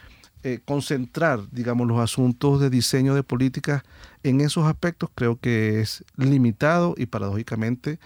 eh, 0.43 0.59
concentrar, 0.65 1.39
digamos, 1.51 1.87
los 1.87 1.99
asuntos 1.99 2.59
de 2.59 2.69
diseño 2.69 3.13
de 3.15 3.23
políticas 3.23 3.83
en 4.23 4.41
esos 4.41 4.65
aspectos 4.65 5.09
creo 5.13 5.39
que 5.39 5.81
es 5.81 6.03
limitado 6.17 6.95
y 6.97 7.05
paradójicamente 7.05 7.99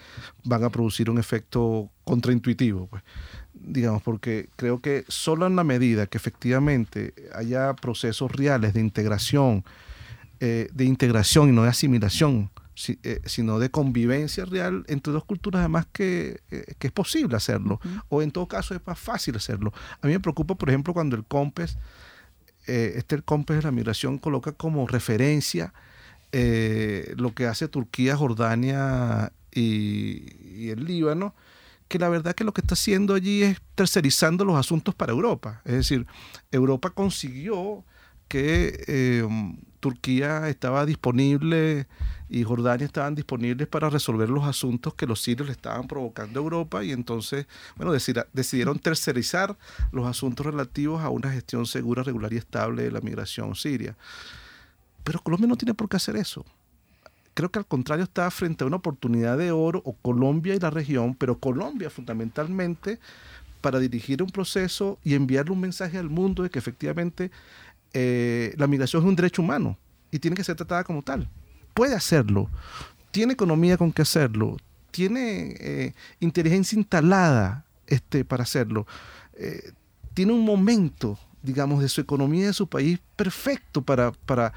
van 0.43 0.63
a 0.63 0.69
producir 0.69 1.09
un 1.09 1.17
efecto 1.17 1.89
contraintuitivo, 2.03 2.87
pues. 2.87 3.03
digamos, 3.53 4.01
porque 4.01 4.49
creo 4.55 4.81
que 4.81 5.05
solo 5.07 5.47
en 5.47 5.55
la 5.55 5.63
medida 5.63 6.07
que 6.07 6.17
efectivamente 6.17 7.13
haya 7.33 7.73
procesos 7.73 8.31
reales 8.31 8.73
de 8.73 8.81
integración, 8.81 9.63
eh, 10.39 10.69
de 10.73 10.85
integración 10.85 11.49
y 11.49 11.51
no 11.51 11.63
de 11.63 11.69
asimilación 11.69 12.49
eh, 13.03 13.21
sino 13.23 13.57
de 13.57 13.71
convivencia 13.71 14.43
real 14.43 14.83
entre 14.87 15.13
dos 15.13 15.23
culturas, 15.23 15.59
además 15.59 15.87
que, 15.93 16.41
eh, 16.51 16.73
que 16.77 16.87
es 16.87 16.93
posible 16.93 17.37
hacerlo, 17.37 17.79
o 18.09 18.21
en 18.21 18.31
todo 18.31 18.47
caso 18.49 18.75
es 18.75 18.81
más 18.85 18.99
fácil 18.99 19.37
hacerlo. 19.37 19.71
A 20.01 20.07
mí 20.07 20.13
me 20.13 20.19
preocupa, 20.19 20.55
por 20.55 20.69
ejemplo, 20.69 20.93
cuando 20.93 21.15
el 21.15 21.23
COMPES, 21.23 21.77
eh, 22.67 22.93
este 22.97 23.21
COMPES 23.21 23.57
de 23.57 23.63
la 23.63 23.71
migración 23.71 24.17
coloca 24.17 24.51
como 24.51 24.87
referencia 24.87 25.73
lo 27.15 27.33
que 27.33 27.45
hace 27.47 27.69
Turquía, 27.69 28.17
Jordania 28.17 29.31
y, 29.53 30.69
el 30.69 30.83
Líbano, 30.83 31.33
que 31.87 31.97
la 31.97 32.09
verdad 32.09 32.35
que 32.35 32.43
lo 32.43 32.53
que 32.53 32.59
está 32.59 32.73
haciendo 32.73 33.13
allí 33.13 33.43
es 33.43 33.61
tercerizando 33.73 34.43
los 34.43 34.57
asuntos 34.57 34.93
para 34.93 35.13
Europa. 35.13 35.61
Es 35.63 35.75
decir, 35.75 36.05
Europa 36.51 36.89
consiguió 36.89 37.85
que 38.27 39.23
Turquía 39.85 40.49
estaba 40.49 40.83
disponible 40.83 41.85
y 42.27 42.43
Jordania 42.43 42.87
estaban 42.87 43.13
disponibles 43.13 43.67
para 43.67 43.87
resolver 43.87 44.29
los 44.31 44.43
asuntos 44.43 44.95
que 44.95 45.05
los 45.05 45.21
sirios 45.21 45.45
le 45.45 45.51
estaban 45.51 45.87
provocando 45.87 46.39
a 46.39 46.41
Europa 46.41 46.83
y 46.83 46.91
entonces, 46.91 47.45
bueno, 47.75 47.91
decidieron 47.93 48.79
tercerizar 48.79 49.55
los 49.91 50.07
asuntos 50.07 50.43
relativos 50.43 51.03
a 51.03 51.09
una 51.09 51.31
gestión 51.31 51.67
segura, 51.67 52.01
regular 52.01 52.33
y 52.33 52.37
estable 52.37 52.81
de 52.81 52.89
la 52.89 52.99
migración 52.99 53.53
siria. 53.53 53.95
Pero 55.03 55.19
Colombia 55.21 55.49
no 55.49 55.55
tiene 55.55 55.75
por 55.75 55.87
qué 55.87 55.97
hacer 55.97 56.15
eso. 56.15 56.43
Creo 57.35 57.51
que 57.51 57.59
al 57.59 57.67
contrario 57.67 58.05
está 58.05 58.31
frente 58.31 58.63
a 58.63 58.67
una 58.67 58.77
oportunidad 58.77 59.37
de 59.37 59.51
oro, 59.51 59.83
o 59.85 59.93
Colombia 59.93 60.55
y 60.55 60.59
la 60.59 60.71
región, 60.71 61.13
pero 61.13 61.37
Colombia 61.37 61.91
fundamentalmente 61.91 62.97
para 63.61 63.79
dirigir 63.79 64.21
un 64.21 64.29
proceso 64.29 64.99
y 65.03 65.15
enviarle 65.15 65.51
un 65.51 65.59
mensaje 65.59 65.97
al 65.97 66.09
mundo 66.09 66.43
de 66.43 66.51
que 66.51 66.59
efectivamente 66.59 67.29
eh, 67.97 68.53
la 68.57 68.67
migración 68.67 69.01
es 69.01 69.07
un 69.07 69.15
derecho 69.15 69.41
humano 69.41 69.77
y 70.11 70.19
tiene 70.19 70.35
que 70.35 70.43
ser 70.43 70.57
tratada 70.57 70.83
como 70.83 71.01
tal. 71.01 71.29
Puede 71.73 71.95
hacerlo, 71.95 72.49
tiene 73.11 73.33
economía 73.33 73.77
con 73.77 73.93
que 73.93 74.01
hacerlo, 74.01 74.57
tiene 74.91 75.55
eh, 75.59 75.93
inteligencia 76.19 76.77
instalada 76.77 77.63
este, 77.87 78.25
para 78.25 78.43
hacerlo, 78.43 78.85
eh, 79.35 79.71
tiene 80.13 80.33
un 80.33 80.43
momento, 80.43 81.17
digamos, 81.41 81.81
de 81.81 81.87
su 81.87 82.01
economía 82.01 82.47
de 82.47 82.53
su 82.53 82.67
país 82.67 82.99
perfecto 83.15 83.81
para... 83.81 84.11
para 84.11 84.53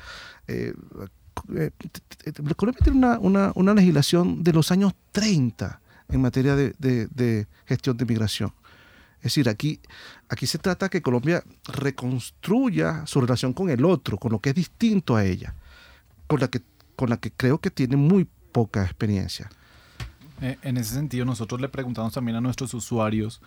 Colombia 2.57 2.81
tiene 2.83 2.99
una, 2.99 3.19
una, 3.21 3.53
una 3.55 3.75
legislación 3.75 4.43
de 4.43 4.53
los 4.53 4.73
años 4.73 4.93
30 5.13 5.81
en 6.09 6.21
materia 6.21 6.57
de, 6.57 7.47
gestión 7.67 7.97
de 7.97 8.05
migración. 8.05 8.53
Es 9.19 9.25
decir, 9.25 9.49
aquí, 9.49 9.81
aquí 10.29 10.47
se 10.47 10.59
trata 10.59 10.89
que 10.89 11.03
Colombia 11.03 11.43
reconstruya 11.65 13.05
su 13.07 13.21
relación 13.21 13.53
con 13.53 13.69
el 13.69 13.85
otro, 13.85 14.17
con 14.17 14.33
lo 14.33 14.39
que 14.39 14.51
es 14.51 14.55
distinto 14.55 15.17
a 15.17 15.25
ella, 15.25 15.55
con 16.27 16.41
la 16.41 16.49
que, 16.49 16.63
con 16.95 17.11
la 17.11 17.17
que 17.17 17.33
creo 17.33 17.59
que 17.59 17.71
tiene 17.71 17.97
muy 17.97 18.29
poca 18.53 18.85
experiencia. 18.85 19.51
Eh, 20.41 20.57
en 20.63 20.77
ese 20.77 20.95
sentido, 20.95 21.25
nosotros 21.25 21.61
le 21.61 21.69
preguntamos 21.69 22.13
también 22.13 22.37
a 22.37 22.41
nuestros 22.41 22.73
usuarios 22.75 23.41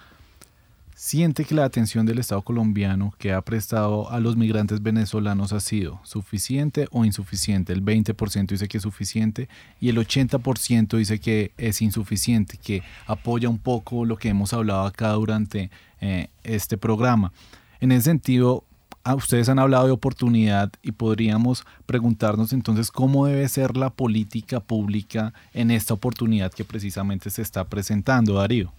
¿Siente 0.94 1.46
que 1.46 1.56
la 1.56 1.66
atención 1.66 2.06
del 2.06 2.20
Estado 2.20 2.42
colombiano 2.42 3.14
que 3.18 3.34
ha 3.34 3.42
prestado 3.42 4.12
a 4.12 4.20
los 4.20 4.36
migrantes 4.36 4.84
venezolanos 4.84 5.54
ha 5.54 5.60
sido 5.60 6.00
suficiente 6.04 6.88
o 6.92 7.06
insuficiente? 7.06 7.74
El 7.74 7.84
20% 7.84 8.48
dice 8.48 8.68
que 8.68 8.78
es 8.78 8.84
suficiente 8.84 9.50
y 9.80 9.90
el 9.90 9.98
80% 9.98 10.98
dice 10.98 11.20
que 11.20 11.54
es 11.58 11.82
insuficiente, 11.82 12.58
que 12.58 12.84
apoya 13.08 13.50
un 13.50 13.58
poco 13.58 14.06
lo 14.06 14.18
que 14.18 14.30
hemos 14.30 14.54
hablado 14.54 14.86
acá 14.86 15.12
durante 15.14 15.72
eh, 16.02 16.28
este 16.44 16.78
programa. 16.78 17.32
En 17.80 17.92
ese 17.92 18.04
sentido, 18.04 18.66
ah, 19.04 19.16
ustedes 19.16 19.50
han 19.50 19.60
hablado 19.60 19.86
de 19.88 19.94
oportunidad 19.94 20.72
y 20.84 20.92
podríamos 20.92 21.66
preguntarnos 21.86 22.54
entonces 22.54 22.92
cómo 22.92 23.26
debe 23.26 23.48
ser 23.50 23.78
la 23.78 23.90
política 23.90 24.60
pública 24.60 25.34
en 25.54 25.72
esta 25.72 25.94
oportunidad 25.94 26.52
que 26.52 26.66
precisamente 26.66 27.30
se 27.30 27.42
está 27.42 27.68
presentando, 27.68 28.36
Darío. 28.36 28.74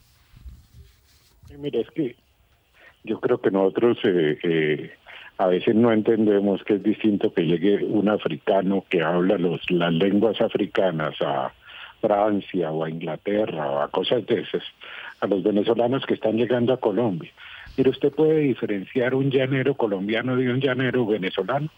Mira, 1.62 1.78
es 1.78 1.90
que 1.92 2.16
yo 3.04 3.20
creo 3.20 3.40
que 3.40 3.52
nosotros 3.52 3.96
eh, 4.02 4.36
eh, 4.42 4.90
a 5.38 5.46
veces 5.46 5.76
no 5.76 5.92
entendemos 5.92 6.64
que 6.64 6.74
es 6.74 6.82
distinto 6.82 7.32
que 7.32 7.42
llegue 7.42 7.84
un 7.84 8.08
africano 8.08 8.84
que 8.90 9.00
habla 9.00 9.38
los, 9.38 9.60
las 9.70 9.92
lenguas 9.92 10.40
africanas 10.40 11.14
a 11.20 11.52
Francia 12.00 12.72
o 12.72 12.82
a 12.82 12.90
Inglaterra 12.90 13.70
o 13.70 13.80
a 13.80 13.88
cosas 13.92 14.26
de 14.26 14.40
esas, 14.40 14.64
a 15.20 15.28
los 15.28 15.44
venezolanos 15.44 16.04
que 16.04 16.14
están 16.14 16.36
llegando 16.36 16.72
a 16.72 16.80
Colombia. 16.80 17.30
Pero 17.76 17.90
usted 17.90 18.12
puede 18.12 18.40
diferenciar 18.40 19.14
un 19.14 19.30
llanero 19.30 19.76
colombiano 19.76 20.34
de 20.34 20.52
un 20.52 20.58
llanero 20.58 21.06
venezolano. 21.06 21.68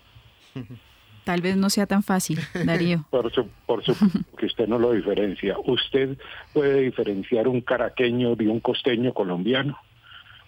Tal 1.25 1.41
vez 1.41 1.57
no 1.57 1.71
sea 1.71 1.87
tan 1.87 2.03
fácil, 2.03 2.39
Darío. 2.65 3.05
por 3.11 3.33
su, 3.33 3.49
por 3.67 3.83
que 3.83 4.47
usted 4.47 4.69
no 4.69 4.79
lo 4.79 4.93
diferencia. 4.93 5.57
Usted 5.65 6.19
puede 6.53 6.83
diferenciar 6.83 7.49
un 7.49 7.63
caraqueño 7.63 8.37
de 8.37 8.49
un 8.49 8.61
costeño 8.61 9.15
colombiano. 9.15 9.79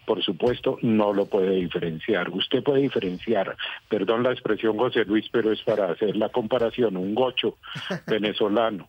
Por 0.05 0.22
supuesto, 0.22 0.79
no 0.83 1.12
lo 1.12 1.27
puede 1.27 1.57
diferenciar. 1.57 2.31
Usted 2.31 2.62
puede 2.62 2.83
diferenciar, 2.83 3.57
perdón 3.89 4.22
la 4.22 4.31
expresión 4.31 4.77
José 4.77 5.05
Luis, 5.05 5.27
pero 5.33 5.51
es 5.51 5.61
para 5.62 5.91
hacer 5.91 6.14
la 6.14 6.29
comparación, 6.29 6.97
un 6.97 7.14
gocho 7.14 7.57
venezolano 8.07 8.89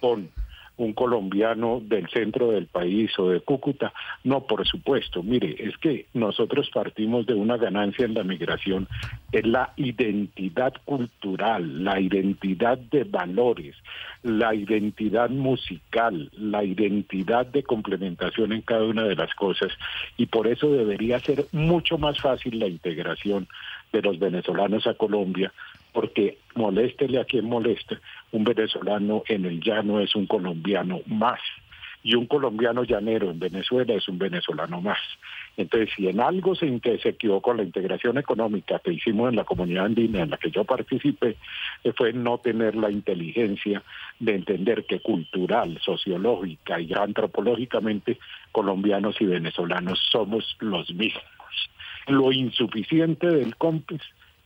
con 0.00 0.30
un 0.78 0.92
colombiano 0.92 1.80
del 1.82 2.08
centro 2.10 2.50
del 2.50 2.66
país 2.66 3.10
o 3.18 3.30
de 3.30 3.40
Cúcuta. 3.40 3.92
No, 4.24 4.46
por 4.46 4.66
supuesto. 4.66 5.22
Mire, 5.22 5.56
es 5.58 5.76
que 5.78 6.06
nosotros 6.12 6.70
partimos 6.72 7.26
de 7.26 7.34
una 7.34 7.56
ganancia 7.56 8.04
en 8.04 8.14
la 8.14 8.24
migración, 8.24 8.88
es 9.32 9.46
la 9.46 9.72
identidad 9.76 10.74
cultural, 10.84 11.84
la 11.84 12.00
identidad 12.00 12.78
de 12.78 13.04
valores, 13.04 13.74
la 14.22 14.54
identidad 14.54 15.30
musical, 15.30 16.30
la 16.36 16.64
identidad 16.64 17.46
de 17.46 17.62
complementación 17.62 18.52
en 18.52 18.60
cada 18.62 18.84
una 18.84 19.04
de 19.04 19.16
las 19.16 19.34
cosas. 19.34 19.72
Y 20.16 20.26
por 20.26 20.46
eso 20.46 20.70
debería 20.70 21.20
ser 21.20 21.46
mucho 21.52 21.96
más 21.96 22.20
fácil 22.20 22.58
la 22.58 22.66
integración 22.66 23.48
de 23.92 24.02
los 24.02 24.18
venezolanos 24.18 24.86
a 24.86 24.94
Colombia, 24.94 25.52
porque 25.92 26.38
moléstele 26.54 27.20
a 27.20 27.24
quien 27.24 27.46
moleste, 27.46 27.98
un 28.32 28.44
venezolano 28.44 29.22
en 29.28 29.44
el 29.44 29.60
llano 29.60 30.00
es 30.00 30.14
un 30.14 30.26
colombiano 30.26 31.00
más 31.06 31.40
y 32.06 32.14
un 32.14 32.26
colombiano 32.26 32.84
llanero 32.84 33.32
en 33.32 33.40
Venezuela 33.40 33.94
es 33.94 34.06
un 34.08 34.16
venezolano 34.16 34.80
más. 34.80 35.00
Entonces, 35.56 35.90
si 35.96 36.06
en 36.06 36.20
algo 36.20 36.54
se, 36.54 36.68
equivocó 37.02 37.52
la 37.52 37.64
integración 37.64 38.16
económica 38.16 38.78
que 38.78 38.92
hicimos 38.92 39.28
en 39.30 39.34
la 39.34 39.42
comunidad 39.42 39.86
andina 39.86 40.22
en 40.22 40.30
la 40.30 40.36
que 40.36 40.52
yo 40.52 40.62
participé, 40.62 41.36
eh, 41.82 41.92
fue 41.96 42.12
no 42.12 42.38
tener 42.38 42.76
la 42.76 42.92
inteligencia 42.92 43.82
de 44.20 44.36
entender 44.36 44.84
que 44.84 45.00
cultural, 45.00 45.80
sociológica 45.84 46.80
y 46.80 46.92
antropológicamente 46.94 48.18
colombianos 48.52 49.20
y 49.20 49.24
venezolanos 49.24 49.98
somos 50.12 50.56
los 50.60 50.94
mismos. 50.94 51.24
Lo 52.06 52.30
insuficiente 52.30 53.26
del 53.26 53.56
COMPES 53.56 54.02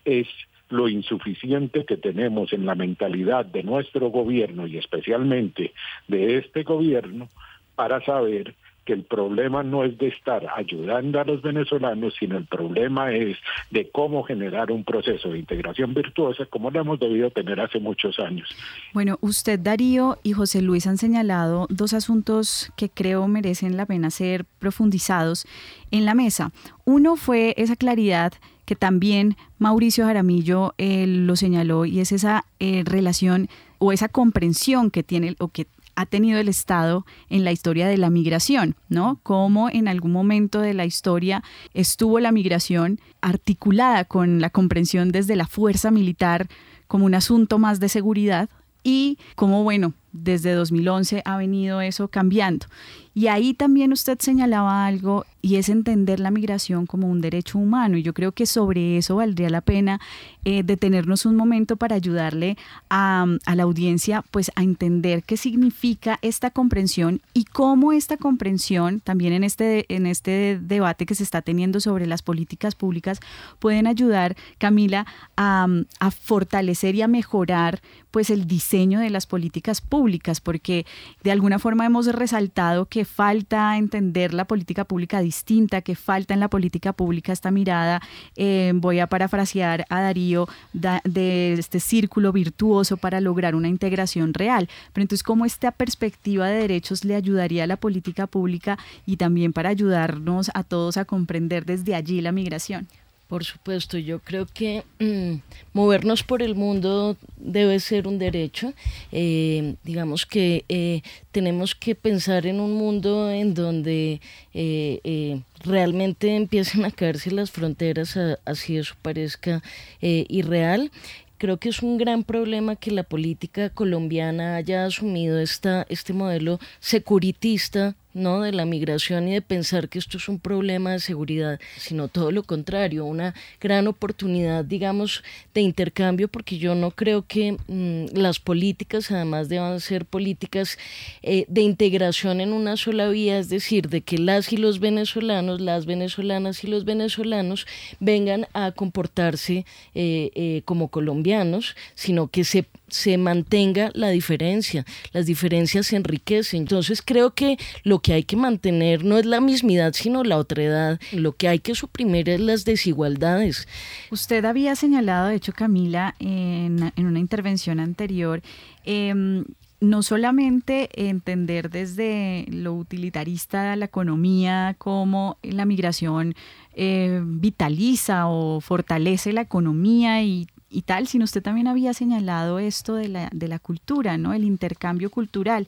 es 0.06 0.28
lo 0.70 0.88
insuficiente 0.88 1.84
que 1.84 1.96
tenemos 1.96 2.52
en 2.52 2.66
la 2.66 2.74
mentalidad 2.74 3.44
de 3.44 3.62
nuestro 3.62 4.08
gobierno 4.08 4.66
y 4.66 4.78
especialmente 4.78 5.72
de 6.08 6.38
este 6.38 6.62
gobierno 6.62 7.28
para 7.74 8.04
saber 8.04 8.54
que 8.84 8.92
el 8.92 9.04
problema 9.04 9.62
no 9.62 9.84
es 9.84 9.96
de 9.98 10.08
estar 10.08 10.46
ayudando 10.56 11.20
a 11.20 11.24
los 11.24 11.42
venezolanos, 11.42 12.14
sino 12.18 12.36
el 12.36 12.46
problema 12.46 13.12
es 13.12 13.36
de 13.70 13.90
cómo 13.90 14.22
generar 14.22 14.72
un 14.72 14.84
proceso 14.84 15.30
de 15.30 15.38
integración 15.38 15.94
virtuosa 15.94 16.46
como 16.46 16.70
lo 16.70 16.80
hemos 16.80 16.98
debido 16.98 17.30
tener 17.30 17.60
hace 17.60 17.78
muchos 17.78 18.18
años. 18.18 18.48
Bueno, 18.92 19.18
usted 19.20 19.58
Darío 19.58 20.18
y 20.22 20.32
José 20.32 20.62
Luis 20.62 20.86
han 20.86 20.98
señalado 20.98 21.66
dos 21.70 21.92
asuntos 21.92 22.72
que 22.76 22.88
creo 22.88 23.28
merecen 23.28 23.76
la 23.76 23.86
pena 23.86 24.10
ser 24.10 24.44
profundizados 24.58 25.46
en 25.90 26.04
la 26.04 26.14
mesa. 26.14 26.52
Uno 26.84 27.16
fue 27.16 27.54
esa 27.56 27.76
claridad 27.76 28.32
que 28.64 28.76
también 28.76 29.36
Mauricio 29.58 30.04
Jaramillo 30.04 30.74
eh, 30.78 31.04
lo 31.06 31.34
señaló 31.36 31.86
y 31.86 32.00
es 32.00 32.12
esa 32.12 32.44
eh, 32.60 32.82
relación 32.84 33.48
o 33.78 33.92
esa 33.92 34.08
comprensión 34.08 34.90
que 34.90 35.02
tiene 35.02 35.34
o 35.38 35.48
que 35.48 35.66
ha 35.96 36.06
tenido 36.06 36.38
el 36.38 36.48
Estado 36.48 37.04
en 37.28 37.44
la 37.44 37.52
historia 37.52 37.88
de 37.88 37.98
la 37.98 38.10
migración, 38.10 38.76
¿no? 38.88 39.20
Cómo 39.22 39.68
en 39.70 39.88
algún 39.88 40.12
momento 40.12 40.60
de 40.60 40.74
la 40.74 40.84
historia 40.84 41.42
estuvo 41.74 42.20
la 42.20 42.32
migración 42.32 43.00
articulada 43.20 44.04
con 44.04 44.40
la 44.40 44.50
comprensión 44.50 45.12
desde 45.12 45.36
la 45.36 45.46
fuerza 45.46 45.90
militar 45.90 46.48
como 46.86 47.04
un 47.04 47.14
asunto 47.14 47.58
más 47.58 47.80
de 47.80 47.88
seguridad 47.88 48.48
y 48.82 49.18
cómo, 49.36 49.62
bueno, 49.62 49.92
desde 50.12 50.52
2011 50.52 51.22
ha 51.24 51.36
venido 51.36 51.80
eso 51.80 52.08
cambiando. 52.08 52.66
Y 53.12 53.26
ahí 53.26 53.54
también 53.54 53.92
usted 53.92 54.18
señalaba 54.20 54.86
algo 54.86 55.26
y 55.42 55.56
es 55.56 55.68
entender 55.68 56.20
la 56.20 56.30
migración 56.30 56.86
como 56.86 57.08
un 57.08 57.20
derecho 57.20 57.58
humano. 57.58 57.96
Y 57.96 58.02
yo 58.02 58.14
creo 58.14 58.32
que 58.32 58.46
sobre 58.46 58.98
eso 58.98 59.16
valdría 59.16 59.50
la 59.50 59.62
pena 59.62 60.00
eh, 60.44 60.62
detenernos 60.62 61.26
un 61.26 61.34
momento 61.34 61.76
para 61.76 61.96
ayudarle 61.96 62.56
a, 62.88 63.26
la 63.54 63.62
audiencia 63.62 64.22
pues 64.30 64.52
a 64.54 64.62
entender 64.62 65.24
qué 65.24 65.36
significa 65.36 66.18
esta 66.22 66.50
comprensión 66.50 67.20
y 67.34 67.44
cómo 67.44 67.92
esta 67.92 68.16
comprensión 68.16 69.00
también 69.00 69.32
en 69.32 69.44
este, 69.44 69.86
en 69.94 70.06
este 70.06 70.60
debate 70.62 71.04
que 71.04 71.14
se 71.14 71.24
está 71.24 71.42
teniendo 71.42 71.80
sobre 71.80 72.06
las 72.06 72.22
políticas 72.22 72.74
públicas 72.74 73.20
pueden 73.58 73.86
ayudar, 73.86 74.36
Camila, 74.58 75.06
a, 75.36 75.66
a 75.98 76.10
fortalecer 76.10 76.94
y 76.94 77.02
a 77.02 77.08
mejorar 77.08 77.80
pues 78.10 78.30
el 78.30 78.46
diseño 78.46 79.00
de 79.00 79.10
las 79.10 79.26
políticas 79.26 79.80
públicas, 79.80 79.99
porque 80.40 80.86
de 81.22 81.30
alguna 81.30 81.58
forma 81.58 81.84
hemos 81.84 82.06
resaltado 82.06 82.86
que 82.86 83.04
falta 83.04 83.76
entender 83.76 84.32
la 84.32 84.46
política 84.46 84.84
pública 84.84 85.20
distinta, 85.20 85.82
que 85.82 85.94
falta 85.94 86.34
en 86.34 86.40
la 86.40 86.48
política 86.48 86.92
pública 86.92 87.32
esta 87.32 87.50
mirada, 87.50 88.00
eh, 88.36 88.72
voy 88.74 89.00
a 89.00 89.06
parafrasear 89.06 89.84
a 89.88 90.00
Darío, 90.00 90.48
de 90.72 91.52
este 91.54 91.80
círculo 91.80 92.32
virtuoso 92.32 92.96
para 92.96 93.20
lograr 93.20 93.54
una 93.54 93.68
integración 93.68 94.32
real. 94.34 94.68
Pero 94.92 95.02
entonces, 95.02 95.22
¿cómo 95.22 95.44
esta 95.44 95.70
perspectiva 95.70 96.48
de 96.48 96.60
derechos 96.60 97.04
le 97.04 97.14
ayudaría 97.14 97.64
a 97.64 97.66
la 97.66 97.76
política 97.76 98.26
pública 98.26 98.78
y 99.06 99.16
también 99.16 99.52
para 99.52 99.68
ayudarnos 99.68 100.50
a 100.54 100.62
todos 100.64 100.96
a 100.96 101.04
comprender 101.04 101.64
desde 101.64 101.94
allí 101.94 102.20
la 102.20 102.32
migración? 102.32 102.88
Por 103.30 103.44
supuesto, 103.44 103.96
yo 103.96 104.18
creo 104.18 104.44
que 104.44 104.82
mm, 104.98 105.34
movernos 105.72 106.24
por 106.24 106.42
el 106.42 106.56
mundo 106.56 107.16
debe 107.36 107.78
ser 107.78 108.08
un 108.08 108.18
derecho. 108.18 108.74
Eh, 109.12 109.76
digamos 109.84 110.26
que 110.26 110.64
eh, 110.68 111.02
tenemos 111.30 111.76
que 111.76 111.94
pensar 111.94 112.44
en 112.48 112.58
un 112.58 112.72
mundo 112.72 113.30
en 113.30 113.54
donde 113.54 114.20
eh, 114.52 115.40
realmente 115.60 116.34
empiecen 116.34 116.84
a 116.84 116.90
caerse 116.90 117.30
las 117.30 117.52
fronteras, 117.52 118.18
así 118.44 118.76
eso 118.76 118.96
parezca 119.00 119.62
irreal 120.00 120.90
creo 121.38 121.56
que 121.56 121.70
es 121.70 121.82
un 121.82 121.98
gran 121.98 122.24
problema 122.24 122.76
que 122.76 122.90
la 122.90 123.04
política 123.04 123.70
colombiana 123.70 124.56
haya 124.56 124.84
asumido 124.84 125.38
esta, 125.38 125.86
este 125.88 126.12
modelo 126.12 126.58
securitista 126.80 127.94
¿no? 128.14 128.40
de 128.42 128.52
la 128.52 128.64
migración 128.64 129.28
y 129.28 129.32
de 129.32 129.42
pensar 129.42 129.88
que 129.88 129.98
esto 129.98 130.18
es 130.18 130.28
un 130.28 130.38
problema 130.38 130.92
de 130.92 131.00
seguridad, 131.00 131.60
sino 131.76 132.08
todo 132.08 132.30
lo 132.30 132.42
contrario, 132.42 133.04
una 133.04 133.34
gran 133.60 133.86
oportunidad, 133.86 134.64
digamos, 134.64 135.22
de 135.54 135.60
intercambio, 135.60 136.28
porque 136.28 136.58
yo 136.58 136.74
no 136.74 136.90
creo 136.90 137.26
que 137.26 137.56
mm, 137.66 138.16
las 138.16 138.38
políticas 138.40 139.10
además 139.10 139.48
deban 139.48 139.80
ser 139.80 140.04
políticas 140.04 140.78
eh, 141.22 141.44
de 141.48 141.62
integración 141.62 142.40
en 142.40 142.52
una 142.52 142.76
sola 142.76 143.08
vía, 143.08 143.38
es 143.38 143.48
decir, 143.48 143.88
de 143.88 144.00
que 144.00 144.18
las 144.18 144.52
y 144.52 144.56
los 144.56 144.80
venezolanos, 144.80 145.60
las 145.60 145.86
venezolanas 145.86 146.64
y 146.64 146.66
los 146.66 146.84
venezolanos 146.84 147.66
vengan 147.98 148.46
a 148.52 148.72
comportarse 148.72 149.64
eh, 149.94 150.30
eh, 150.34 150.62
como 150.64 150.88
colombianos, 150.88 151.76
sino 151.94 152.28
que 152.28 152.44
se 152.44 152.66
se 152.90 153.16
mantenga 153.16 153.90
la 153.94 154.10
diferencia. 154.10 154.84
Las 155.12 155.26
diferencias 155.26 155.86
se 155.86 155.96
enriquecen. 155.96 156.62
Entonces 156.62 157.02
creo 157.02 157.34
que 157.34 157.56
lo 157.84 157.99
que 158.00 158.12
hay 158.12 158.24
que 158.24 158.36
mantener 158.36 159.04
no 159.04 159.18
es 159.18 159.26
la 159.26 159.40
mismidad, 159.40 159.92
sino 159.94 160.24
la 160.24 160.36
otredad. 160.36 161.00
Lo 161.12 161.32
que 161.32 161.48
hay 161.48 161.58
que 161.58 161.74
suprimir 161.74 162.28
es 162.28 162.40
las 162.40 162.64
desigualdades. 162.64 163.68
Usted 164.10 164.44
había 164.44 164.76
señalado, 164.76 165.28
de 165.28 165.36
hecho, 165.36 165.52
Camila, 165.52 166.14
en, 166.18 166.92
una 166.96 167.18
intervención 167.18 167.80
anterior, 167.80 168.42
em, 168.84 169.44
no 169.80 170.02
solamente 170.02 170.90
entender 171.08 171.70
desde 171.70 172.46
lo 172.50 172.74
utilitarista 172.74 173.74
la 173.76 173.86
economía 173.86 174.74
cómo 174.78 175.38
la 175.42 175.64
migración 175.64 176.34
eh, 176.74 177.22
vitaliza 177.24 178.28
o 178.28 178.60
fortalece 178.60 179.32
la 179.32 179.40
economía 179.40 180.22
y 180.22 180.48
y 180.70 180.82
tal, 180.82 181.08
sino 181.08 181.24
usted 181.24 181.42
también 181.42 181.66
había 181.66 181.92
señalado 181.92 182.60
esto 182.60 182.94
de 182.94 183.08
la, 183.08 183.28
de 183.32 183.48
la 183.48 183.58
cultura, 183.58 184.16
¿no? 184.16 184.32
El 184.32 184.44
intercambio 184.44 185.10
cultural. 185.10 185.66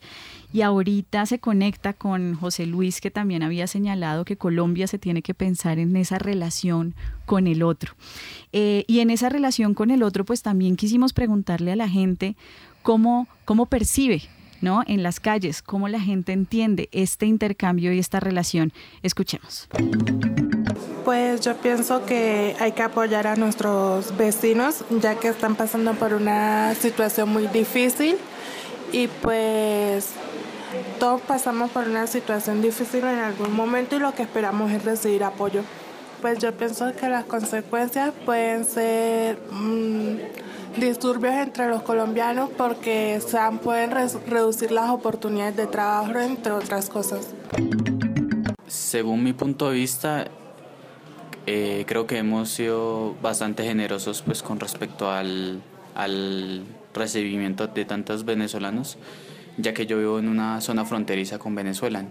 Y 0.53 0.63
ahorita 0.63 1.27
se 1.27 1.41
conecta 1.41 1.93
con 1.93 2.35
José 2.35 2.67
Luis, 2.67 3.01
que 3.01 3.11
también 3.11 3.43
había 3.43 3.67
señalado 3.67 4.25
que 4.25 4.37
Colombia 4.37 4.87
se 4.87 4.99
tiene 4.99 5.23
que 5.23 5.35
pensar 5.35 5.79
en 5.79 5.97
esa 5.97 6.19
relación 6.19 6.95
con 7.27 7.49
el 7.49 7.63
otro. 7.63 7.95
Eh, 8.53 8.85
y 8.87 9.01
en 9.01 9.11
esa 9.11 9.29
relación 9.29 9.75
con 9.75 9.91
el 9.91 10.03
otro, 10.03 10.25
pues 10.25 10.43
también 10.43 10.77
quisimos 10.77 11.13
preguntarle 11.13 11.73
a 11.73 11.77
la 11.77 11.89
gente 11.89 12.37
cómo, 12.83 13.27
cómo 13.45 13.67
percibe 13.67 14.23
¿no? 14.63 14.83
En 14.87 15.03
las 15.03 15.21
calles, 15.21 15.63
cómo 15.63 15.89
la 15.89 16.01
gente 16.01 16.33
entiende 16.33 16.89
este 16.93 17.27
intercambio 17.27 17.93
y 17.93 17.99
esta 17.99 18.21
relación. 18.21 18.73
Escuchemos. 19.03 19.69
Pues 21.05 21.41
yo 21.41 21.57
pienso 21.57 22.07
que 22.07 22.57
hay 22.61 22.73
que 22.73 22.83
apoyar 22.83 23.27
a 23.27 23.37
nuestros 23.37 24.17
vecinos 24.17 24.85
ya 24.91 25.17
que 25.17 25.29
están 25.29 25.57
pasando 25.57 25.95
por 25.95 26.15
una 26.15 26.75
situación 26.75 27.29
muy 27.29 27.49
difícil 27.49 28.17
y 28.93 29.09
pues 29.09 30.11
todos 30.99 31.21
pasamos 31.23 31.71
por 31.71 31.89
una 31.89 32.07
situación 32.07 32.63
difícil 32.63 33.01
en 33.01 33.19
algún 33.19 33.53
momento 33.53 33.97
y 33.97 33.99
lo 33.99 34.15
que 34.15 34.23
esperamos 34.23 34.71
es 34.71 34.85
recibir 34.85 35.25
apoyo. 35.25 35.63
Pues 36.21 36.39
yo 36.39 36.53
pienso 36.53 36.95
que 36.95 37.09
las 37.09 37.25
consecuencias 37.25 38.13
pueden 38.25 38.65
ser 38.65 39.41
mm, 39.51 40.17
disturbios 40.77 41.35
entre 41.35 41.69
los 41.69 41.83
colombianos 41.83 42.51
porque 42.57 43.21
se 43.21 43.39
pueden 43.63 43.91
reducir 43.91 44.73
las 44.73 44.91
oportunidades 44.91 45.57
de 45.57 45.67
trabajo 45.67 46.19
entre 46.19 46.53
otras 46.53 46.89
cosas. 46.89 47.35
Según 48.67 49.23
mi 49.23 49.33
punto 49.33 49.71
de 49.71 49.75
vista, 49.75 50.27
eh, 51.47 51.85
creo 51.87 52.07
que 52.07 52.19
hemos 52.19 52.51
sido 52.51 53.15
bastante 53.21 53.65
generosos 53.65 54.23
pues 54.23 54.43
con 54.43 54.61
respecto 54.61 55.11
al, 55.11 55.63
al 55.95 56.65
recibimiento 56.95 57.67
de 57.67 57.85
tantos 57.85 58.25
venezolanos, 58.25 58.99
ya 59.59 59.75
que 59.75 59.87
yo 59.87 59.99
vivo 59.99 60.19
en 60.19 60.29
una 60.29 60.61
zona 60.61 60.85
fronteriza 60.85 61.39
con 61.39 61.55
Venezuela 61.55 62.05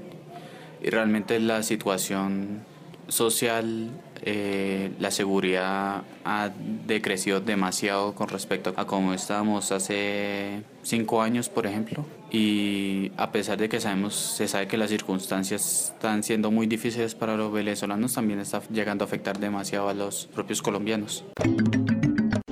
y 0.83 0.89
realmente 0.89 1.39
la 1.39 1.63
situación 1.63 2.63
social, 3.07 3.91
eh, 4.23 4.91
la 4.99 5.11
seguridad 5.11 6.03
ha 6.23 6.49
decrecido 6.85 7.41
demasiado 7.41 8.13
con 8.13 8.29
respecto 8.29 8.73
a 8.75 8.85
cómo 8.85 9.13
estábamos 9.13 9.71
hace 9.71 10.63
cinco 10.83 11.21
años, 11.21 11.49
por 11.49 11.65
ejemplo. 11.65 12.05
Y 12.31 13.11
a 13.17 13.31
pesar 13.31 13.57
de 13.57 13.67
que 13.67 13.79
sabemos, 13.79 14.15
se 14.15 14.47
sabe 14.47 14.67
que 14.67 14.77
las 14.77 14.89
circunstancias 14.89 15.93
están 15.95 16.23
siendo 16.23 16.51
muy 16.51 16.67
difíciles 16.67 17.15
para 17.15 17.35
los 17.35 17.51
venezolanos, 17.51 18.13
también 18.13 18.39
está 18.39 18.61
llegando 18.71 19.03
a 19.03 19.07
afectar 19.07 19.39
demasiado 19.39 19.89
a 19.89 19.93
los 19.93 20.27
propios 20.27 20.61
colombianos. 20.61 21.25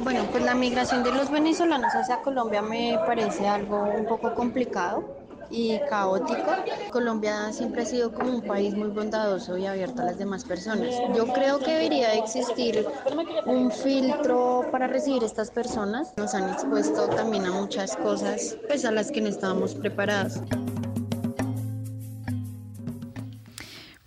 Bueno, 0.04 0.26
pues 0.32 0.44
la 0.44 0.56
migración 0.56 1.04
de 1.04 1.12
los 1.12 1.30
venezolanos 1.30 1.94
hacia 1.94 2.22
Colombia 2.22 2.62
me 2.62 2.98
parece 3.06 3.48
algo 3.48 3.84
un 3.84 4.06
poco 4.06 4.34
complicado 4.34 5.29
y 5.50 5.80
caótica. 5.90 6.64
Colombia 6.92 7.52
siempre 7.52 7.84
ha 7.84 7.86
sido 7.86 8.14
como 8.14 8.32
un 8.32 8.42
país 8.42 8.74
muy 8.76 8.90
bondadoso 8.90 9.58
y 9.58 9.66
abierto 9.66 10.02
a 10.02 10.06
las 10.06 10.18
demás 10.18 10.44
personas. 10.44 10.96
Yo 11.16 11.28
creo 11.28 11.60
que 11.60 11.72
debería 11.72 12.14
existir 12.14 12.86
un 13.46 13.72
filtro 13.72 14.66
para 14.72 14.88
recibir 14.88 15.24
estas 15.24 15.52
personas. 15.52 16.14
Nos 16.18 16.34
han 16.34 16.50
expuesto 16.50 17.08
también 17.10 17.46
a 17.46 17.52
muchas 17.52 17.96
cosas 17.98 18.58
pues 18.68 18.86
a 18.86 18.92
las 18.92 19.12
que 19.12 19.22
no 19.22 19.30
estábamos 19.30 19.76
preparados. 19.76 20.42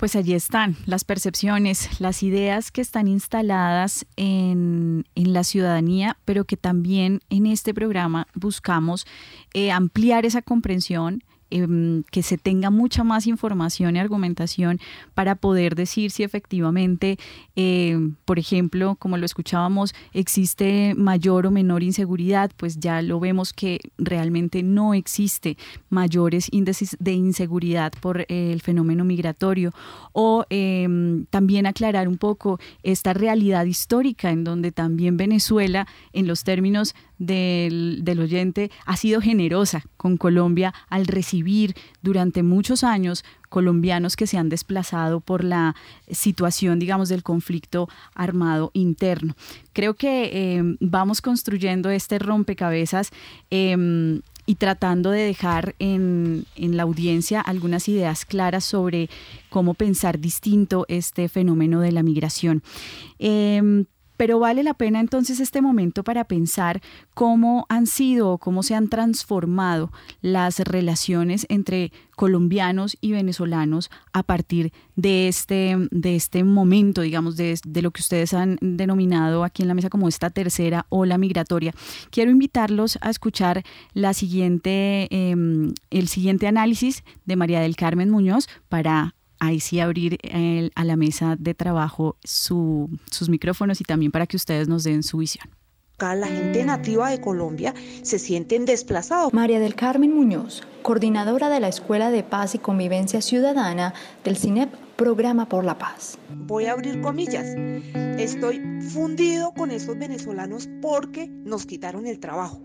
Pues 0.03 0.17
allí 0.17 0.35
están 0.35 0.77
las 0.85 1.05
percepciones, 1.05 2.01
las 2.01 2.25
ideas 2.25 2.73
que 2.73 2.81
están 2.81 3.07
instaladas 3.07 4.05
en, 4.17 5.05
en 5.15 5.33
la 5.33 5.45
ciudadanía, 5.45 6.17
pero 6.25 6.45
que 6.45 6.57
también 6.57 7.21
en 7.31 7.47
este 7.47 7.73
programa 7.73 8.27
buscamos 8.35 9.07
eh, 9.55 9.71
ampliar 9.71 10.27
esa 10.27 10.43
comprensión 10.43 11.23
Em, 11.53 12.03
que 12.11 12.23
se 12.23 12.39
tenga 12.39 12.71
mucha 12.71 13.05
más 13.05 13.27
información 13.27 13.95
y 13.95 13.99
argumentación 13.99 14.81
para 15.13 15.35
poder 15.35 15.75
decir 15.75 16.11
si 16.11 16.23
efectivamente, 16.23 17.19
em, 17.57 18.15
por 18.25 18.39
ejemplo, 18.39 18.97
como 18.99 19.19
lo 19.19 19.27
escuchábamos, 19.27 19.95
existe 20.15 20.95
mayor 20.97 21.47
o 21.47 21.51
menor 21.51 21.83
inseguridad, 21.83 22.51
pues 22.57 22.81
ya 22.81 23.03
lo 23.03 23.21
vemos 23.21 23.53
que 23.53 23.81
realmente 23.99 24.63
no 24.63 24.95
existe 24.95 25.59
mayores 25.91 26.49
índices 26.51 26.97
de 26.99 27.13
inseguridad 27.13 27.93
por 28.01 28.25
el 28.31 28.63
fenómeno 28.63 29.05
migratorio. 29.05 29.73
O 30.13 30.47
em, 30.49 31.27
también 31.27 31.67
aclarar 31.67 32.09
un 32.09 32.17
poco 32.17 32.61
esta 32.83 33.13
realidad 33.13 33.67
histórica 33.67 34.31
en 34.31 34.43
donde 34.43 34.73
también 34.73 35.19
Venezuela, 35.19 35.87
en 36.15 36.27
los 36.27 36.45
términos 36.45 36.95
del, 37.27 38.19
oyente 38.21 38.71
ha 38.85 38.97
sido 38.97 39.21
generosa 39.21 39.85
con 39.97 40.17
Colombia 40.17 40.75
al 40.89 41.07
recibir 41.07 41.75
durante 42.03 42.43
muchos 42.43 42.85
años 42.85 43.25
colombianos 43.49 44.17
que 44.17 44.27
se 44.27 44.39
han 44.39 44.49
desplazado 44.49 45.21
por 45.21 45.45
la 45.45 45.77
situación, 46.11 46.79
digamos, 46.79 47.09
del 47.09 47.23
conflicto 47.23 47.89
armado 48.15 48.71
interno. 48.75 49.35
Creo 49.73 49.95
que 49.95 50.57
em, 50.57 50.77
vamos 50.81 51.21
construyendo 51.21 51.91
este 51.91 52.19
rompecabezas 52.19 53.11
em, 53.51 54.23
y 54.47 54.57
tratando 54.57 55.11
de 55.11 55.23
dejar 55.23 55.75
en, 55.79 56.45
la 56.57 56.83
audiencia 56.83 57.41
algunas 57.41 57.89
ideas 57.89 58.25
claras 58.25 58.65
sobre 58.65 59.09
cómo 59.51 59.75
pensar 59.75 60.19
distinto 60.19 60.87
este 60.89 61.29
fenómeno 61.29 61.81
de 61.81 61.93
la 61.93 62.03
migración. 62.03 62.63
Em, 63.19 63.85
pero 64.17 64.39
vale 64.39 64.63
la 64.63 64.75
pena 64.75 65.01
entonces 65.01 65.41
este 65.41 65.61
momento 65.63 66.05
para 66.05 66.25
pensar 66.25 66.81
cómo 67.15 67.67
han 67.69 67.87
sido 67.87 68.31
o 68.31 68.39
cómo 68.39 68.63
se 68.63 68.75
han 68.75 68.89
transformado 68.89 69.93
las 70.21 70.59
relaciones 70.61 71.47
entre 71.49 71.93
colombianos 72.17 72.97
y 73.01 73.13
venezolanos 73.13 73.91
a 74.13 74.23
partir 74.23 74.73
de 74.97 75.29
este, 75.29 75.77
de 75.91 76.15
este 76.15 76.45
momento, 76.45 77.01
digamos, 77.01 77.37
de, 77.37 77.59
lo 77.83 77.91
que 77.91 78.01
ustedes 78.01 78.35
han 78.35 78.59
denominado 78.61 79.45
aquí 79.45 79.63
en 79.63 79.69
la 79.69 79.75
mesa 79.75 79.91
como 79.91 80.09
esta 80.09 80.31
tercera 80.31 80.87
ola 80.89 81.19
migratoria. 81.19 81.75
Quiero 82.11 82.31
invitarlos 82.31 82.99
a 83.01 83.11
escuchar 83.11 83.63
la 83.95 84.15
siguiente, 84.15 85.09
em, 85.11 85.73
el 85.91 86.09
siguiente 86.09 86.47
análisis 86.47 87.03
de 87.25 87.37
María 87.37 87.61
del 87.61 87.77
Carmen 87.77 88.11
Muñoz 88.11 88.49
para 88.69 89.15
ahí 89.43 89.59
sí 89.59 89.81
abrir 89.81 90.19
a 90.75 90.85
la 90.85 90.97
mesa 90.97 91.37
de 91.39 91.53
trabajo 91.53 92.17
sus 92.23 93.29
micrófonos 93.29 93.81
y 93.81 93.85
también 93.85 94.13
para 94.13 94.27
que 94.27 94.37
ustedes 94.37 94.69
nos 94.69 94.85
den 94.85 95.03
su 95.03 95.19
visión. 95.19 95.49
Acá 95.97 96.15
la 96.15 96.29
gente 96.29 96.65
nativa 96.65 97.11
de 97.11 97.21
Colombia 97.21 97.75
se 98.03 98.19
sienten 98.19 98.65
desplazados. 98.65 99.33
María 99.33 99.59
del 99.59 99.75
Carmen 99.75 100.15
Muñoz, 100.15 100.63
coordinadora 100.83 101.49
de 101.49 101.61
la 101.61 101.69
Escuela 101.69 102.11
de 102.11 102.23
Paz 102.23 102.55
y 102.55 102.59
Convivencia 102.59 103.21
Ciudadana 103.21 103.95
del 104.25 104.37
CINEP 104.37 104.73
Programa 104.97 105.49
por 105.49 105.65
la 105.65 105.77
Paz. 105.77 106.19
Voy 106.47 106.67
a 106.67 106.73
abrir 106.73 107.01
comillas. 107.01 107.47
Estoy 108.19 108.61
fundido 108.81 109.53
con 109.55 109.73
esos 109.73 109.99
venezolanos 109.99 110.69
porque 110.81 111.29
nos 111.29 111.67
quitaron 111.67 112.07
el 112.07 112.21
trabajo 112.21 112.61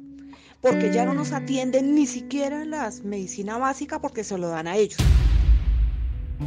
porque 0.60 0.92
ya 0.92 1.06
no 1.06 1.14
nos 1.14 1.34
atienden 1.34 1.94
ni 1.94 2.08
siquiera 2.08 2.66
las 2.66 3.04
medicina 3.04 3.58
básica 3.58 4.02
porque 4.02 4.24
se 4.24 4.38
lo 4.38 4.50
dan 4.50 4.68
a 4.68 4.76
ellos. 4.76 4.98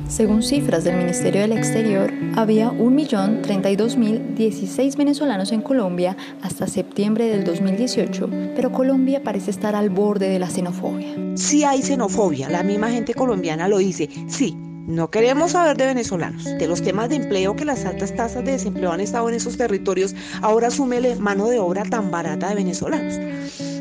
Según 0.08 0.42
cifras 0.42 0.84
del 0.84 0.96
Ministerio 0.96 1.40
del 1.40 1.52
Exterior, 1.52 2.12
había 2.36 2.70
1.032.016 2.70 4.96
venezolanos 4.96 5.50
en 5.52 5.62
Colombia 5.62 6.16
hasta 6.42 6.66
septiembre 6.66 7.26
del 7.26 7.44
2018, 7.44 8.28
pero 8.54 8.70
Colombia 8.72 9.22
parece 9.22 9.50
estar 9.50 9.74
al 9.74 9.88
borde 9.90 10.28
de 10.28 10.38
la 10.38 10.50
xenofobia. 10.50 11.16
Sí 11.36 11.64
hay 11.64 11.82
xenofobia, 11.82 12.48
la 12.48 12.62
misma 12.62 12.90
gente 12.90 13.14
colombiana 13.14 13.68
lo 13.68 13.78
dice, 13.78 14.08
sí. 14.28 14.56
No 14.86 15.10
queremos 15.10 15.52
saber 15.52 15.76
de 15.76 15.86
venezolanos, 15.86 16.44
de 16.44 16.66
los 16.66 16.82
temas 16.82 17.10
de 17.10 17.16
empleo 17.16 17.54
que 17.54 17.64
las 17.64 17.84
altas 17.84 18.16
tasas 18.16 18.44
de 18.44 18.52
desempleo 18.52 18.90
han 18.90 19.00
estado 19.00 19.28
en 19.28 19.36
esos 19.36 19.56
territorios, 19.56 20.16
ahora 20.42 20.70
súmele 20.70 21.14
mano 21.16 21.46
de 21.46 21.60
obra 21.60 21.84
tan 21.84 22.10
barata 22.10 22.48
de 22.48 22.56
venezolanos. 22.56 23.14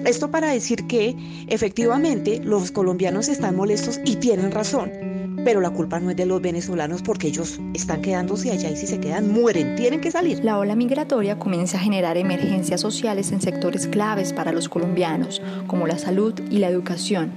Esto 0.05 0.29
para 0.29 0.51
decir 0.51 0.85
que 0.87 1.15
efectivamente 1.47 2.41
los 2.43 2.71
colombianos 2.71 3.27
están 3.27 3.55
molestos 3.55 3.99
y 4.05 4.17
tienen 4.17 4.51
razón, 4.51 5.08
pero 5.43 5.61
la 5.61 5.69
culpa 5.69 5.99
no 5.99 6.09
es 6.09 6.17
de 6.17 6.25
los 6.25 6.41
venezolanos 6.41 7.01
porque 7.01 7.27
ellos 7.27 7.59
están 7.73 8.01
quedándose 8.01 8.51
allá 8.51 8.69
y 8.69 8.75
si 8.75 8.87
se 8.87 8.99
quedan 8.99 9.31
mueren, 9.31 9.75
tienen 9.75 10.01
que 10.01 10.11
salir. 10.11 10.43
La 10.43 10.59
ola 10.59 10.75
migratoria 10.75 11.39
comienza 11.39 11.77
a 11.77 11.81
generar 11.81 12.17
emergencias 12.17 12.81
sociales 12.81 13.31
en 13.31 13.41
sectores 13.41 13.87
claves 13.87 14.33
para 14.33 14.51
los 14.51 14.69
colombianos, 14.69 15.41
como 15.67 15.87
la 15.87 15.97
salud 15.97 16.33
y 16.49 16.59
la 16.59 16.67
educación. 16.69 17.31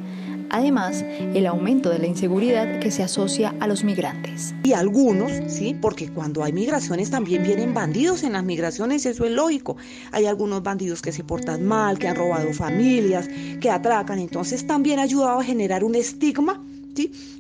Además, 0.55 1.03
el 1.35 1.47
aumento 1.47 1.89
de 1.89 1.99
la 1.99 2.07
inseguridad 2.07 2.79
que 2.79 2.91
se 2.91 3.03
asocia 3.03 3.55
a 3.59 3.67
los 3.67 3.85
migrantes. 3.85 4.55
Y 4.63 4.75
algunos, 4.75 5.33
sí, 5.49 5.75
porque 5.81 6.11
cuando 6.11 6.45
hay 6.45 6.53
migraciones 6.53 7.11
también 7.11 7.43
vienen 7.43 7.73
bandidos 7.73 8.23
en 8.23 8.35
las 8.35 8.45
migraciones, 8.45 9.07
eso 9.07 9.25
es 9.25 9.33
lógico. 9.33 9.79
Hay 10.11 10.27
algunos 10.27 10.63
bandidos 10.63 11.01
que 11.01 11.11
se 11.11 11.25
portan 11.25 11.65
mal, 11.65 11.99
que 11.99 12.07
han 12.07 12.17
robado 12.17 12.53
familias, 12.53 13.31
que 13.63 13.71
atracan, 13.71 14.19
entonces 14.19 14.67
también 14.67 14.99
ha 14.99 15.05
ayudado 15.05 15.41
a 15.41 15.45
generar 15.45 15.85
un 15.85 15.95
estigma 15.95 16.63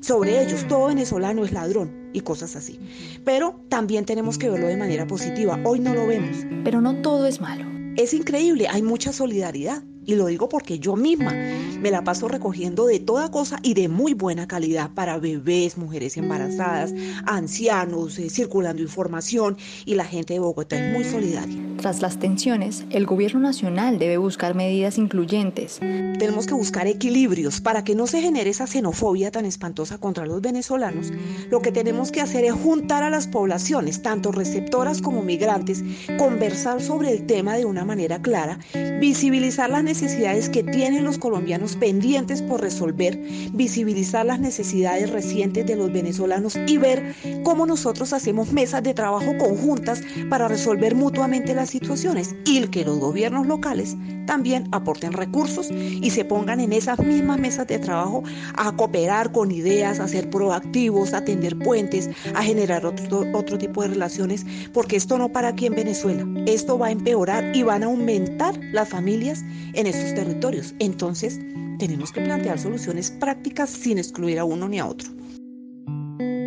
sobre 0.00 0.42
ellos. 0.42 0.66
Todo 0.68 0.86
venezolano 0.86 1.44
es 1.44 1.52
ladrón 1.52 2.10
y 2.12 2.20
cosas 2.20 2.56
así. 2.56 2.78
Pero 3.24 3.60
también 3.68 4.04
tenemos 4.04 4.38
que 4.38 4.50
verlo 4.50 4.66
de 4.66 4.76
manera 4.76 5.06
positiva. 5.06 5.58
Hoy 5.64 5.80
no 5.80 5.94
lo 5.94 6.06
vemos. 6.06 6.36
Pero 6.64 6.80
no 6.80 7.02
todo 7.02 7.26
es 7.26 7.40
malo. 7.40 7.66
Es 7.96 8.14
increíble, 8.14 8.68
hay 8.68 8.82
mucha 8.82 9.12
solidaridad. 9.12 9.82
Y 10.04 10.16
lo 10.16 10.26
digo 10.26 10.48
porque 10.48 10.78
yo 10.78 10.96
misma 10.96 11.32
me 11.80 11.90
la 11.90 12.02
paso 12.02 12.28
recogiendo 12.28 12.86
de 12.86 12.98
toda 13.00 13.30
cosa 13.30 13.58
y 13.62 13.74
de 13.74 13.88
muy 13.88 14.14
buena 14.14 14.48
calidad 14.48 14.90
para 14.94 15.18
bebés, 15.18 15.78
mujeres 15.78 16.16
embarazadas, 16.16 16.92
ancianos, 17.24 18.18
eh, 18.18 18.30
circulando 18.30 18.82
información 18.82 19.56
y 19.84 19.94
la 19.94 20.04
gente 20.04 20.34
de 20.34 20.40
Bogotá 20.40 20.76
es 20.76 20.92
muy 20.92 21.04
solidaria. 21.04 21.56
Tras 21.78 22.02
las 22.02 22.18
tensiones, 22.18 22.84
el 22.90 23.06
gobierno 23.06 23.40
nacional 23.40 23.98
debe 23.98 24.16
buscar 24.16 24.54
medidas 24.54 24.98
incluyentes. 24.98 25.78
Tenemos 25.80 26.46
que 26.46 26.54
buscar 26.54 26.86
equilibrios 26.86 27.60
para 27.60 27.84
que 27.84 27.94
no 27.94 28.06
se 28.06 28.20
genere 28.20 28.50
esa 28.50 28.66
xenofobia 28.66 29.30
tan 29.30 29.44
espantosa 29.44 29.98
contra 29.98 30.26
los 30.26 30.40
venezolanos. 30.40 31.12
Lo 31.50 31.62
que 31.62 31.72
tenemos 31.72 32.12
que 32.12 32.20
hacer 32.20 32.44
es 32.44 32.52
juntar 32.52 33.02
a 33.02 33.10
las 33.10 33.26
poblaciones, 33.26 34.02
tanto 34.02 34.30
receptoras 34.30 35.00
como 35.00 35.22
migrantes, 35.22 35.82
conversar 36.18 36.80
sobre 36.80 37.12
el 37.12 37.26
tema 37.26 37.56
de 37.56 37.64
una 37.64 37.84
manera 37.84 38.20
clara, 38.22 38.58
visibilizar 39.00 39.70
las 39.70 39.82
necesidades 39.82 39.91
que 39.92 40.62
tienen 40.62 41.04
los 41.04 41.18
colombianos 41.18 41.76
pendientes 41.76 42.40
por 42.40 42.62
resolver, 42.62 43.20
visibilizar 43.52 44.24
las 44.24 44.40
necesidades 44.40 45.10
recientes 45.10 45.66
de 45.66 45.76
los 45.76 45.92
venezolanos 45.92 46.56
y 46.66 46.78
ver 46.78 47.14
cómo 47.44 47.66
nosotros 47.66 48.14
hacemos 48.14 48.52
mesas 48.52 48.82
de 48.82 48.94
trabajo 48.94 49.36
conjuntas 49.36 50.00
para 50.30 50.48
resolver 50.48 50.94
mutuamente 50.94 51.54
las 51.54 51.68
situaciones 51.68 52.34
y 52.46 52.62
que 52.68 52.86
los 52.86 52.98
gobiernos 53.00 53.46
locales 53.46 53.94
también 54.26 54.68
aporten 54.72 55.12
recursos 55.12 55.70
y 55.70 56.08
se 56.10 56.24
pongan 56.24 56.60
en 56.60 56.72
esas 56.72 56.98
mismas 57.00 57.38
mesas 57.38 57.66
de 57.66 57.78
trabajo 57.78 58.22
a 58.54 58.74
cooperar 58.74 59.32
con 59.32 59.50
ideas, 59.50 60.00
a 60.00 60.08
ser 60.08 60.30
proactivos, 60.30 61.12
a 61.12 61.24
tender 61.24 61.58
puentes, 61.58 62.08
a 62.34 62.42
generar 62.42 62.86
otro, 62.86 63.24
otro 63.34 63.58
tipo 63.58 63.82
de 63.82 63.88
relaciones, 63.88 64.46
porque 64.72 64.96
esto 64.96 65.18
no 65.18 65.28
para 65.28 65.48
aquí 65.48 65.66
en 65.66 65.74
Venezuela, 65.74 66.24
esto 66.46 66.78
va 66.78 66.86
a 66.86 66.92
empeorar 66.92 67.54
y 67.54 67.62
van 67.62 67.82
a 67.82 67.86
aumentar 67.86 68.58
las 68.72 68.88
familias 68.88 69.44
esos 69.86 70.14
territorios. 70.14 70.74
Entonces, 70.78 71.40
tenemos 71.78 72.12
que 72.12 72.20
plantear 72.20 72.58
soluciones 72.58 73.10
prácticas 73.10 73.70
sin 73.70 73.98
excluir 73.98 74.38
a 74.38 74.44
uno 74.44 74.68
ni 74.68 74.78
a 74.78 74.86
otro. 74.86 75.08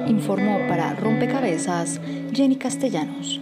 Informó 0.08 0.60
para 0.68 0.94
Rompecabezas 0.96 2.00
Jenny 2.32 2.56
Castellanos. 2.58 3.42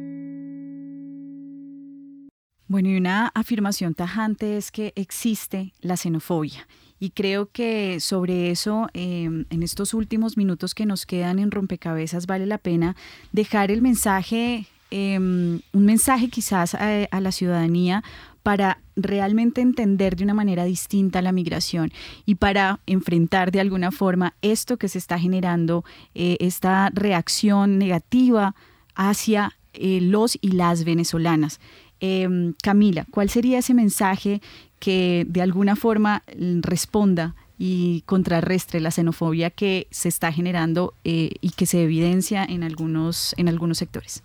Bueno, 2.67 2.89
y 2.89 2.97
una 2.97 3.27
afirmación 3.35 3.93
tajante 3.93 4.57
es 4.57 4.71
que 4.71 4.93
existe 4.95 5.73
la 5.81 5.95
xenofobia. 5.95 6.67
Y 6.99 7.11
creo 7.11 7.51
que 7.51 7.99
sobre 7.99 8.49
eso, 8.49 8.87
em, 8.93 9.45
en 9.51 9.61
estos 9.61 9.93
últimos 9.93 10.37
minutos 10.37 10.73
que 10.73 10.87
nos 10.87 11.05
quedan 11.05 11.37
en 11.37 11.51
rompecabezas, 11.51 12.25
vale 12.25 12.47
la 12.47 12.57
pena 12.57 12.95
dejar 13.31 13.69
el 13.69 13.83
mensaje, 13.83 14.65
em, 14.89 15.59
un 15.73 15.85
mensaje 15.85 16.29
quizás 16.29 16.73
a 16.75 17.21
la 17.21 17.31
ciudadanía 17.31 18.03
para 18.43 18.79
realmente 18.95 19.61
entender 19.61 20.15
de 20.15 20.25
una 20.25 20.33
manera 20.33 20.65
distinta 20.65 21.21
la 21.21 21.31
migración 21.31 21.91
y 22.25 22.35
para 22.35 22.81
enfrentar 22.85 23.51
de 23.51 23.61
alguna 23.61 23.91
forma 23.91 24.35
esto 24.41 24.77
que 24.77 24.89
se 24.89 24.97
está 24.97 25.17
generando, 25.17 25.83
eh, 26.13 26.37
esta 26.39 26.89
reacción 26.93 27.79
negativa 27.79 28.53
hacia 28.95 29.53
eh, 29.73 29.99
los 30.01 30.37
y 30.41 30.51
las 30.51 30.83
venezolanas. 30.83 31.59
Em, 31.99 32.53
Camila, 32.61 33.07
¿cuál 33.09 33.29
sería 33.29 33.59
ese 33.59 33.73
mensaje 33.73 34.41
que 34.79 35.25
de 35.27 35.41
alguna 35.41 35.77
forma 35.77 36.21
responda 36.61 37.35
y 37.57 38.01
contrarrestre 38.05 38.79
la 38.79 38.91
xenofobia 38.91 39.49
que 39.49 39.87
se 39.91 40.09
está 40.09 40.31
generando 40.31 40.93
eh, 41.03 41.31
y 41.41 41.51
que 41.51 41.65
se 41.65 41.83
evidencia 41.83 42.43
en 42.43 42.63
algunos, 42.63 43.33
en 43.37 43.47
algunos 43.47 43.77
sectores? 43.77 44.23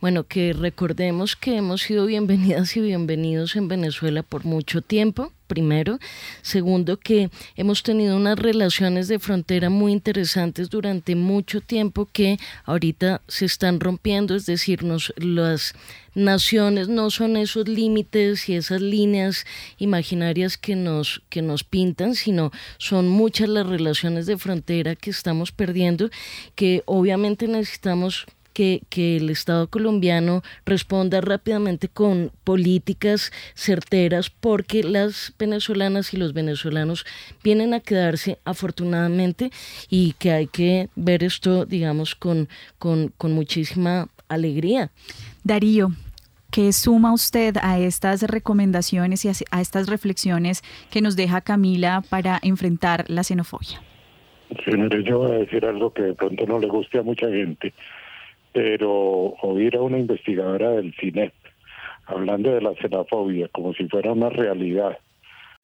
Bueno, 0.00 0.24
que 0.24 0.52
recordemos 0.52 1.36
que 1.36 1.56
hemos 1.56 1.82
sido 1.82 2.06
bienvenidas 2.06 2.76
y 2.76 2.80
bienvenidos 2.80 3.56
en 3.56 3.68
Venezuela 3.68 4.22
por 4.22 4.44
mucho 4.44 4.82
tiempo, 4.82 5.32
primero. 5.50 5.98
Segundo, 6.42 6.96
que 6.96 7.28
hemos 7.56 7.82
tenido 7.82 8.16
unas 8.16 8.38
relaciones 8.38 9.08
de 9.08 9.18
frontera 9.18 9.68
muy 9.68 9.90
interesantes 9.90 10.70
durante 10.70 11.16
mucho 11.16 11.60
tiempo 11.60 12.08
que 12.10 12.38
ahorita 12.64 13.20
se 13.26 13.46
están 13.46 13.80
rompiendo, 13.80 14.36
es 14.36 14.46
decir, 14.46 14.84
las 14.84 15.74
naciones 16.14 16.88
no 16.88 17.10
son 17.10 17.36
esos 17.36 17.66
límites 17.66 18.48
y 18.48 18.54
esas 18.54 18.80
líneas 18.80 19.44
imaginarias 19.78 20.56
que 20.56 20.76
nos, 20.76 21.20
que 21.28 21.42
nos 21.42 21.64
pintan, 21.64 22.14
sino 22.14 22.52
son 22.78 23.08
muchas 23.08 23.48
las 23.48 23.66
relaciones 23.66 24.26
de 24.26 24.38
frontera 24.38 24.94
que 24.94 25.10
estamos 25.10 25.50
perdiendo, 25.50 26.10
que 26.54 26.82
obviamente 26.86 27.48
necesitamos 27.48 28.26
que, 28.90 29.16
el 29.16 29.30
Estado 29.30 29.68
colombiano 29.68 30.42
responda 30.66 31.20
rápidamente 31.20 31.88
con 31.88 32.30
políticas 32.44 33.32
certeras 33.54 34.30
porque 34.30 34.82
las 34.82 35.34
venezolanas 35.38 36.12
y 36.12 36.16
los 36.18 36.32
venezolanos 36.32 37.06
vienen 37.42 37.72
a 37.74 37.80
quedarse 37.80 38.38
afortunadamente 38.44 39.50
y 39.88 40.14
que 40.18 40.32
hay 40.32 40.46
que 40.46 40.88
ver 40.94 41.24
esto, 41.24 41.64
digamos, 41.64 42.14
con, 42.14 42.48
con, 42.78 43.08
con 43.16 43.32
muchísima 43.32 44.08
alegría. 44.28 44.90
Darío, 45.44 45.92
¿Qué 46.50 46.72
suma 46.72 47.12
usted 47.12 47.54
a 47.62 47.78
estas 47.78 48.22
recomendaciones 48.22 49.24
y 49.24 49.28
a 49.28 49.60
estas 49.60 49.86
reflexiones 49.88 50.62
que 50.90 51.00
nos 51.00 51.14
deja 51.14 51.42
Camila 51.42 52.02
para 52.10 52.40
enfrentar 52.42 53.04
la 53.06 53.22
xenofobia? 53.22 53.80
Señores, 54.64 55.04
yo 55.04 55.18
voy 55.18 55.30
a 55.30 55.38
decir 55.38 55.64
algo 55.64 55.92
que 55.92 56.02
de 56.02 56.14
pronto 56.14 56.44
no 56.46 56.58
le 56.58 56.66
guste 56.66 56.98
a 56.98 57.02
mucha 57.02 57.28
gente 57.28 57.72
pero 58.52 58.90
oír 59.42 59.76
a 59.76 59.82
una 59.82 59.98
investigadora 59.98 60.70
del 60.70 60.94
CINEP 60.94 61.32
hablando 62.06 62.50
de 62.50 62.60
la 62.60 62.74
xenofobia 62.74 63.48
como 63.48 63.72
si 63.74 63.86
fuera 63.88 64.12
una 64.12 64.30
realidad, 64.30 64.98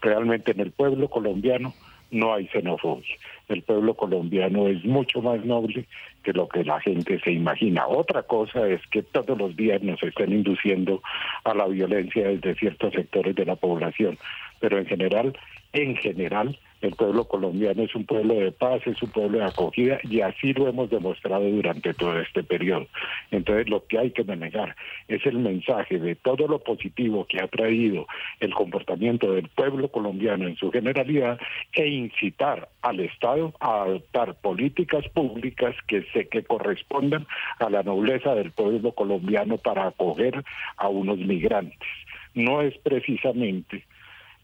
realmente 0.01 0.53
en 0.53 0.61
el 0.61 0.71
pueblo 0.71 1.09
colombiano 1.09 1.75
no 2.11 2.35
hay 2.35 2.47
xenofobia. 2.49 3.17
El 3.49 3.63
pueblo 3.63 3.95
colombiano 3.95 4.69
es 4.69 4.85
mucho 4.85 5.21
más 5.23 5.45
noble 5.45 5.87
que 6.23 6.33
lo 6.33 6.49
que 6.49 6.65
la 6.65 6.81
gente 6.81 7.19
se 7.21 7.33
imagina. 7.33 7.87
Otra 7.87 8.23
cosa 8.23 8.69
es 8.69 8.81
que 8.89 9.03
todos 9.03 9.37
los 9.37 9.57
días 9.57 9.83
nos 9.83 10.01
estén 10.03 10.33
induciendo 10.33 11.03
a 11.45 11.55
la 11.55 11.67
violencia 11.67 12.29
desde 12.29 12.55
ciertos 12.55 12.95
sectores 12.95 13.35
de 13.35 13.45
la 13.45 13.57
población, 13.57 14.19
pero 14.61 14.79
en 14.79 14.87
general, 14.87 15.37
en 15.73 15.97
general, 15.97 16.59
el 16.83 16.93
pueblo 16.93 17.25
colombiano 17.25 17.83
es 17.83 17.95
un 17.95 18.05
pueblo 18.05 18.35
de 18.35 18.53
paz, 18.53 18.81
es 18.87 19.03
un 19.03 19.11
pueblo 19.11 19.39
de 19.39 19.45
acogida 19.45 19.99
y 20.03 20.21
así 20.21 20.53
lo 20.53 20.69
hemos 20.69 20.91
demostrado 20.91 21.45
durante 21.45 21.95
todo 21.95 22.21
este 22.21 22.43
periodo. 22.43 22.87
Entonces 23.31 23.69
lo 23.69 23.87
que 23.87 23.99
hay 23.99 24.11
que 24.11 24.25
manejar 24.25 24.77
es 25.09 25.25
el 25.27 25.39
mensaje 25.39 25.99
de 25.99 26.15
todo 26.17 26.47
lo 26.47 26.59
positivo 26.59 27.27
que 27.27 27.41
ha 27.41 27.49
traído 27.49 28.07
el 28.41 28.53
comportamiento 28.55 29.33
del 29.33 29.49
pueblo 29.49 29.89
colombiano 29.89 30.47
en 30.47 30.57
su 30.57 30.71
generalidad 30.71 31.39
e 31.73 31.87
incitar 31.87 32.69
al 32.83 33.01
Estado 33.01 33.55
a 33.61 33.83
adoptar 33.83 34.35
políticas 34.35 35.09
públicas 35.09 35.75
que 35.87 36.03
sé 36.13 36.29
que 36.29 36.45
correspondan 36.45 37.27
a 37.59 37.71
la 37.71 37.83
nobleza 37.83 38.35
del 38.35 38.53
pueblo 38.53 38.93
colombiano 38.93 39.59
para 39.59 39.87
acoger 39.87 40.45
a 40.77 40.89
unos 40.89 41.19
migrantes. 41.19 41.89
No 42.35 42.61
es 42.61 42.77
precisamente 42.79 43.85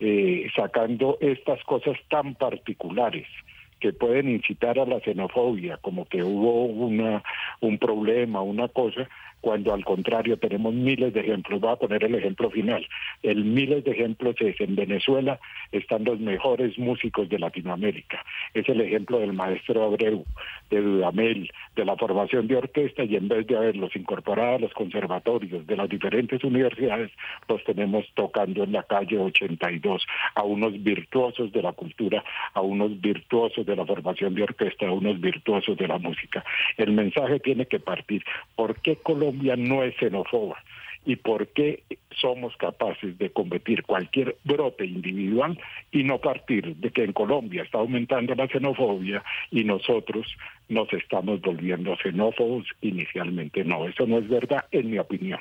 eh, 0.04 0.50
sacando 0.56 1.16
estas 1.20 1.62
cosas 1.62 1.96
tan 2.08 2.34
particulares 2.34 3.28
que 3.78 3.92
pueden 3.92 4.28
incitar 4.28 4.80
a 4.80 4.84
la 4.84 4.98
xenofobia, 4.98 5.76
como 5.76 6.06
que 6.06 6.24
hubo 6.24 6.64
una, 6.64 7.22
un 7.60 7.78
problema, 7.78 8.40
una 8.42 8.66
cosa, 8.66 9.08
cuando 9.42 9.74
al 9.74 9.84
contrario 9.84 10.38
tenemos 10.38 10.72
miles 10.72 11.12
de 11.12 11.20
ejemplos. 11.20 11.60
Voy 11.60 11.72
a 11.72 11.76
poner 11.76 12.04
el 12.04 12.14
ejemplo 12.14 12.48
final. 12.48 12.86
El 13.22 13.44
miles 13.44 13.84
de 13.84 13.90
ejemplos 13.90 14.36
es 14.38 14.58
en 14.60 14.76
Venezuela 14.76 15.38
están 15.72 16.04
los 16.04 16.20
mejores 16.20 16.78
músicos 16.78 17.28
de 17.28 17.40
Latinoamérica. 17.40 18.24
Es 18.54 18.68
el 18.68 18.80
ejemplo 18.80 19.18
del 19.18 19.32
maestro 19.32 19.82
Abreu, 19.82 20.24
de 20.70 20.80
Dudamel, 20.80 21.50
de 21.74 21.84
la 21.84 21.96
formación 21.96 22.46
de 22.46 22.56
orquesta 22.56 23.02
y 23.02 23.16
en 23.16 23.26
vez 23.26 23.46
de 23.48 23.56
haberlos 23.56 23.94
incorporado 23.96 24.56
a 24.56 24.58
los 24.60 24.72
conservatorios 24.74 25.66
de 25.66 25.76
las 25.76 25.88
diferentes 25.88 26.44
universidades, 26.44 27.10
los 27.48 27.64
tenemos 27.64 28.06
tocando 28.14 28.62
en 28.62 28.72
la 28.72 28.84
calle 28.84 29.18
82 29.18 30.06
a 30.36 30.44
unos 30.44 30.80
virtuosos 30.82 31.50
de 31.50 31.62
la 31.62 31.72
cultura, 31.72 32.22
a 32.54 32.60
unos 32.60 33.00
virtuosos 33.00 33.66
de 33.66 33.74
la 33.74 33.84
formación 33.84 34.34
de 34.34 34.44
orquesta, 34.44 34.86
a 34.86 34.92
unos 34.92 35.20
virtuosos 35.20 35.76
de 35.76 35.88
la 35.88 35.98
música. 35.98 36.44
El 36.76 36.92
mensaje 36.92 37.40
tiene 37.40 37.66
que 37.66 37.80
partir. 37.80 38.22
¿Por 38.54 38.80
qué 38.80 38.96
Colombia 38.96 39.31
Colombia 39.32 39.56
no 39.56 39.82
es 39.82 39.94
xenófoba 39.96 40.62
y 41.04 41.16
por 41.16 41.48
qué 41.48 41.82
somos 42.20 42.54
capaces 42.58 43.18
de 43.18 43.30
combatir 43.30 43.82
cualquier 43.82 44.36
brote 44.44 44.84
individual 44.84 45.58
y 45.90 46.04
no 46.04 46.18
partir 46.18 46.76
de 46.76 46.90
que 46.90 47.02
en 47.02 47.12
Colombia 47.12 47.62
está 47.62 47.78
aumentando 47.78 48.34
la 48.34 48.46
xenofobia 48.46 49.24
y 49.50 49.64
nosotros 49.64 50.26
nos 50.68 50.92
estamos 50.92 51.40
volviendo 51.40 51.96
xenófobos 51.96 52.66
inicialmente. 52.82 53.64
No, 53.64 53.88
eso 53.88 54.06
no 54.06 54.18
es 54.18 54.28
verdad 54.28 54.64
en 54.70 54.90
mi 54.90 54.98
opinión. 54.98 55.40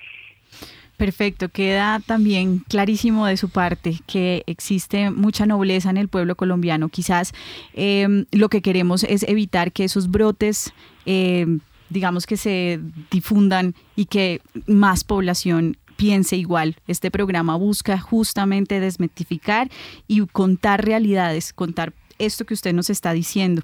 Perfecto, 0.98 1.50
queda 1.50 2.00
también 2.00 2.60
clarísimo 2.68 3.26
de 3.26 3.38
su 3.38 3.50
parte 3.50 3.96
que 4.08 4.44
existe 4.48 5.10
mucha 5.10 5.46
nobleza 5.46 5.90
en 5.90 5.98
el 5.98 6.08
pueblo 6.08 6.36
colombiano. 6.36 6.90
Quizás 6.90 7.34
eh, 7.74 8.26
lo 8.32 8.50
que 8.50 8.62
queremos 8.62 9.04
es 9.04 9.24
evitar 9.24 9.72
que 9.72 9.84
esos 9.84 10.10
brotes 10.10 10.74
eh, 11.06 11.46
digamos 11.92 12.26
que 12.26 12.38
se 12.38 12.80
difundan 13.12 13.76
y 13.96 14.06
que 14.06 14.42
más 14.66 15.04
población 15.04 15.78
piense 15.98 16.36
igual. 16.36 16.78
Este 16.88 17.12
programa 17.12 17.56
busca 17.56 18.00
justamente 18.00 18.80
desmitificar 18.80 19.70
y 20.08 20.26
contar 20.26 20.84
realidades, 20.84 21.54
contar 21.54 21.94
esto 22.18 22.46
que 22.46 22.54
usted 22.54 22.74
nos 22.74 22.90
está 22.90 23.14
diciendo. 23.14 23.62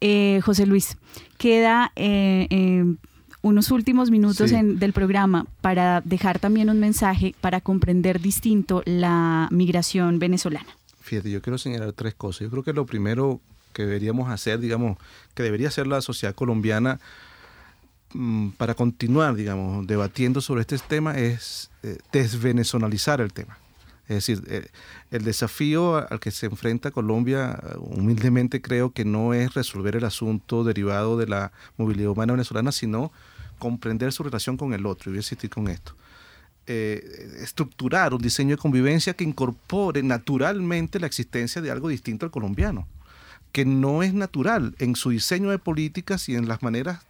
Eh, 0.00 0.40
José 0.42 0.66
Luis, 0.66 0.96
queda 1.38 1.92
eh, 1.94 2.48
eh, 2.50 2.84
unos 3.42 3.70
últimos 3.70 4.10
minutos 4.10 4.50
del 4.50 4.92
programa 4.92 5.46
para 5.60 6.00
dejar 6.00 6.40
también 6.40 6.70
un 6.70 6.80
mensaje 6.80 7.34
para 7.40 7.60
comprender 7.60 8.20
distinto 8.20 8.82
la 8.84 9.48
migración 9.52 10.18
venezolana. 10.18 10.66
Fíjate, 11.00 11.30
yo 11.30 11.42
quiero 11.42 11.58
señalar 11.58 11.92
tres 11.92 12.14
cosas. 12.14 12.40
Yo 12.42 12.50
creo 12.50 12.62
que 12.64 12.72
lo 12.72 12.86
primero 12.86 13.40
que 13.72 13.84
deberíamos 13.84 14.30
hacer, 14.30 14.58
digamos, 14.60 14.98
que 15.34 15.42
debería 15.42 15.68
hacer 15.68 15.86
la 15.86 16.00
sociedad 16.00 16.34
colombiana, 16.34 17.00
para 18.56 18.74
continuar, 18.74 19.34
digamos, 19.34 19.86
debatiendo 19.86 20.40
sobre 20.40 20.62
este 20.62 20.78
tema 20.78 21.18
es 21.18 21.70
eh, 21.82 21.98
desvenezonalizar 22.12 23.20
el 23.20 23.32
tema. 23.32 23.58
Es 24.08 24.16
decir, 24.26 24.42
eh, 24.48 24.68
el 25.10 25.24
desafío 25.24 25.96
al 26.10 26.20
que 26.20 26.30
se 26.30 26.46
enfrenta 26.46 26.90
Colombia, 26.90 27.58
humildemente 27.78 28.60
creo 28.60 28.90
que 28.90 29.04
no 29.04 29.32
es 29.32 29.54
resolver 29.54 29.96
el 29.96 30.04
asunto 30.04 30.64
derivado 30.64 31.16
de 31.16 31.26
la 31.26 31.52
movilidad 31.76 32.10
humana 32.10 32.34
venezolana, 32.34 32.72
sino 32.72 33.12
comprender 33.58 34.12
su 34.12 34.22
relación 34.22 34.56
con 34.56 34.74
el 34.74 34.86
otro. 34.86 35.10
Y 35.10 35.12
voy 35.12 35.18
a 35.18 35.20
insistir 35.20 35.50
con 35.50 35.68
esto. 35.68 35.94
Eh, 36.66 37.38
estructurar 37.40 38.14
un 38.14 38.22
diseño 38.22 38.50
de 38.50 38.56
convivencia 38.56 39.14
que 39.14 39.24
incorpore 39.24 40.02
naturalmente 40.02 41.00
la 41.00 41.06
existencia 41.06 41.60
de 41.60 41.70
algo 41.70 41.88
distinto 41.88 42.26
al 42.26 42.30
colombiano, 42.30 42.86
que 43.50 43.64
no 43.64 44.02
es 44.02 44.14
natural 44.14 44.74
en 44.78 44.94
su 44.94 45.10
diseño 45.10 45.50
de 45.50 45.58
políticas 45.58 46.28
y 46.28 46.36
en 46.36 46.46
las 46.46 46.62
maneras 46.62 47.00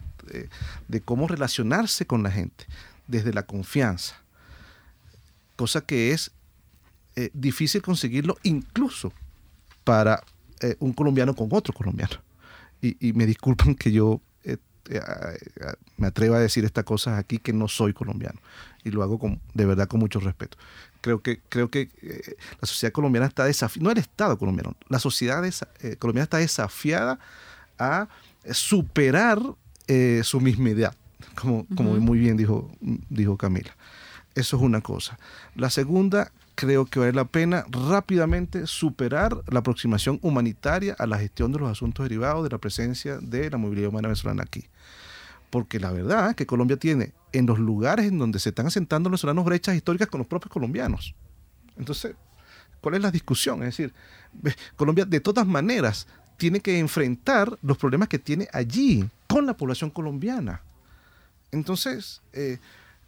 de, 0.88 1.00
cómo 1.00 1.28
relacionarse 1.28 2.06
con 2.06 2.22
la 2.22 2.30
gente, 2.30 2.66
desde 3.06 3.32
la 3.32 3.44
confianza, 3.44 4.16
cosa 5.56 5.80
que 5.80 6.12
es 6.12 6.30
eh, 7.16 7.30
difícil 7.34 7.82
conseguirlo 7.82 8.38
incluso 8.42 9.12
para 9.84 10.22
eh, 10.60 10.76
un 10.78 10.92
colombiano 10.92 11.34
con 11.34 11.48
otro 11.50 11.74
colombiano. 11.74 12.16
Y, 12.80 13.12
me 13.12 13.26
disculpan 13.26 13.76
que 13.76 13.92
yo 13.92 14.20
eh, 14.42 14.56
me 15.96 16.08
atreva 16.08 16.38
a 16.38 16.40
decir 16.40 16.64
estas 16.64 16.82
cosas 16.82 17.16
aquí 17.16 17.38
que 17.38 17.52
no 17.52 17.68
soy 17.68 17.92
colombiano 17.92 18.40
y 18.82 18.90
lo 18.90 19.04
hago 19.04 19.20
con, 19.20 19.40
de 19.54 19.66
verdad 19.66 19.86
con 19.86 20.00
mucho 20.00 20.18
respeto. 20.18 20.58
Creo 21.00 21.22
que, 21.22 21.38
creo 21.48 21.70
que 21.70 21.90
la 22.60 22.66
sociedad 22.66 22.92
colombiana 22.92 23.28
está 23.28 23.44
desafiada, 23.44 23.84
no 23.84 23.90
el 23.92 23.98
Estado 23.98 24.36
colombiano, 24.36 24.74
la 24.88 24.98
sociedad 24.98 25.44
colombiana 26.00 26.24
está 26.24 26.38
desafiada 26.38 27.20
a 27.78 28.08
superar 28.50 29.40
eh, 29.88 30.20
su 30.24 30.40
mismidad, 30.40 30.94
como, 31.34 31.66
como 31.76 31.94
muy 31.94 32.18
bien 32.18 32.36
dijo, 32.36 32.70
dijo 33.08 33.36
Camila. 33.36 33.76
Eso 34.34 34.56
es 34.56 34.62
una 34.62 34.80
cosa. 34.80 35.18
La 35.54 35.68
segunda, 35.68 36.32
creo 36.54 36.86
que 36.86 36.98
vale 36.98 37.12
la 37.12 37.24
pena 37.24 37.64
rápidamente 37.70 38.66
superar 38.66 39.42
la 39.48 39.60
aproximación 39.60 40.18
humanitaria 40.22 40.94
a 40.98 41.06
la 41.06 41.18
gestión 41.18 41.52
de 41.52 41.58
los 41.58 41.70
asuntos 41.70 42.04
derivados 42.04 42.44
de 42.44 42.50
la 42.50 42.58
presencia 42.58 43.18
de 43.18 43.50
la 43.50 43.58
movilidad 43.58 43.90
humana 43.90 44.08
venezolana 44.08 44.42
aquí. 44.42 44.64
Porque 45.50 45.78
la 45.78 45.92
verdad 45.92 46.30
es 46.30 46.36
que 46.36 46.46
Colombia 46.46 46.78
tiene 46.78 47.12
en 47.32 47.46
los 47.46 47.58
lugares 47.58 48.06
en 48.06 48.18
donde 48.18 48.38
se 48.38 48.50
están 48.50 48.66
asentando 48.66 49.10
los 49.10 49.20
venezolanos 49.20 49.44
brechas 49.44 49.76
históricas 49.76 50.08
con 50.08 50.18
los 50.18 50.26
propios 50.26 50.50
colombianos. 50.50 51.14
Entonces, 51.76 52.14
¿cuál 52.80 52.94
es 52.94 53.02
la 53.02 53.10
discusión? 53.10 53.62
Es 53.62 53.76
decir, 53.76 53.92
Colombia 54.76 55.04
de 55.04 55.20
todas 55.20 55.46
maneras 55.46 56.06
tiene 56.42 56.58
que 56.58 56.76
enfrentar 56.80 57.56
los 57.62 57.78
problemas 57.78 58.08
que 58.08 58.18
tiene 58.18 58.48
allí 58.52 59.08
con 59.28 59.46
la 59.46 59.56
población 59.56 59.90
colombiana. 59.90 60.60
Entonces, 61.52 62.20
eh, 62.32 62.58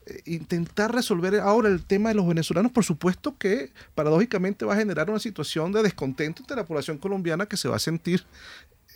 eh, 0.06 0.20
intentar 0.26 0.94
resolver 0.94 1.40
ahora 1.40 1.68
el 1.68 1.82
tema 1.84 2.10
de 2.10 2.14
los 2.14 2.28
venezolanos, 2.28 2.70
por 2.70 2.84
supuesto 2.84 3.36
que 3.36 3.72
paradójicamente 3.96 4.64
va 4.64 4.74
a 4.74 4.76
generar 4.76 5.10
una 5.10 5.18
situación 5.18 5.72
de 5.72 5.82
descontento 5.82 6.42
entre 6.42 6.54
la 6.54 6.64
población 6.64 6.96
colombiana 6.96 7.46
que 7.46 7.56
se 7.56 7.66
va 7.66 7.74
a 7.74 7.80
sentir 7.80 8.24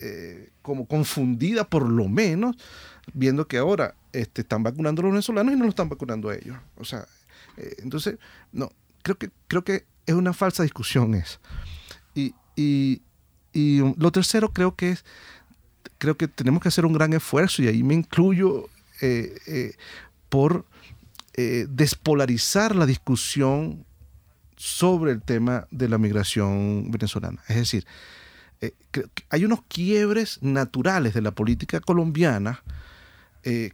eh, 0.00 0.50
como 0.62 0.86
confundida 0.86 1.68
por 1.68 1.88
lo 1.88 2.06
menos, 2.06 2.54
viendo 3.14 3.48
que 3.48 3.58
ahora 3.58 3.96
este, 4.12 4.42
están 4.42 4.62
vacunando 4.62 5.00
a 5.00 5.06
los 5.06 5.12
venezolanos 5.14 5.52
y 5.52 5.56
no 5.56 5.64
lo 5.64 5.70
están 5.70 5.88
vacunando 5.88 6.28
a 6.28 6.36
ellos. 6.36 6.56
O 6.76 6.84
sea, 6.84 7.08
entonces, 7.78 8.18
no, 8.52 8.70
creo 9.02 9.18
que, 9.18 9.30
creo 9.48 9.64
que 9.64 9.84
es 10.06 10.14
una 10.14 10.32
falsa 10.32 10.62
discusión 10.62 11.16
esa. 11.16 11.40
Y, 12.60 13.02
y 13.52 13.80
lo 13.96 14.10
tercero 14.12 14.52
creo 14.52 14.74
que 14.74 14.90
es 14.90 15.04
creo 15.98 16.16
que 16.16 16.28
tenemos 16.28 16.62
que 16.62 16.68
hacer 16.68 16.86
un 16.86 16.92
gran 16.92 17.12
esfuerzo, 17.12 17.62
y 17.62 17.68
ahí 17.68 17.82
me 17.82 17.94
incluyo, 17.94 18.68
eh, 19.00 19.38
eh, 19.46 19.74
por 20.28 20.64
eh, 21.34 21.66
despolarizar 21.68 22.74
la 22.74 22.86
discusión 22.86 23.84
sobre 24.56 25.12
el 25.12 25.22
tema 25.22 25.66
de 25.70 25.88
la 25.88 25.98
migración 25.98 26.90
venezolana. 26.90 27.42
Es 27.48 27.56
decir, 27.56 27.86
hay 29.30 29.44
unos 29.44 29.62
quiebres 29.68 30.42
naturales 30.42 31.14
de 31.14 31.22
la 31.22 31.30
política 31.30 31.78
colombiana 31.80 32.62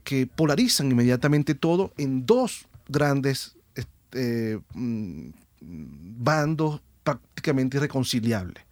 que 0.04 0.28
polarizan 0.28 0.92
inmediatamente 0.92 1.54
todo 1.56 1.92
en 1.96 2.26
dos 2.26 2.68
grandes 2.86 3.56
este, 3.74 4.60
mm, 4.74 5.30
bandos 5.60 6.80
prácticamente 7.02 7.78
irreconciliables. 7.78 8.62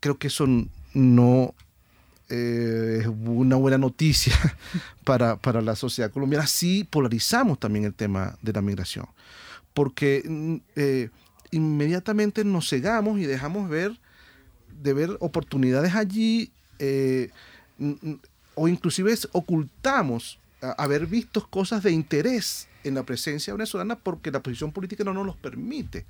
Creo 0.00 0.18
que 0.18 0.26
eso 0.26 0.46
no 0.92 1.54
eh, 2.30 3.00
es 3.02 3.06
una 3.06 3.56
buena 3.56 3.76
noticia 3.76 4.34
para, 5.04 5.38
la 5.60 5.76
sociedad 5.76 6.10
colombiana. 6.10 6.46
Sí 6.46 6.84
polarizamos 6.84 7.58
también 7.58 7.84
el 7.84 7.94
tema 7.94 8.38
de 8.40 8.52
la 8.52 8.62
migración, 8.62 9.06
porque 9.74 10.22
mm, 10.26 10.56
eh, 10.76 11.10
inmediatamente 11.50 12.44
nos 12.44 12.70
cegamos 12.70 13.18
y 13.18 13.24
dejamos 13.24 13.68
ver 13.68 13.92
de 14.82 14.92
ver 14.92 15.16
oportunidades 15.20 15.94
allí 15.94 16.50
eh, 16.78 17.30
o 18.54 18.68
inclusive 18.68 19.14
ocultamos 19.32 20.38
haber 20.78 21.06
visto 21.06 21.46
cosas 21.48 21.82
de 21.82 21.92
interés 21.92 22.68
en 22.82 22.94
la 22.94 23.02
presencia 23.02 23.52
venezolana 23.52 23.96
porque 23.96 24.30
la 24.30 24.42
posición 24.42 24.72
política 24.72 25.04
no 25.04 25.14
nos 25.14 25.26
los 25.26 25.36
permite. 25.36 26.06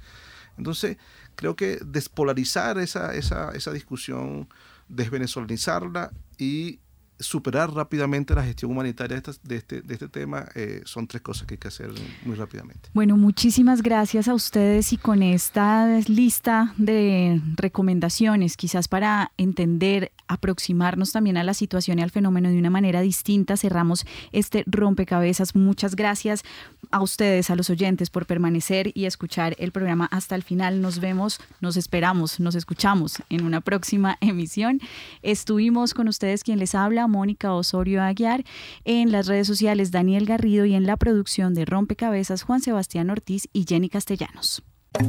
Entonces, 0.57 0.97
creo 1.35 1.57
que 1.57 1.79
despolarizar 1.85 2.79
esa, 2.79 3.15
esa, 3.15 3.51
esa 3.51 3.73
discusión 3.73 4.49
desvenezolanizarla 4.89 6.13
y 6.39 6.81
superar 7.19 7.73
rápidamente 7.73 8.35
la 8.35 8.43
gestión 8.43 8.73
humanitaria 8.73 9.23
de, 9.43 9.57
este, 9.57 9.83
de 9.83 9.95
este 9.95 10.09
tema 10.09 10.47
eh, 10.55 10.83
son 10.85 11.07
tres 11.07 11.23
cosas 11.23 11.47
que 11.47 11.55
hay 11.55 11.59
que 11.59 11.69
hacer 11.69 11.91
muy 12.25 12.35
rápidamente. 12.35 12.91
Bueno, 12.93 13.17
muchísimas 13.17 13.83
gracias 13.83 14.27
a 14.27 14.35
ustedes 14.35 14.93
y 14.93 14.97
con 14.97 15.23
esta 15.23 16.01
lista 16.09 16.75
de 16.77 17.41
recomendaciones, 17.57 18.57
quizás 18.57 18.89
para 18.89 19.31
entender, 19.37 20.13
aproximarnos 20.29 21.13
también 21.13 21.37
a 21.37 21.45
la 21.45 21.55
situación 21.55 21.99
y 21.99 22.03
al 22.03 22.11
fenómeno 22.11 22.49
de 22.49 22.59
una 22.59 22.71
manera 22.71 23.01
distinta, 23.01 23.57
cerramos 23.57 24.05
este 24.33 24.65
rompecabezas. 24.67 25.55
Muchas 25.55 25.97
gracias 25.97 26.43
a 26.91 27.03
ustedes, 27.03 27.51
a 27.51 27.57
los 27.57 27.71
oyentes, 27.71 28.11
por 28.11 28.27
permanecer 28.27 28.91
y 28.95 29.05
escuchar 29.07 29.55
el 29.59 29.73
programa 29.73 30.07
hasta 30.11 30.35
el 30.35 30.43
final. 30.43 30.81
Nos 30.81 31.01
vemos, 31.01 31.41
nos 31.61 31.77
esperamos, 31.77 32.41
nos 32.41 32.55
escuchamos 32.55 33.23
en 33.31 33.45
una 33.45 33.61
próxima 33.61 34.17
emisión. 34.21 34.81
Estuvimos 35.23 35.95
con 35.95 36.09
ustedes 36.09 36.45
quien 36.45 36.59
les 36.59 36.75
habla 36.75 37.07
Mónica 37.07 37.53
Osorio 37.53 38.03
Aguiar, 38.03 38.45
en 38.85 39.13
las 39.13 39.27
redes 39.27 39.47
sociales 39.47 39.91
Daniel 39.91 40.27
Garrido 40.27 40.65
y 40.65 40.75
en 40.75 40.87
la 40.87 40.97
producción 40.97 41.55
de 41.55 41.65
Rompecabezas 41.65 42.43
Juan 42.43 42.61
Sebastián 42.61 43.11
Ortiz 43.11 43.49
y 43.53 43.65
Jenny 43.69 43.89
Castellanos. 43.89 44.63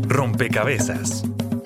Rompecabezas, 0.07 1.23